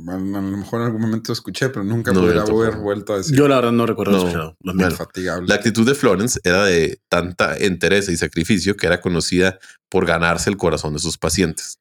a 0.07 0.17
lo 0.17 0.41
mejor 0.57 0.81
en 0.81 0.85
algún 0.87 1.01
momento 1.01 1.31
escuché, 1.33 1.69
pero 1.69 1.83
nunca 1.83 2.11
No, 2.11 2.21
pudiera 2.21 2.41
haber 2.43 2.75
vuelto 2.77 3.13
a 3.13 3.17
decir 3.17 3.35
Yo 3.37 3.47
la 3.47 3.55
verdad 3.57 3.71
no 3.71 3.85
recuerdo 3.85 4.11
No. 4.13 4.17
haber 4.19 4.27
escuchado. 4.29 4.57
Lo 4.61 4.73
Bueno, 4.73 4.77
mismo. 4.89 4.91
infatigable. 4.91 5.47
La 5.47 5.55
actitud 5.55 5.85
de 5.87 5.95
Florence 5.95 6.39
era 6.43 6.65
de 6.65 6.99
tanta 7.09 7.55
entereza 7.57 8.11
y 8.11 8.17
sacrificio 8.17 8.75
que 8.75 8.87
era 8.87 9.01
conocida 9.01 9.59
por 9.89 10.05
ganarse 10.05 10.49
el 10.49 10.57
corazón 10.57 10.93
de 10.93 10.99
sus 10.99 11.17
pacientes. 11.17 11.77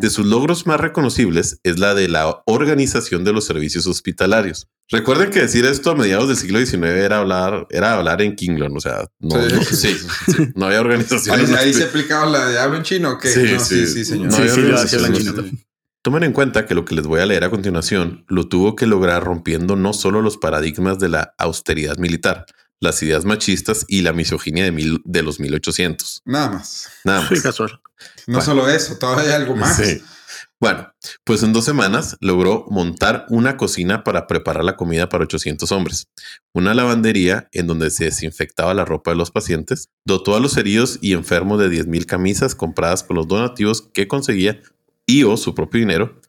De 0.00 0.10
sus 0.10 0.26
logros 0.26 0.66
más 0.66 0.80
reconocibles 0.80 1.60
es 1.62 1.78
la 1.78 1.94
de 1.94 2.08
la 2.08 2.42
organización 2.46 3.22
de 3.24 3.32
los 3.32 3.44
servicios 3.44 3.86
hospitalarios. 3.86 4.66
Recuerden 4.90 5.30
que 5.30 5.40
decir 5.40 5.64
esto 5.64 5.92
a 5.92 5.94
mediados 5.94 6.26
del 6.28 6.36
siglo 6.36 6.58
XIX 6.58 6.82
era 6.88 7.18
hablar, 7.18 7.66
era 7.70 7.94
hablar 7.94 8.20
en 8.20 8.34
Kinglon, 8.34 8.76
o 8.76 8.80
sea, 8.80 9.06
no, 9.20 9.36
Sí, 9.42 9.54
no, 9.54 9.62
sí, 9.62 9.76
sí, 9.76 9.94
sí, 9.94 10.32
sí. 10.32 10.48
no 10.56 10.66
había 10.66 10.80
organización. 10.80 11.38
Ahí, 11.38 11.46
ahí 11.56 11.72
se 11.72 11.84
aplicaba 11.84 12.26
la 12.26 12.46
de 12.48 12.58
hablo 12.58 12.76
en 12.76 12.82
chino. 12.82 13.16
¿qué? 13.18 13.28
Sí, 13.28 13.52
No, 13.52 13.60
sí, 13.60 13.86
sí. 13.86 13.92
sí, 13.92 14.04
señor. 14.04 14.26
No 14.26 14.32
Sí, 14.36 14.42
había 14.42 14.54
organización. 14.54 15.60
Tomen 16.02 16.24
en 16.24 16.32
cuenta 16.32 16.66
que 16.66 16.74
lo 16.74 16.84
que 16.84 16.96
les 16.96 17.06
voy 17.06 17.20
a 17.20 17.26
leer 17.26 17.44
a 17.44 17.50
continuación 17.50 18.24
lo 18.26 18.48
tuvo 18.48 18.74
que 18.74 18.88
lograr 18.88 19.22
rompiendo 19.22 19.76
no 19.76 19.92
solo 19.92 20.20
los 20.20 20.36
paradigmas 20.36 20.98
de 20.98 21.08
la 21.10 21.32
austeridad 21.38 21.96
militar, 21.98 22.44
las 22.82 23.02
ideas 23.02 23.24
machistas 23.24 23.84
y 23.88 24.02
la 24.02 24.12
misoginia 24.12 24.64
de, 24.64 24.72
mil- 24.72 25.00
de 25.04 25.22
los 25.22 25.40
1800. 25.40 26.20
Nada 26.26 26.50
más. 26.50 26.88
Nada 27.04 27.20
más. 27.22 27.28
Sí, 27.30 27.40
casual. 27.42 27.80
No 28.26 28.38
Bueno. 28.38 28.42
solo 28.42 28.68
eso, 28.68 28.98
todavía 28.98 29.24
hay 29.36 29.42
algo 29.42 29.56
más. 29.56 29.76
Sí. 29.76 30.02
Bueno, 30.60 30.92
pues 31.24 31.42
en 31.42 31.52
dos 31.52 31.64
semanas 31.64 32.16
logró 32.20 32.66
montar 32.68 33.26
una 33.28 33.56
cocina 33.56 34.04
para 34.04 34.26
preparar 34.26 34.64
la 34.64 34.76
comida 34.76 35.08
para 35.08 35.24
800 35.24 35.70
hombres, 35.72 36.06
una 36.54 36.72
lavandería 36.74 37.48
en 37.52 37.66
donde 37.66 37.90
se 37.90 38.04
desinfectaba 38.04 38.72
la 38.74 38.84
ropa 38.84 39.10
de 39.10 39.16
los 39.16 39.30
pacientes, 39.32 39.88
dotó 40.06 40.36
a 40.36 40.40
los 40.40 40.56
heridos 40.56 40.98
y 41.00 41.14
enfermos 41.14 41.58
de 41.60 41.68
10.000 41.68 42.06
camisas 42.06 42.54
compradas 42.54 43.02
con 43.02 43.16
los 43.16 43.26
donativos 43.28 43.88
que 43.92 44.06
conseguía 44.08 44.60
y 45.06 45.24
o 45.24 45.36
su 45.36 45.54
propio 45.54 45.80
dinero. 45.80 46.20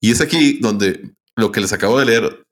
Y 0.00 0.12
es 0.12 0.20
aquí 0.20 0.58
donde 0.60 1.14
lo 1.36 1.50
que 1.50 1.60
les 1.60 1.72
acabo 1.72 1.98
de 1.98 2.06
leer, 2.06 2.44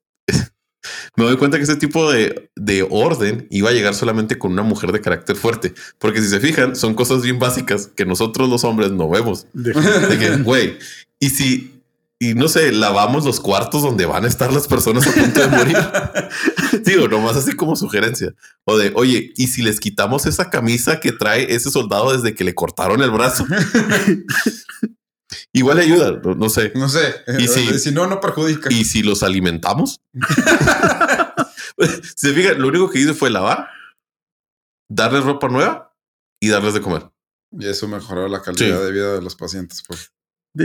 me 1.16 1.24
doy 1.24 1.36
cuenta 1.36 1.58
que 1.58 1.64
ese 1.64 1.76
tipo 1.76 2.10
de, 2.10 2.50
de 2.56 2.86
orden 2.88 3.46
iba 3.50 3.70
a 3.70 3.72
llegar 3.72 3.94
solamente 3.94 4.38
con 4.38 4.52
una 4.52 4.62
mujer 4.62 4.92
de 4.92 5.00
carácter 5.00 5.36
fuerte, 5.36 5.74
porque 5.98 6.20
si 6.22 6.28
se 6.28 6.40
fijan, 6.40 6.76
son 6.76 6.94
cosas 6.94 7.22
bien 7.22 7.38
básicas 7.38 7.88
que 7.88 8.06
nosotros 8.06 8.48
los 8.48 8.64
hombres 8.64 8.90
no 8.90 9.08
vemos. 9.08 9.46
De 9.52 10.18
que, 10.18 10.36
güey, 10.42 10.78
y 11.18 11.30
si, 11.30 11.82
y 12.18 12.34
no 12.34 12.48
sé, 12.48 12.72
lavamos 12.72 13.24
los 13.24 13.40
cuartos 13.40 13.82
donde 13.82 14.06
van 14.06 14.24
a 14.24 14.28
estar 14.28 14.52
las 14.52 14.68
personas 14.68 15.06
a 15.06 15.12
punto 15.12 15.40
de 15.40 15.48
morir. 15.48 15.76
Digo, 16.84 17.08
nomás 17.08 17.36
así 17.36 17.52
como 17.52 17.76
sugerencia. 17.76 18.34
O 18.64 18.76
de, 18.76 18.92
oye, 18.94 19.32
y 19.36 19.46
si 19.48 19.62
les 19.62 19.80
quitamos 19.80 20.26
esa 20.26 20.50
camisa 20.50 21.00
que 21.00 21.12
trae 21.12 21.54
ese 21.54 21.70
soldado 21.70 22.12
desde 22.12 22.34
que 22.34 22.44
le 22.44 22.54
cortaron 22.54 23.02
el 23.02 23.10
brazo. 23.10 23.46
Igual 25.52 25.76
le 25.78 25.84
ayuda, 25.84 26.20
no, 26.24 26.34
no 26.34 26.48
sé. 26.48 26.72
No 26.74 26.88
sé. 26.88 27.14
Y 27.38 27.44
eh, 27.44 27.48
si- 27.48 27.78
si 27.78 27.92
no, 27.92 28.06
no 28.06 28.20
perjudica. 28.20 28.72
Y 28.72 28.84
si 28.84 29.02
los 29.02 29.22
alimentamos. 29.22 30.00
si 31.76 32.02
se 32.16 32.32
fijan, 32.34 32.60
lo 32.60 32.68
único 32.68 32.90
que 32.90 32.98
hice 33.00 33.14
fue 33.14 33.30
lavar, 33.30 33.68
darles 34.88 35.24
ropa 35.24 35.48
nueva 35.48 35.94
y 36.40 36.48
darles 36.48 36.74
de 36.74 36.80
comer. 36.80 37.10
Y 37.52 37.66
eso 37.66 37.88
mejoró 37.88 38.28
la 38.28 38.42
calidad 38.42 38.78
Sí. 38.78 38.84
de 38.84 38.92
vida 38.92 39.14
de 39.14 39.22
los 39.22 39.34
pacientes. 39.36 39.82
Pues. 39.86 40.12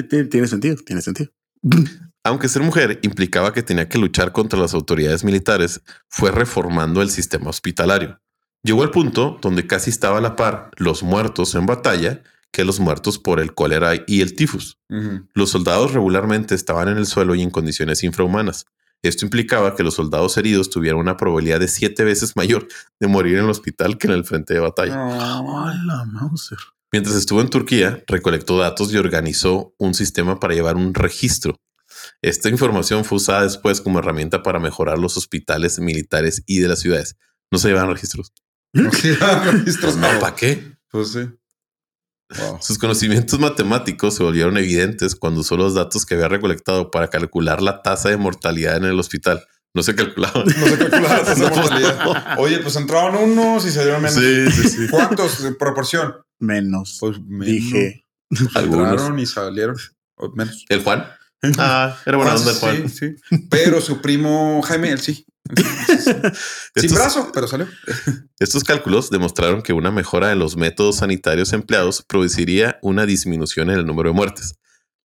Tiene 0.10 0.48
sentido, 0.48 0.76
tiene 0.86 1.02
sentido. 1.02 1.32
Aunque 2.24 2.48
ser 2.50 2.64
mujer 2.64 3.00
implicaba 3.04 3.54
que 3.54 3.62
tenía 3.62 3.88
que 3.88 4.00
luchar 4.00 4.32
contra 4.32 4.58
las 4.60 4.74
autoridades 4.74 5.24
militares, 5.24 5.82
fue 6.10 6.32
reformando 6.32 7.02
el 7.04 7.12
sistema 7.12 7.50
hospitalario. 7.52 8.20
Llegó 8.64 8.82
al 8.82 8.90
punto 8.90 9.38
donde 9.44 9.68
casi 9.68 9.92
estaba 9.92 10.18
a 10.18 10.22
la 10.22 10.36
par 10.36 10.72
los 10.78 11.04
muertos 11.04 11.54
en 11.54 11.68
batalla 11.68 12.24
que 12.56 12.64
los 12.64 12.80
muertos 12.80 13.20
por 13.20 13.42
el 13.42 13.54
cólera 13.54 13.92
y 14.08 14.22
el 14.22 14.34
tifus. 14.34 14.78
Los 15.34 15.50
soldados 15.50 15.92
regularmente 15.92 16.56
estaban 16.56 16.88
en 16.88 16.98
el 16.98 17.06
suelo 17.06 17.36
y 17.36 17.42
en 17.42 17.50
condiciones 17.52 18.02
infrahumanas. 18.06 18.66
Esto 19.04 19.26
implicaba 19.26 19.76
que 19.76 19.84
los 19.84 19.96
soldados 19.96 20.38
heridos 20.38 20.70
tuvieran 20.70 21.02
una 21.02 21.18
probabilidad 21.18 21.60
de 21.60 21.68
siete 21.68 22.06
veces 22.06 22.34
mayor 22.38 22.66
de 22.98 23.08
morir 23.08 23.36
en 23.36 23.44
el 23.44 23.50
hospital 23.50 23.98
que 23.98 24.08
en 24.08 24.14
el 24.14 24.24
frente 24.24 24.54
de 24.54 24.62
batalla. 24.62 24.96
Mauser. 26.06 26.58
Mientras 26.94 27.18
estuvo 27.18 27.42
en 27.42 27.50
Turquía, 27.50 28.02
recolectó 28.08 28.58
datos 28.58 28.94
y 28.94 28.98
organizó 28.98 29.76
un 29.78 29.94
sistema 29.94 30.40
para 30.40 30.54
llevar 30.54 30.78
un 30.78 30.94
registro. 30.94 31.60
Esta 32.22 32.48
información 32.48 33.04
fue 33.04 33.18
usada 33.18 33.44
después 33.44 33.82
como 33.82 34.00
herramienta 34.00 34.44
para 34.44 34.60
mejorar 34.60 34.98
los 34.98 35.18
hospitales 35.18 35.78
militares 35.80 36.42
y 36.46 36.60
de 36.60 36.70
las 36.70 36.80
ciudades. 36.80 37.18
No 37.52 37.58
se 37.58 37.68
llevaban 37.68 37.92
registros. 37.92 38.32
No 38.72 38.90
quedan 38.92 39.60
registros, 39.60 39.98
No, 39.98 40.14
no. 40.14 40.20
¿para 40.22 40.36
qué? 40.38 40.78
Pues 40.90 41.12
sí. 41.12 41.28
Wow. 42.30 42.60
Sus 42.62 42.78
conocimientos 42.78 43.40
matemáticos 43.40 44.16
se 44.16 44.24
volvieron 44.24 44.58
evidentes 44.58 45.16
cuando 45.16 45.42
usó 45.42 45.58
los 45.58 45.76
datos 45.76 46.06
que 46.06 46.16
había 46.16 46.28
recolectado 46.28 46.90
para 46.90 47.10
calcular 47.10 47.62
la 47.62 47.84
tasa 47.84 48.10
de 48.10 48.18
mortalidad 48.18 48.78
en 48.78 48.86
el 48.86 49.00
hospital. 49.00 49.46
No 49.76 49.84
se 49.84 49.94
calculaban. 49.94 50.46
No 50.58 50.68
se 50.68 50.78
calcula 50.78 51.02
la 51.02 51.24
tasa 51.24 51.50
de 51.50 51.56
mortalidad. 51.56 52.40
Oye, 52.40 52.60
pues 52.60 52.76
entraron 52.78 53.16
unos 53.16 53.66
y 53.66 53.72
salieron 53.72 54.02
menos. 54.02 54.18
Sí, 54.18 54.52
sí, 54.52 54.70
sí. 54.70 54.88
¿Cuántos 54.90 55.44
en 55.44 55.56
proporción? 55.56 56.16
Menos. 56.40 56.98
Pues 57.00 57.20
menos. 57.20 57.46
Dije. 57.46 58.06
Algunos. 58.56 58.92
Entraron 58.92 59.20
y 59.20 59.26
salieron 59.26 59.76
menos. 60.34 60.66
¿El 60.70 60.82
Juan? 60.84 61.06
Ah, 61.60 61.96
era 62.06 62.18
buena 62.18 62.36
onda 62.36 62.52
el 62.52 62.58
Juan. 62.58 62.90
Sí, 62.90 63.16
sí. 63.30 63.38
Pero 63.50 63.82
su 63.82 64.02
primo 64.02 64.62
Jaime, 64.64 64.90
él 64.92 65.00
sí. 65.00 65.26
Sin 65.54 66.34
Estos- 66.76 66.92
brazo, 66.98 67.32
pero 67.34 67.48
salió. 67.48 67.68
Estos 68.40 68.64
cálculos 68.64 69.10
demostraron 69.10 69.62
que 69.62 69.74
una 69.74 69.92
mejora 69.92 70.32
en 70.32 70.40
los 70.40 70.58
métodos 70.58 70.98
sanitarios 70.98 71.54
empleados 71.54 72.04
produciría 72.08 72.80
una 72.82 73.06
disminución 73.06 73.70
en 73.70 73.78
el 73.80 73.86
número 73.86 74.10
de 74.10 74.16
muertes. 74.16 74.56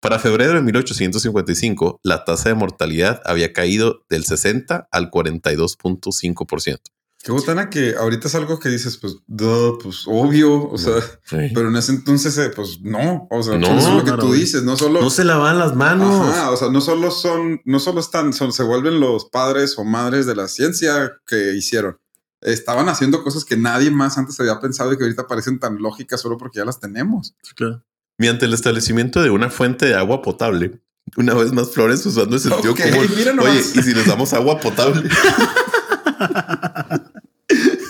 Para 0.01 0.21
febrero 0.21 0.53
de 0.55 0.63
1855, 0.63 2.01
la 2.05 2.25
tasa 2.25 2.51
de 2.51 2.55
mortalidad 2.55 3.21
había 3.25 3.53
caído 3.53 4.05
del 4.09 4.25
60 4.25 4.89
al 4.93 5.11
42.5%. 5.11 6.79
Qué 7.21 7.33
botana 7.33 7.69
que 7.69 7.97
ahorita 7.97 8.29
es 8.29 8.35
algo 8.37 8.61
que 8.61 8.69
dices, 8.69 8.97
pues, 8.97 9.17
duh, 9.27 9.77
pues 9.83 10.05
obvio, 10.07 10.71
o 10.71 10.79
sea, 10.79 10.95
pero 11.29 11.69
en 11.69 11.77
ese 11.77 11.91
entonces, 11.93 12.39
eh, 12.39 12.51
pues 12.55 12.81
no, 12.81 13.27
o 13.31 13.43
sea, 13.43 13.59
No, 13.59 13.77
eso 13.77 13.89
es 13.89 13.95
lo 13.95 14.05
que 14.05 14.21
tú 14.21 14.33
dices, 14.33 14.63
no 14.63 14.77
solo. 14.77 15.01
No 15.01 15.11
se 15.11 15.25
lavan 15.25 15.59
las 15.59 15.75
manos. 15.75 16.29
Ajá, 16.29 16.51
o 16.53 16.57
sea, 16.57 16.71
no 16.71 16.81
solo 16.81 17.11
son, 17.11 17.61
no 17.65 17.81
solo 17.81 18.01
están, 18.01 18.33
son, 18.33 18.53
se 18.53 18.63
vuelven 18.63 19.01
los 19.01 19.25
padres 19.27 19.77
o 19.79 19.85
madres 19.85 20.27
de 20.27 20.37
la 20.37 20.47
ciencia 20.47 21.13
que 21.27 21.55
hicieron. 21.55 21.99
Estaban 22.41 22.89
haciendo 22.89 23.25
cosas 23.25 23.45
que 23.45 23.57
nadie 23.57 23.91
más 23.91 24.17
antes 24.17 24.39
había 24.39 24.61
pensado 24.61 24.93
y 24.93 24.97
que 24.97 25.03
ahorita 25.03 25.27
parecen 25.27 25.59
tan 25.59 25.79
lógicas 25.83 26.21
solo 26.21 26.39
porque 26.39 26.59
ya 26.59 26.65
las 26.65 26.79
tenemos. 26.79 27.35
Sí, 27.43 27.53
claro. 27.57 27.83
Mediante 28.17 28.47
el 28.47 28.55
establecimiento 28.55 29.21
de 29.23 29.31
una 29.31 29.51
fuente 29.51 29.87
de 29.87 29.95
agua 29.97 30.23
potable, 30.23 30.81
una 31.17 31.35
vez 31.35 31.53
más 31.53 31.71
Flores 31.73 32.07
usando 32.07 32.37
ese 32.37 32.49
sentido 32.49 32.75
Ok, 32.75 32.81
común. 32.81 33.41
Oye, 33.41 33.59
¿y 33.59 33.83
si 33.83 33.93
les 33.93 34.07
damos 34.07 34.33
agua 34.33 34.61
potable? 34.61 35.09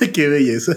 Qué 0.13 0.29
belleza. 0.29 0.77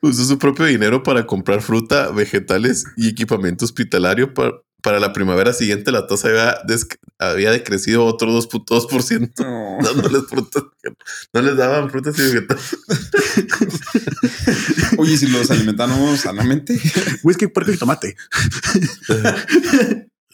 Usó 0.00 0.24
su 0.24 0.38
propio 0.38 0.66
dinero 0.66 1.02
para 1.02 1.26
comprar 1.26 1.62
fruta, 1.62 2.10
vegetales 2.10 2.84
y 2.96 3.08
equipamiento 3.08 3.64
hospitalario. 3.64 4.34
Para, 4.34 4.52
para 4.82 4.98
la 4.98 5.12
primavera 5.12 5.52
siguiente, 5.52 5.92
la 5.92 6.06
tasa 6.08 6.28
había, 6.28 6.56
des- 6.66 6.88
había 7.18 7.52
decrecido 7.52 8.04
otro 8.04 8.28
2.2%. 8.32 9.32
No. 9.44 9.78
Dándoles 9.84 10.22
frutas. 10.28 10.64
No 11.32 11.40
les 11.42 11.56
daban 11.56 11.88
frutas 11.88 12.18
y 12.18 12.22
vegetales. 12.22 12.76
Oye, 14.98 15.12
¿y 15.12 15.16
si 15.18 15.28
los 15.28 15.50
alimentamos 15.52 16.20
sanamente. 16.20 16.78
Whisky, 17.22 17.46
puerco 17.46 17.70
y 17.72 17.76
tomate. 17.76 18.16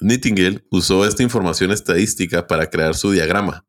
Nightingale 0.01 0.65
usó 0.71 1.05
esta 1.05 1.23
información 1.23 1.71
estadística 1.73 2.47
para 2.47 2.71
crear 2.71 2.95
su 2.95 3.11
diagrama. 3.11 3.67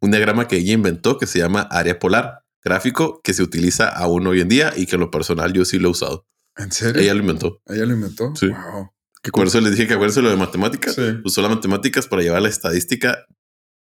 Un 0.00 0.10
diagrama 0.10 0.48
que 0.48 0.56
ella 0.56 0.72
inventó 0.72 1.18
que 1.18 1.26
se 1.26 1.38
llama 1.38 1.62
área 1.62 1.98
polar, 1.98 2.42
gráfico 2.62 3.20
que 3.22 3.32
se 3.34 3.42
utiliza 3.42 3.88
aún 3.88 4.26
hoy 4.26 4.40
en 4.40 4.48
día 4.48 4.72
y 4.76 4.86
que 4.86 4.96
en 4.96 5.00
lo 5.00 5.10
personal 5.10 5.52
yo 5.52 5.64
sí 5.64 5.78
lo 5.78 5.88
he 5.88 5.90
usado. 5.92 6.26
¿En 6.56 6.70
serio? 6.72 7.00
Ella 7.00 7.14
lo 7.14 7.20
inventó. 7.20 7.60
¿Ella 7.66 7.86
lo 7.86 7.94
inventó. 7.94 8.34
Sí. 8.36 8.48
Wow. 8.48 8.90
Por 9.32 9.46
eso 9.46 9.60
les 9.60 9.72
dije 9.72 9.86
que 9.86 9.94
acuérdense 9.94 10.22
lo 10.22 10.30
de 10.30 10.36
matemáticas. 10.36 10.94
Sí. 10.94 11.02
Usó 11.24 11.42
las 11.42 11.50
matemáticas 11.50 12.06
para 12.06 12.22
llevar 12.22 12.42
la 12.42 12.48
estadística 12.48 13.24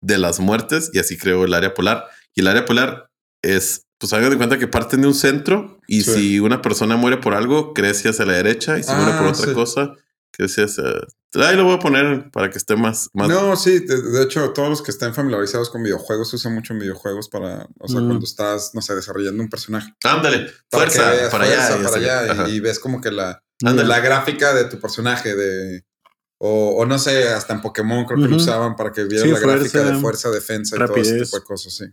de 0.02 0.18
las 0.18 0.40
muertes 0.40 0.90
y 0.94 1.00
así 1.00 1.18
creó 1.18 1.46
el 1.46 1.54
área 1.54 1.74
polar. 1.74 2.06
Y 2.36 2.42
el 2.42 2.48
área 2.48 2.66
polar 2.66 3.10
es, 3.42 3.86
pues 4.00 4.14
hagan 4.14 4.30
de 4.32 4.38
cuenta 4.38 4.58
que 4.60 4.68
parten 4.68 5.02
de 5.02 5.08
un 5.08 5.14
centro 5.14 5.80
y 5.88 6.02
Sí. 6.02 6.14
si 6.14 6.40
una 6.40 6.62
persona 6.62 6.96
muere 6.98 7.18
por 7.18 7.34
algo, 7.34 7.74
crece 7.74 8.10
hacia 8.10 8.26
la 8.26 8.34
derecha 8.34 8.78
y 8.78 8.84
si 8.84 8.92
muere 8.92 9.14
por 9.14 9.28
Ah, 9.28 9.30
otra 9.32 9.46
sí. 9.48 9.54
cosa, 9.54 9.94
crece 10.34 10.64
hacia... 10.64 10.84
Ahí 11.36 11.56
lo 11.56 11.64
voy 11.64 11.74
a 11.76 11.80
poner 11.80 12.30
para 12.32 12.50
que 12.50 12.58
esté 12.58 12.76
más... 12.76 13.10
más 13.14 13.28
No, 13.30 13.56
sí, 13.56 13.80
de, 13.80 14.02
de 14.02 14.24
hecho, 14.24 14.52
todos 14.52 14.70
los 14.70 14.82
que 14.84 14.92
estén 14.92 15.14
familiarizados 15.16 15.70
con 15.70 15.82
videojuegos 15.82 16.30
se 16.30 16.36
usan 16.36 16.54
mucho 16.54 16.74
en 16.74 16.80
videojuegos 16.80 17.30
para, 17.30 17.68
o 17.80 17.88
sea, 17.88 18.02
Mm. 18.02 18.06
cuando 18.08 18.26
estás, 18.26 18.72
no 18.74 18.82
sé, 18.82 18.94
desarrollando 18.96 19.42
un 19.42 19.50
personaje. 19.50 19.94
Ándale, 20.04 20.48
Para 20.70 20.86
que 20.86 20.92
fuerza, 20.92 21.12
veas 21.12 21.30
para 21.32 21.46
fuerza, 21.46 21.68
allá. 21.68 21.80
y 21.80 21.84
para 21.84 21.98
allá, 21.98 22.50
y, 22.50 22.56
y 22.56 22.60
ves 22.60 22.80
como 22.80 23.02
que 23.02 23.10
la, 23.12 23.42
Ándale. 23.64 23.88
la 23.88 24.00
gráfica 24.00 24.54
de 24.54 24.66
tu 24.66 24.80
personaje, 24.80 25.36
de, 25.36 25.86
o, 26.38 26.76
o 26.78 26.86
no 26.86 27.00
sé, 27.00 27.30
hasta 27.30 27.54
en 27.54 27.62
Pokémon 27.62 28.06
creo 28.06 28.20
que 28.22 28.28
lo 28.28 28.36
usaban 28.36 28.76
para 28.76 28.92
que 28.92 29.04
vieras 29.06 29.26
Sí, 29.28 29.32
la 29.34 29.40
gráfica 29.40 29.82
de 29.84 29.96
fuerza, 30.00 30.30
defensa 30.30 30.76
y 30.76 30.80
todo 30.80 30.96
ese 30.98 31.10
rapidez. 31.12 31.28
tipo 31.32 31.40
de 31.40 31.44
cosas, 31.46 31.74
sí. 31.76 31.86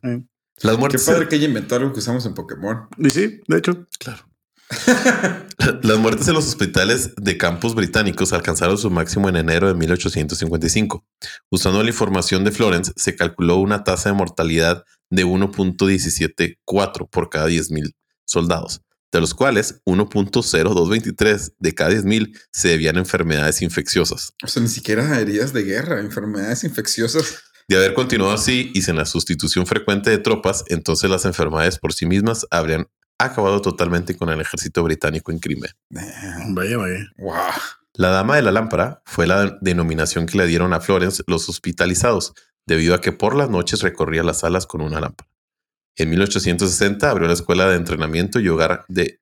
Las 0.62 0.76
Qué 0.88 0.98
padre 0.98 1.28
que 1.28 1.36
ella 1.36 1.46
inventó 1.46 1.76
algo 1.76 1.90
que 1.94 2.00
usamos 2.00 2.26
en 2.26 2.34
Pokémon. 2.34 2.86
Y 2.98 3.08
sí, 3.08 3.40
de 3.48 3.56
hecho. 3.58 3.86
claro. 3.98 4.22
Las 5.82 5.98
muertes 5.98 6.28
en 6.28 6.34
los 6.34 6.46
hospitales 6.46 7.10
de 7.16 7.36
campos 7.36 7.74
británicos 7.74 8.32
alcanzaron 8.32 8.78
su 8.78 8.90
máximo 8.90 9.28
en 9.28 9.36
enero 9.36 9.68
de 9.68 9.74
1855. 9.74 11.04
Usando 11.50 11.82
la 11.82 11.88
información 11.88 12.44
de 12.44 12.52
Florence, 12.52 12.92
se 12.96 13.16
calculó 13.16 13.56
una 13.56 13.82
tasa 13.84 14.10
de 14.10 14.14
mortalidad 14.14 14.84
de 15.10 15.26
1.174 15.26 17.08
por 17.10 17.30
cada 17.30 17.48
10.000 17.48 17.92
soldados, 18.24 18.82
de 19.10 19.20
los 19.20 19.34
cuales 19.34 19.82
1.0223 19.84 21.54
de 21.58 21.74
cada 21.74 21.90
10.000 21.90 22.38
se 22.52 22.68
debían 22.68 22.96
a 22.96 23.00
enfermedades 23.00 23.60
infecciosas. 23.62 24.34
O 24.42 24.46
sea, 24.46 24.62
ni 24.62 24.68
siquiera 24.68 25.18
heridas 25.18 25.52
de 25.52 25.64
guerra, 25.64 26.00
enfermedades 26.00 26.62
infecciosas. 26.62 27.42
De 27.68 27.76
haber 27.76 27.94
continuado 27.94 28.32
así 28.32 28.70
y 28.74 28.82
sin 28.82 28.96
la 28.96 29.04
sustitución 29.04 29.66
frecuente 29.66 30.10
de 30.10 30.18
tropas, 30.18 30.64
entonces 30.68 31.10
las 31.10 31.24
enfermedades 31.24 31.78
por 31.78 31.92
sí 31.92 32.06
mismas 32.06 32.46
habrían 32.50 32.88
acabado 33.24 33.60
totalmente 33.60 34.16
con 34.16 34.28
el 34.30 34.40
ejército 34.40 34.82
británico 34.82 35.32
en 35.32 35.38
Crimea. 35.38 35.74
Vaya, 35.90 36.76
vaya. 36.76 37.06
Wow. 37.18 37.34
La 37.94 38.10
dama 38.10 38.36
de 38.36 38.42
la 38.42 38.52
lámpara 38.52 39.02
fue 39.04 39.26
la 39.26 39.58
denominación 39.60 40.26
que 40.26 40.38
le 40.38 40.46
dieron 40.46 40.72
a 40.72 40.80
Florence 40.80 41.22
los 41.26 41.48
hospitalizados, 41.48 42.34
debido 42.66 42.94
a 42.94 43.00
que 43.00 43.12
por 43.12 43.34
las 43.34 43.50
noches 43.50 43.82
recorría 43.82 44.22
las 44.22 44.40
salas 44.40 44.66
con 44.66 44.80
una 44.80 45.00
lámpara. 45.00 45.28
En 45.96 46.08
1860 46.10 47.10
abrió 47.10 47.26
la 47.26 47.34
escuela 47.34 47.68
de 47.68 47.76
entrenamiento 47.76 48.40
y 48.40 48.48
hogar 48.48 48.84
de 48.88 49.20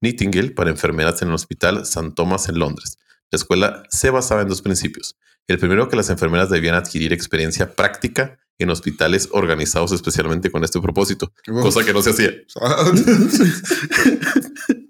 Nightingale 0.00 0.50
para 0.50 0.70
enfermeras 0.70 1.22
en 1.22 1.28
el 1.28 1.34
Hospital 1.34 1.82
St. 1.82 2.12
Thomas 2.14 2.48
en 2.48 2.58
Londres. 2.58 2.98
La 3.30 3.36
escuela 3.36 3.82
se 3.88 4.10
basaba 4.10 4.42
en 4.42 4.48
dos 4.48 4.62
principios. 4.62 5.16
El 5.46 5.58
primero, 5.58 5.88
que 5.88 5.96
las 5.96 6.10
enfermeras 6.10 6.50
debían 6.50 6.74
adquirir 6.74 7.12
experiencia 7.12 7.74
práctica 7.74 8.38
en 8.58 8.70
hospitales 8.70 9.28
organizados 9.32 9.92
especialmente 9.92 10.50
con 10.50 10.64
este 10.64 10.80
propósito, 10.80 11.32
cosa 11.46 11.84
que 11.84 11.92
no 11.92 12.02
se 12.02 12.10
hacía. 12.10 12.32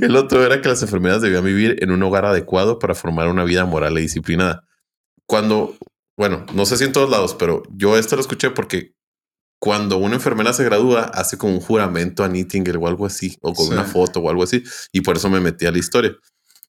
El 0.00 0.16
otro 0.16 0.44
era 0.44 0.60
que 0.60 0.68
las 0.68 0.82
enfermeras 0.82 1.22
debían 1.22 1.44
vivir 1.44 1.76
en 1.80 1.90
un 1.90 2.02
hogar 2.02 2.24
adecuado 2.26 2.78
para 2.78 2.94
formar 2.94 3.28
una 3.28 3.44
vida 3.44 3.64
moral 3.64 3.98
y 3.98 4.02
disciplinada. 4.02 4.64
Cuando, 5.26 5.76
bueno, 6.16 6.44
no 6.52 6.66
sé 6.66 6.76
si 6.76 6.84
en 6.84 6.92
todos 6.92 7.10
lados, 7.10 7.34
pero 7.34 7.62
yo 7.70 7.96
esto 7.96 8.16
lo 8.16 8.22
escuché 8.22 8.50
porque 8.50 8.94
cuando 9.58 9.96
una 9.96 10.16
enfermera 10.16 10.52
se 10.52 10.64
gradúa, 10.64 11.02
hace 11.04 11.38
como 11.38 11.54
un 11.54 11.60
juramento 11.60 12.24
a 12.24 12.28
Nightingale 12.28 12.78
o 12.78 12.86
algo 12.88 13.06
así, 13.06 13.38
o 13.40 13.54
con 13.54 13.66
Sí. 13.66 13.72
una 13.72 13.84
foto 13.84 14.20
o 14.20 14.28
algo 14.28 14.42
así, 14.42 14.62
y 14.92 15.00
por 15.00 15.16
eso 15.16 15.30
me 15.30 15.40
metí 15.40 15.64
a 15.66 15.72
la 15.72 15.78
historia. 15.78 16.14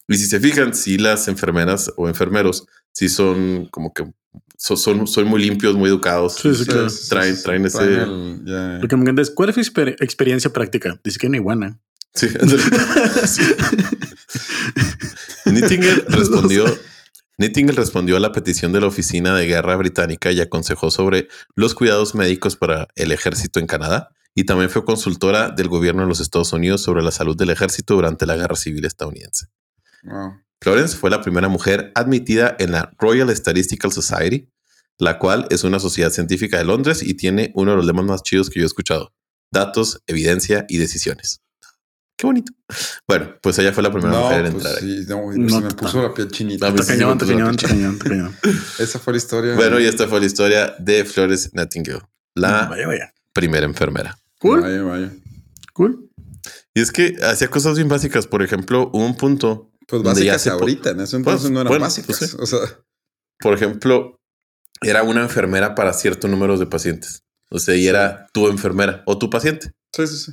Y 0.07 0.17
si 0.17 0.25
se 0.25 0.39
fijan, 0.39 0.73
si 0.73 0.97
las 0.97 1.27
enfermeras 1.27 1.91
o 1.97 2.07
enfermeros, 2.07 2.65
sí 2.93 3.09
son 3.09 3.67
como 3.71 3.93
que 3.93 4.05
son, 4.57 4.77
son, 4.77 5.07
son 5.07 5.27
muy 5.27 5.41
limpios, 5.41 5.75
muy 5.75 5.89
educados. 5.89 6.35
Sí, 6.35 6.53
sí, 6.55 6.65
claro. 6.65 6.87
Traen- 6.87 7.43
traen 7.43 7.65
ese- 7.65 7.83
el- 7.83 8.41
ya. 8.45 8.79
Lo 8.81 8.87
que 8.87 8.95
me 8.95 9.03
encanta 9.03 9.21
es, 9.21 9.29
¿cuál 9.29 9.49
es 9.49 9.55
su 9.55 9.61
exper- 9.61 9.95
experiencia 9.99 10.51
práctica? 10.51 10.99
Dice 11.03 11.19
que 11.19 11.29
no 11.29 11.35
iguana. 11.35 11.79
Sí. 12.15 12.27
Nightingale 15.45 16.03
respondió. 16.09 16.65
Nightingale 17.37 17.77
respondió 17.77 18.17
a 18.17 18.19
la 18.19 18.31
petición 18.31 18.71
de 18.71 18.81
la 18.81 18.87
Oficina 18.87 19.35
de 19.35 19.45
Guerra 19.45 19.75
Británica 19.75 20.31
y 20.31 20.41
aconsejó 20.41 20.89
sobre 20.89 21.27
los 21.55 21.75
cuidados 21.75 22.15
médicos 22.15 22.55
para 22.55 22.87
el 22.95 23.11
ejército 23.11 23.59
en 23.59 23.67
Canadá 23.67 24.09
y 24.33 24.45
también 24.45 24.71
fue 24.71 24.83
consultora 24.83 25.51
del 25.51 25.67
gobierno 25.67 26.01
de 26.01 26.07
los 26.07 26.19
Estados 26.19 26.51
Unidos 26.53 26.81
sobre 26.81 27.03
la 27.03 27.11
salud 27.11 27.37
del 27.37 27.51
ejército 27.51 27.93
durante 27.93 28.25
la 28.25 28.35
Guerra 28.37 28.55
Civil 28.55 28.85
estadounidense. 28.85 29.47
Wow. 30.07 30.41
Florence 30.61 30.95
fue 30.97 31.09
la 31.09 31.21
primera 31.21 31.47
mujer 31.49 31.91
admitida 31.95 32.55
en 32.59 32.71
la 32.71 32.91
Royal 32.97 33.29
Statistical 33.35 33.91
Society, 33.91 34.49
la 34.97 35.19
cual 35.19 35.45
es 35.51 35.63
una 35.63 35.79
sociedad 35.79 36.09
científica 36.11 36.57
de 36.57 36.65
Londres 36.65 37.03
y 37.03 37.13
tiene 37.13 37.51
uno 37.55 37.71
de 37.71 37.77
los 37.77 37.85
lemas 37.85 38.05
más 38.05 38.23
chidos 38.23 38.49
que 38.49 38.59
yo 38.59 38.63
he 38.63 38.67
escuchado. 38.67 39.13
Datos, 39.51 40.01
evidencia 40.07 40.65
y 40.67 40.77
decisiones. 40.77 41.41
Qué 42.17 42.25
bonito. 42.25 42.51
Bueno, 43.07 43.35
pues 43.43 43.59
ella 43.59 43.71
fue 43.71 43.83
la 43.83 43.91
primera 43.91 44.11
No, 44.11 44.23
mujer 44.23 44.45
en 44.47 44.53
pues 44.53 44.65
entrar. 44.65 44.79
sí, 44.83 45.05
no, 45.07 45.31
No, 45.35 45.49
se 45.59 45.65
me 45.67 45.73
puso 45.75 46.01
la 46.01 46.13
piel 46.15 46.29
chinita. 46.31 46.71
Sí 46.75 46.87
cañón, 46.87 47.17
cañón, 47.19 47.55
cañón. 47.99 48.35
Esa 48.79 48.97
fue 48.97 49.13
la 49.13 49.17
historia. 49.17 49.53
Bueno, 49.53 49.79
y 49.79 49.85
esta 49.85 50.07
fue 50.07 50.19
la 50.19 50.25
historia 50.25 50.73
de 50.79 51.05
Flores 51.05 51.51
Nightingale, 51.53 52.01
la 52.33 52.65
Vaya, 52.65 52.87
vaya. 52.87 53.13
primera 53.33 53.67
enfermera. 53.67 54.17
Cool, 54.39 54.61
Vaya, 54.61 54.81
vaya. 54.81 55.11
cool. 55.73 56.09
Y 56.73 56.81
es 56.81 56.91
que 56.91 57.17
hacía 57.21 57.49
cosas 57.49 57.75
bien 57.75 57.87
básicas. 57.87 58.25
Por 58.25 58.41
ejemplo, 58.41 58.89
hubo 58.91 59.05
un 59.05 59.15
punto 59.15 59.71
Pues 59.87 60.01
ya 60.03 60.09
básicas 60.33 60.47
ahorita, 60.47 60.89
en 60.91 61.01
ese 61.01 61.15
entonces 61.17 61.41
Pues, 61.43 61.51
no 61.51 61.61
eran 61.61 61.69
bueno, 61.71 61.85
básicas. 61.85 62.17
pues 62.19 62.31
sí. 62.31 62.37
O 62.39 62.45
sea, 62.45 62.59
por 63.39 63.53
ejemplo, 63.53 64.17
era 64.81 65.03
una 65.03 65.21
enfermera 65.21 65.75
para 65.75 65.93
cierto 65.93 66.27
número 66.27 66.57
de 66.57 66.65
pacientes. 66.67 67.23
O 67.49 67.59
sea, 67.59 67.75
y 67.75 67.87
era 67.87 68.27
tu 68.33 68.47
enfermera 68.49 69.03
o 69.05 69.17
tu 69.17 69.29
paciente. 69.29 69.71
sí, 69.93 70.05
sí, 70.07 70.17
sí. 70.17 70.31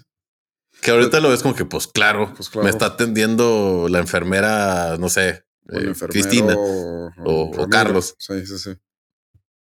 Que 0.83 0.91
ahorita 0.91 1.21
lo 1.21 1.31
ves 1.31 1.43
como 1.43 1.55
que, 1.55 1.65
pues 1.65 1.87
claro, 1.87 2.33
Pues 2.37 2.51
claro. 2.51 2.65
me 2.65 2.71
está 2.71 2.87
atendiendo 2.87 3.87
la 3.89 4.01
enfermera, 4.01 4.97
no 4.99 5.09
sé, 5.09 5.45
eh, 5.71 5.93
Cristina. 6.11 6.55
o. 6.59 7.69
Carlos. 7.71 8.17
Sí, 8.19 8.45
sí, 8.45 8.59
sí. 8.59 8.71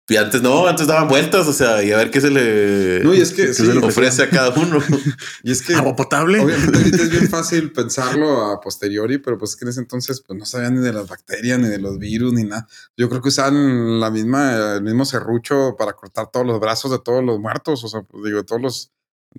Y 0.10 0.18
antes 0.18 0.42
no, 0.42 0.68
antes 0.68 0.86
daban 0.86 1.08
vueltas, 1.08 1.48
o 1.48 1.54
sea, 1.54 1.82
y 1.82 1.94
a 1.94 1.98
ver 1.98 2.12
qué 2.12 2.20
se 2.20 2.30
le, 2.30 3.02
No, 3.06 3.14
y 3.14 3.22
es 3.22 3.32
que 3.32 3.48
qué 3.48 3.54
sí, 3.54 3.66
se 3.66 3.74
le 3.74 3.80
o 3.80 3.88
ofrece 3.88 4.24
a 4.24 4.30
cada 4.30 4.50
uno. 4.50 4.80
Y 5.44 5.52
es 5.52 5.62
que 5.62 5.76
Agua 5.76 5.96
potable. 5.96 6.40
obviamente 6.42 6.78
ahorita 6.78 7.04
es 7.04 7.10
bien 7.10 7.30
fácil 7.30 7.72
pensarlo 7.72 8.52
a 8.52 8.60
posteriori, 8.60 9.18
pero 9.20 9.38
pues 9.38 9.52
es 9.52 9.56
que 9.56 9.64
en 9.64 9.70
ese 9.70 9.80
entonces 9.80 10.22
pues 10.22 10.38
no 10.38 10.46
sabían 10.46 10.76
ni 10.76 10.82
de 10.82 10.92
las 10.92 11.08
bacterias, 11.08 11.58
ni 11.58 11.70
de 11.70 11.78
los 11.78 11.98
virus, 12.00 12.34
ni 12.34 12.44
nada. 12.44 12.68
Yo 12.98 13.08
creo 13.08 13.22
que 13.22 13.30
usaban 13.30 14.02
la 14.02 14.12
misma, 14.12 14.76
el 14.76 14.84
mismo 14.84 15.06
serrucho 15.06 15.76
para 15.78 15.94
cortar 15.94 16.30
todos 16.30 16.46
los 16.46 16.60
brazos 16.60 16.92
de 16.92 17.00
todos 17.00 17.24
los 17.24 17.40
muertos. 17.40 17.82
O 17.86 17.88
sea, 17.88 18.02
pues 18.02 18.26
digo, 18.26 18.44
todos 18.44 18.62
los, 18.62 18.92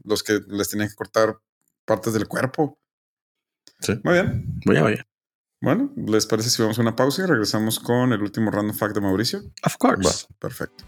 los 0.02 0.22
que 0.22 0.40
les 0.48 0.70
tenían 0.70 0.88
que 0.88 0.94
cortar 0.94 1.38
partes 1.84 2.14
del 2.14 2.26
cuerpo. 2.26 2.78
Sí. 3.80 4.00
Muy 4.02 4.14
bien. 4.14 4.60
Voy 4.64 4.76
a 4.78 4.82
ver. 4.82 5.06
Bueno, 5.64 5.92
¿les 5.96 6.26
parece 6.26 6.50
si 6.50 6.60
vamos 6.60 6.78
a 6.78 6.82
una 6.82 6.94
pausa 6.94 7.22
y 7.22 7.26
regresamos 7.26 7.80
con 7.80 8.12
el 8.12 8.22
último 8.22 8.50
random 8.50 8.76
fact 8.76 8.94
de 8.94 9.00
Mauricio? 9.00 9.42
Of 9.64 9.76
course. 9.78 10.26
Perfecto. 10.38 10.84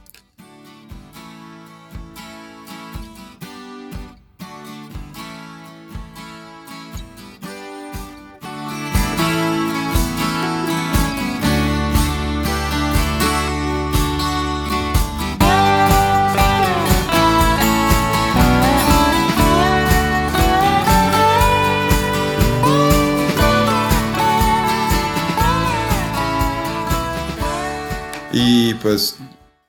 Pues 28.86 29.18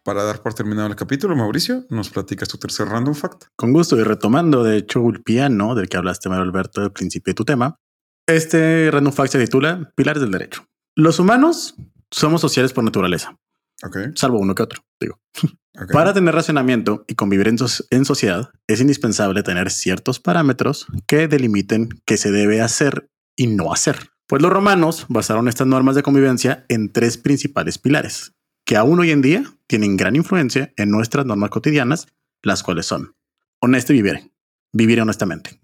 para 0.04 0.24
dar 0.24 0.44
por 0.44 0.54
terminado 0.54 0.88
el 0.88 0.96
capítulo, 0.96 1.36
Mauricio, 1.36 1.86
nos 1.90 2.12
platicas 2.12 2.48
tu 2.50 2.60
tercer 2.60 2.88
random 2.88 3.16
fact. 3.16 3.46
Con 3.56 3.74
gusto 3.74 3.98
y 3.98 4.04
retomando, 4.04 4.64
de 4.64 4.78
hecho, 4.78 5.02
Ulpiano, 5.02 5.74
del 5.74 5.90
que 5.90 5.98
hablaste, 5.98 6.30
Mario 6.30 6.44
Alberto, 6.44 6.82
al 6.82 6.94
principio 6.94 7.32
de 7.32 7.36
tu 7.36 7.44
tema. 7.44 7.80
Este 8.28 8.92
random 8.92 9.12
fact 9.12 9.32
se 9.32 9.40
titula 9.40 9.92
Pilares 9.96 10.22
del 10.22 10.30
Derecho. 10.30 10.68
Los 10.96 11.18
humanos 11.18 11.74
somos 12.12 12.42
sociales 12.42 12.74
por 12.74 12.84
naturaleza, 12.84 13.36
Ok. 13.84 13.98
salvo 14.14 14.38
uno 14.38 14.54
que 14.54 14.62
otro, 14.62 14.84
digo. 15.00 15.20
Para 15.92 16.14
tener 16.14 16.36
racionamiento 16.36 17.04
y 17.08 17.16
convivir 17.16 17.48
en, 17.48 17.58
en 17.90 18.06
sociedad, 18.06 18.52
es 18.68 18.82
indispensable 18.82 19.42
tener 19.42 19.72
ciertos 19.72 20.20
parámetros 20.20 20.86
que 21.08 21.28
delimiten 21.28 21.90
qué 22.06 22.18
se 22.18 22.30
debe 22.32 22.62
hacer 22.62 23.10
y 23.36 23.48
no 23.48 23.74
hacer. 23.74 24.12
Pues 24.28 24.44
los 24.44 24.54
romanos 24.54 25.06
basaron 25.10 25.48
estas 25.48 25.66
normas 25.66 25.96
de 25.96 26.04
convivencia 26.04 26.66
en 26.70 26.92
tres 26.92 27.18
principales 27.18 27.78
pilares, 27.80 28.34
que 28.68 28.76
aún 28.76 29.00
hoy 29.00 29.12
en 29.12 29.22
día 29.22 29.44
tienen 29.66 29.96
gran 29.96 30.18
influencia 30.18 30.74
en 30.76 30.92
nuestras 30.92 31.26
normas 31.26 31.50
cotidianas, 31.50 32.08
las 32.44 32.64
cuales 32.64 32.86
son 32.86 33.16
honesto 33.62 33.94
y 33.94 34.02
vivir, 34.02 34.30
vivir 34.74 35.02
honestamente, 35.02 35.62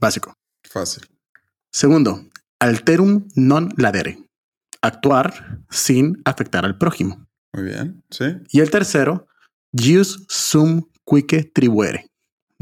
básico. 0.00 0.32
Fácil. 0.62 1.02
Segundo, 1.72 2.24
alterum 2.60 3.26
non 3.34 3.74
ladere, 3.76 4.22
actuar 4.80 5.64
sin 5.68 6.22
afectar 6.24 6.64
al 6.64 6.78
prójimo. 6.78 7.26
Muy 7.52 7.64
bien. 7.64 8.04
Sí. 8.08 8.26
Y 8.50 8.60
el 8.60 8.70
tercero, 8.70 9.26
jus 9.72 10.24
sum 10.28 10.88
quique 11.04 11.42
tribuere. 11.42 12.06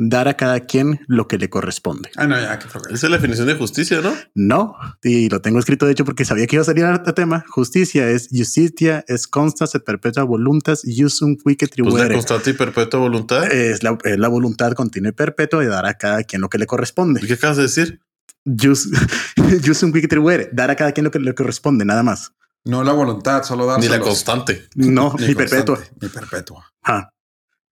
Dar 0.03 0.29
a 0.29 0.35
cada 0.35 0.61
quien 0.61 1.01
lo 1.09 1.29
que 1.29 1.37
le 1.37 1.51
corresponde. 1.51 2.11
Ah, 2.17 2.27
no, 2.27 2.41
ya, 2.41 2.59
qué. 2.59 2.67
Esa 2.91 3.07
es 3.07 3.11
la 3.11 3.19
definición 3.19 3.47
de 3.49 3.55
justicia, 3.55 4.01
¿no? 4.01 4.15
No, 4.35 4.75
y 5.03 5.29
lo 5.29 5.43
tengo 5.43 5.59
escrito 5.59 5.85
de 5.85 5.93
hecho 5.93 6.07
porque 6.07 6.25
sabía 6.25 6.47
que 6.47 6.57
iba 6.57 6.63
a 6.63 6.65
salir 6.65 6.87
este 6.87 7.13
tema. 7.13 7.45
Justicia 7.51 8.09
es 8.09 8.29
justitia 8.35 9.05
es 9.09 9.29
constas 9.29 9.75
et 9.75 9.85
perpetua 9.85 10.25
voluntas 10.25 10.83
jus 10.87 11.19
sum 11.19 11.37
quique 11.37 11.67
Pues 11.67 11.71
la 11.71 11.75
tribuere. 11.75 12.15
constante 12.15 12.51
y 12.51 12.53
perpetua 12.55 12.99
voluntad. 13.01 13.53
es, 13.53 13.83
la, 13.83 13.99
es 14.05 14.19
la 14.19 14.29
voluntad 14.29 14.73
continua 14.73 15.11
y 15.11 15.13
perpetua 15.13 15.61
de 15.61 15.67
dar 15.67 15.85
a 15.85 15.95
cada 15.95 16.23
quien 16.23 16.41
lo 16.41 16.49
que 16.49 16.57
le 16.57 16.65
¿Y 16.65 16.67
corresponde. 16.67 17.21
qué 17.21 17.35
acabas 17.35 17.59
de 17.59 17.65
decir? 17.65 18.01
Jus, 18.47 18.89
jus 19.67 19.77
sum 19.77 19.93
quique 19.93 20.09
tribuere. 20.09 20.49
Dar 20.51 20.71
a 20.71 20.77
cada 20.77 20.93
quien 20.93 21.05
lo 21.05 21.11
que 21.11 21.19
le 21.19 21.35
corresponde, 21.35 21.85
nada 21.85 22.03
más. 22.03 22.33
No 22.65 22.83
la 22.85 22.93
voluntad, 22.93 23.43
solo 23.43 23.67
dar. 23.67 23.79
Ni 23.81 23.89
la 23.89 24.01
constante. 24.01 24.67
No, 24.77 25.15
ni, 25.19 25.35
perpetua. 25.35 25.79
Ni 26.01 26.09
perpetua. 26.09 26.65
Ajá. 26.83 27.13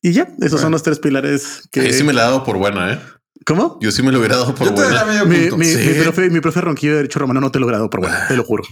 Y 0.07 0.13
ya, 0.13 0.23
esos 0.23 0.37
Bueno. 0.51 0.57
son 0.59 0.71
los 0.71 0.83
tres 0.83 0.99
pilares 0.99 1.67
que. 1.71 1.85
Yo 1.87 1.93
sí 1.93 2.03
me 2.03 2.13
la 2.13 2.21
he 2.21 2.25
dado 2.25 2.43
por 2.43 2.57
buena, 2.57 2.93
¿eh? 2.93 2.99
¿Cómo? 3.45 3.77
Yo 3.81 3.91
sí 3.91 4.01
me 4.03 4.11
lo 4.11 4.19
hubiera 4.19 4.35
dado 4.37 4.53
por 4.55 4.71
buena. 4.73 5.23
Mi, 5.25 5.51
mi, 5.51 5.65
Sí. 5.65 5.77
mi 5.87 6.03
profe, 6.03 6.29
mi 6.29 6.39
profe 6.41 6.61
Ronquillo 6.61 6.91
de 6.93 6.97
Derecho 6.97 7.19
Romano 7.19 7.39
no 7.39 7.51
te 7.51 7.59
lo 7.59 7.65
he 7.65 7.67
logrado 7.67 7.89
por 7.89 8.01
bueno, 8.01 8.15
te 8.27 8.35
lo 8.35 8.43
juro. 8.43 8.63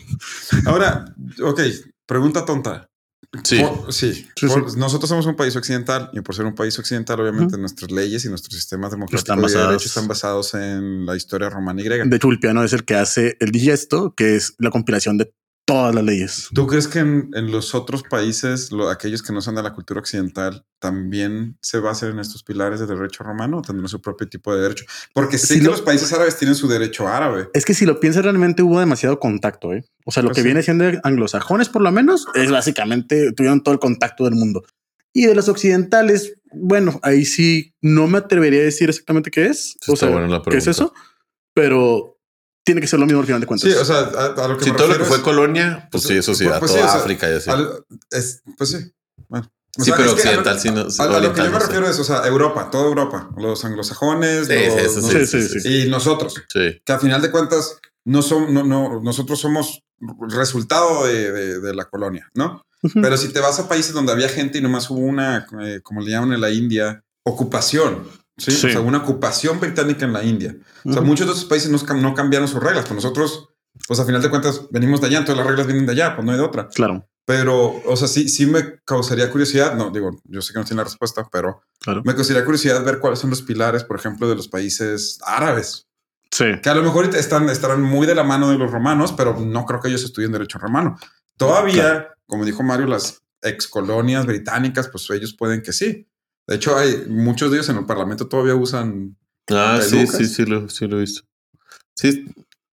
Ahora, 0.65 1.05
ok, 1.41 1.61
pregunta 2.05 2.45
tonta. 2.45 2.87
Sí. 3.43 3.59
Por- 3.59 3.91
sí. 3.93 4.27
Sí, 4.35 4.47
Por- 4.47 4.77
Nosotros 4.77 5.09
somos 5.09 5.25
un 5.25 5.35
país 5.35 5.55
occidental 5.55 6.09
y 6.13 6.21
por 6.21 6.35
ser 6.35 6.45
un 6.45 6.55
país 6.55 6.77
occidental, 6.79 7.19
obviamente 7.19 7.57
nuestras 7.57 7.91
leyes 7.91 8.23
y 8.25 8.29
nuestros 8.29 8.53
sistemas 8.55 8.91
democráticos 8.91 9.35
de 9.35 9.41
basados- 9.41 9.67
derecho 9.69 9.87
están 9.87 10.07
basados 10.07 10.53
en 10.53 11.05
la 11.05 11.15
historia 11.17 11.49
romana 11.49 11.81
y 11.81 11.83
griega. 11.83 12.05
De 12.05 12.15
hecho, 12.15 12.27
Ulpiano 12.27 12.63
es 12.63 12.71
el 12.73 12.85
que 12.85 12.95
hace 12.95 13.35
el 13.41 13.51
digesto, 13.51 14.13
que 14.15 14.35
es 14.35 14.55
la 14.59 14.69
compilación 14.69 15.17
de 15.17 15.33
todas 15.65 15.95
las 15.95 16.03
leyes. 16.03 16.49
¿Tú 16.53 16.67
crees 16.67 16.87
que 16.87 16.99
en, 16.99 17.31
en 17.33 17.51
los 17.51 17.73
otros 17.73 18.03
países, 18.03 18.71
lo- 18.71 18.89
aquellos 18.89 19.23
que 19.23 19.33
no 19.33 19.41
son 19.41 19.55
de 19.55 19.63
la 19.63 19.73
cultura 19.73 19.99
occidental, 19.99 20.63
también 20.79 21.57
se 21.61 21.79
basan 21.79 22.11
en 22.11 22.19
estos 22.19 22.43
pilares 22.43 22.79
de 22.79 22.85
derecho 22.85 23.23
romano 23.23 23.57
o 23.57 23.61
tendrán 23.63 23.87
su 23.89 23.99
propio 23.99 24.29
tipo 24.29 24.55
de 24.55 24.61
derecho? 24.61 24.85
Porque 25.13 25.39
sé 25.39 25.47
Sí, 25.47 25.59
que 25.59 25.65
lo- 25.65 25.71
los 25.71 25.81
países 25.81 26.13
árabes 26.13 26.37
tienen 26.37 26.55
su 26.55 26.67
derecho 26.67 27.07
árabe. 27.07 27.49
Es 27.53 27.65
que 27.65 27.73
si 27.73 27.85
lo 27.87 27.99
piensas 27.99 28.23
realmente 28.23 28.61
hubo 28.61 28.79
demasiado 28.79 29.19
contacto, 29.19 29.73
¿eh? 29.73 29.83
O 30.05 30.11
sea, 30.11 30.21
lo 30.21 30.29
Pues 30.29 30.35
que 30.35 30.41
sí. 30.41 30.45
viene 30.45 30.61
siendo 30.61 30.83
de 30.85 30.99
anglosajones, 31.03 31.69
por 31.69 31.81
lo 31.81 31.91
menos, 31.91 32.27
es 32.35 32.51
básicamente 32.51 33.31
tuvieron 33.33 33.63
todo 33.63 33.73
el 33.73 33.79
contacto 33.79 34.25
del 34.25 34.35
mundo. 34.35 34.63
Y 35.13 35.25
de 35.25 35.33
los 35.33 35.49
occidentales, 35.49 36.35
bueno, 36.51 36.99
ahí 37.01 37.25
sí 37.25 37.73
no 37.81 38.05
me 38.07 38.19
atrevería 38.19 38.59
a 38.59 38.65
decir 38.65 38.89
exactamente 38.89 39.31
qué 39.31 39.47
es. 39.47 39.77
Sí, 39.81 39.91
o 39.91 39.93
está 39.95 40.05
sea, 40.07 40.09
buena 40.15 40.27
la 40.27 40.43
qué 40.43 40.57
es 40.57 40.67
eso, 40.67 40.93
pero 41.55 42.14
tiene 42.65 42.81
que 42.81 42.87
ser 42.87 42.99
lo 42.99 43.05
mismo 43.05 43.21
al 43.21 43.25
final 43.27 43.39
de 43.41 43.47
cuentas. 43.47 43.71
Sí, 43.71 43.77
o 43.77 43.85
sea, 43.85 43.99
a, 43.99 44.43
a 44.43 44.47
lo 44.49 44.57
que 44.57 44.65
Si 44.65 44.71
me 44.71 44.77
todo 44.77 44.87
lo 44.87 44.97
que 44.97 45.05
fue 45.05 45.17
es- 45.17 45.23
colonia, 45.23 45.87
pues 45.91 46.03
sí, 46.03 46.17
eso 46.17 46.33
sí, 46.35 46.43
Pues- 46.45 46.55
a 46.55 46.59
pues 46.59 46.71
toda 46.71 46.83
sí, 46.83 46.87
o 46.87 46.91
sea, 46.91 47.01
África 47.01 47.29
y 47.29 47.33
así. 47.35 47.49
al- 47.49 47.85
es- 48.11 48.41
pues 48.57 48.69
sí. 48.71 48.77
Bueno. 49.29 49.49
O 49.77 49.83
Sí, 49.83 49.89
sea, 49.91 49.97
pero 49.97 50.11
occidental, 50.13 50.59
sí, 50.59 50.71
no- 50.71 50.81
A, 50.81 51.03
a 51.17 51.19
lo 51.19 51.33
que 51.33 51.43
yo 51.43 51.51
me 51.51 51.59
refiero 51.59 51.87
es, 51.87 51.99
o 51.99 52.03
sea, 52.03 52.25
Europa, 52.25 52.69
toda 52.71 52.85
Europa, 52.85 53.29
los 53.37 53.63
anglosajones, 53.65 54.47
Sí, 54.47 54.53
los- 54.53 54.73
sí, 54.73 54.79
eso 54.79 55.01
los- 55.01 55.11
sí, 55.11 55.25
sí, 55.27 55.47
sí, 55.49 55.59
sí. 55.59 55.81
y 55.83 55.89
nosotros, 55.89 56.33
Sí. 56.47 56.81
que 56.85 56.93
a 56.93 56.97
final 56.99 57.21
de 57.21 57.29
cuentas 57.31 57.77
no 58.05 58.21
son, 58.21 58.53
no, 58.53 58.63
no, 58.63 59.01
nosotros 59.01 59.39
somos 59.39 59.81
resultado 60.29 61.05
de, 61.05 61.31
de- 61.31 61.59
de 61.59 61.75
la 61.75 61.85
colonia, 61.85 62.29
¿no? 62.33 62.61
Pero 62.93 63.17
si 63.17 63.29
te 63.29 63.39
vas 63.39 63.59
a 63.59 63.67
países 63.67 63.93
donde 63.93 64.11
había 64.11 64.29
gente 64.29 64.59
y 64.59 64.61
nomás 64.61 64.89
hubo 64.89 64.99
una, 64.99 65.45
eh, 65.63 65.79
como 65.83 66.01
le 66.01 66.11
llaman 66.11 66.33
en 66.33 66.41
la 66.41 66.51
India, 66.51 67.03
ocupación, 67.23 68.07
¿sí? 68.37 68.51
Sí. 68.51 68.67
O 68.67 68.71
sea, 68.71 68.81
una 68.81 68.99
ocupación 68.99 69.59
británica 69.59 70.05
en 70.05 70.13
la 70.13 70.23
India. 70.23 70.55
O 70.83 70.91
sea, 70.93 71.01
muchos 71.01 71.27
de 71.27 71.33
esos 71.33 71.45
países 71.45 71.69
no, 71.69 71.77
no 71.95 72.13
cambiaron 72.13 72.47
sus 72.47 72.61
reglas, 72.61 72.85
pues 72.85 72.95
nosotros, 72.95 73.49
pues 73.87 73.99
a 73.99 74.05
final 74.05 74.21
de 74.21 74.29
cuentas 74.29 74.61
venimos 74.71 75.01
de 75.01 75.07
allá, 75.07 75.19
entonces 75.19 75.37
las 75.37 75.47
reglas 75.47 75.67
vienen 75.67 75.85
de 75.85 75.91
allá, 75.93 76.15
pues 76.15 76.25
no 76.25 76.31
hay 76.31 76.37
de 76.37 76.43
otra. 76.43 76.67
Claro, 76.69 77.07
Pero, 77.25 77.81
o 77.85 77.95
sea, 77.95 78.07
sí, 78.07 78.29
sí 78.29 78.45
me 78.45 78.79
causaría 78.85 79.31
curiosidad, 79.31 79.75
no, 79.75 79.89
digo, 79.89 80.11
yo 80.25 80.41
sé 80.41 80.53
que 80.53 80.59
no 80.59 80.65
tiene 80.65 80.77
la 80.79 80.83
respuesta, 80.85 81.27
pero 81.31 81.61
claro. 81.79 82.01
me 82.05 82.13
causaría 82.13 82.45
curiosidad 82.45 82.83
ver 82.83 82.99
cuáles 82.99 83.19
son 83.19 83.29
los 83.31 83.41
pilares, 83.41 83.83
por 83.83 83.97
ejemplo, 83.97 84.27
de 84.29 84.35
los 84.35 84.47
países 84.47 85.19
árabes, 85.25 85.87
Sí. 86.31 86.45
que 86.61 86.69
a 86.69 86.75
lo 86.75 86.83
mejor 86.83 87.05
están, 87.15 87.49
estarán 87.49 87.81
muy 87.81 88.05
de 88.05 88.13
la 88.15 88.23
mano 88.23 88.49
de 88.49 88.57
los 88.57 88.69
romanos, 88.69 89.13
pero 89.15 89.39
no 89.39 89.65
creo 89.65 89.79
que 89.79 89.87
ellos 89.87 90.03
estudien 90.03 90.31
derecho 90.33 90.57
romano. 90.59 90.97
Todavía, 91.37 92.09
como 92.27 92.43
dijo 92.45 92.61
Mario, 92.63 92.87
las 92.87 93.21
ex 93.41 93.67
colonias 93.67 94.25
británicas, 94.25 94.89
pues 94.89 95.09
ellos 95.11 95.33
pueden 95.33 95.61
que 95.61 95.71
sí. 95.73 96.07
De 96.47 96.55
hecho, 96.55 96.77
hay 96.77 97.05
muchos 97.09 97.49
de 97.51 97.57
ellos 97.57 97.69
en 97.69 97.77
el 97.77 97.85
parlamento 97.85 98.27
todavía 98.27 98.55
usan. 98.55 99.17
Ah, 99.49 99.79
sí, 99.81 100.05
sí, 100.07 100.25
sí 100.25 100.45
lo, 100.45 100.69
sí 100.69 100.87
lo 100.87 100.97
he 100.97 101.01
visto. 101.01 101.21
Sí, 101.95 102.25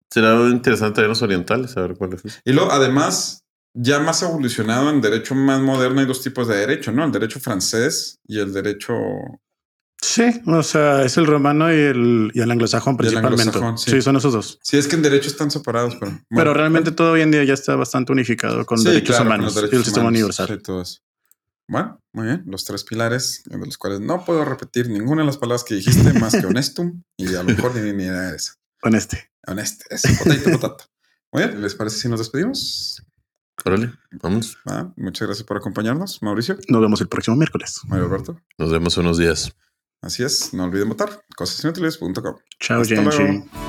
será 0.09 0.36
interesante 0.49 1.01
ver 1.01 1.09
los 1.09 1.22
orientales, 1.22 1.76
a 1.78 1.82
ver 1.82 1.95
cuál 1.95 2.13
es. 2.13 2.41
Y 2.45 2.53
luego, 2.53 2.72
además, 2.72 3.43
ya 3.74 3.99
más 3.99 4.22
evolucionado 4.24 4.89
en 4.89 5.01
derecho 5.01 5.36
más 5.36 5.61
moderno, 5.61 5.99
hay 5.99 6.07
dos 6.07 6.22
tipos 6.22 6.47
de 6.47 6.57
derecho, 6.57 6.91
¿no? 6.91 7.05
El 7.05 7.11
derecho 7.11 7.39
francés 7.39 8.20
y 8.28 8.39
el 8.39 8.53
derecho 8.53 8.93
Sí, 10.01 10.24
o 10.47 10.63
sea, 10.63 11.03
es 11.03 11.17
el 11.17 11.26
romano 11.26 11.70
y 11.72 11.78
el, 11.78 12.32
y 12.34 12.39
el 12.39 12.49
anglosajón 12.49 12.93
Y 12.93 12.95
el 12.95 12.97
principalmente. 13.11 13.41
anglosajón, 13.43 13.78
sí. 13.78 13.91
sí. 13.91 14.01
son 14.01 14.15
esos 14.15 14.32
dos. 14.32 14.57
Sí, 14.63 14.78
es 14.78 14.88
que 14.88 14.95
en 14.95 15.01
derecho 15.01 15.28
están 15.28 15.51
separados, 15.51 15.95
pero. 15.99 16.11
bueno. 16.11 16.26
Pero 16.30 16.53
realmente 16.53 16.91
todo 16.91 17.11
hoy 17.11 17.22
en 17.22 17.32
día 17.32 17.43
ya 17.43 17.53
está 17.53 17.76
bastante 17.76 18.13
unificado 18.13 18.65
con 18.65 18.78
Sí, 18.78 18.86
derechos 18.88 19.07
claro, 19.17 19.24
con 19.26 19.28
humanos 19.28 19.45
los 19.47 19.55
derechos 19.55 19.74
y 19.74 19.78
el 19.78 19.84
sistema 19.84 20.07
universal. 20.07 20.47
sí, 20.47 20.57
todo 20.63 20.82
eso. 20.82 20.99
Bueno, 21.70 22.01
muy 22.13 22.26
bien. 22.26 22.43
Los 22.47 22.65
tres 22.65 22.84
pilares 22.84 23.43
de 23.45 23.57
los 23.57 23.78
cuales 23.78 23.99
no 24.01 24.26
puedo 24.26 24.43
repetir 24.43 24.89
ninguna 24.89 25.22
de 25.22 25.28
las 25.28 25.38
palabras 25.38 25.63
que 25.63 25.76
dijiste 25.76 26.13
más 26.20 26.34
que 26.36 26.45
honestum 26.47 27.03
y 27.15 27.28
a 27.36 27.43
lo 27.43 27.49
mejor 27.49 27.76
ni, 27.76 27.93
ni 27.93 28.05
era 28.05 28.36
esa. 28.36 28.53
Con 28.82 28.95
este. 28.95 29.30
Honesto, 29.47 29.86
es 29.89 30.01
potato, 30.17 30.51
potato. 30.59 30.84
Muy 31.32 31.43
bien, 31.43 31.61
¿les 31.61 31.76
parece 31.76 31.97
si 31.97 32.09
nos 32.09 32.20
despedimos? 32.20 33.03
Órale, 33.63 33.93
vamos. 34.22 34.57
Ah, 34.65 34.91
muchas 34.95 35.28
gracias 35.28 35.45
por 35.45 35.57
acompañarnos, 35.57 36.22
Mauricio, 36.24 36.57
Nos 36.70 36.82
vemos 36.82 37.01
el 37.01 37.07
próximo 37.07 37.38
miércoles. 37.38 37.80
Mario 37.88 38.05
Alberto. 38.05 38.41
Nos 38.57 38.72
vemos 38.72 38.97
unos 38.97 39.17
días. 39.17 39.53
Así 40.01 40.24
es, 40.24 40.53
no 40.53 40.63
olviden 40.63 40.89
votar. 40.89 41.24
Cosasinútiles.com. 41.36 42.36
Chao, 42.59 42.82
Hasta 42.82 42.95
Genji. 42.95 43.17
luego. 43.17 43.68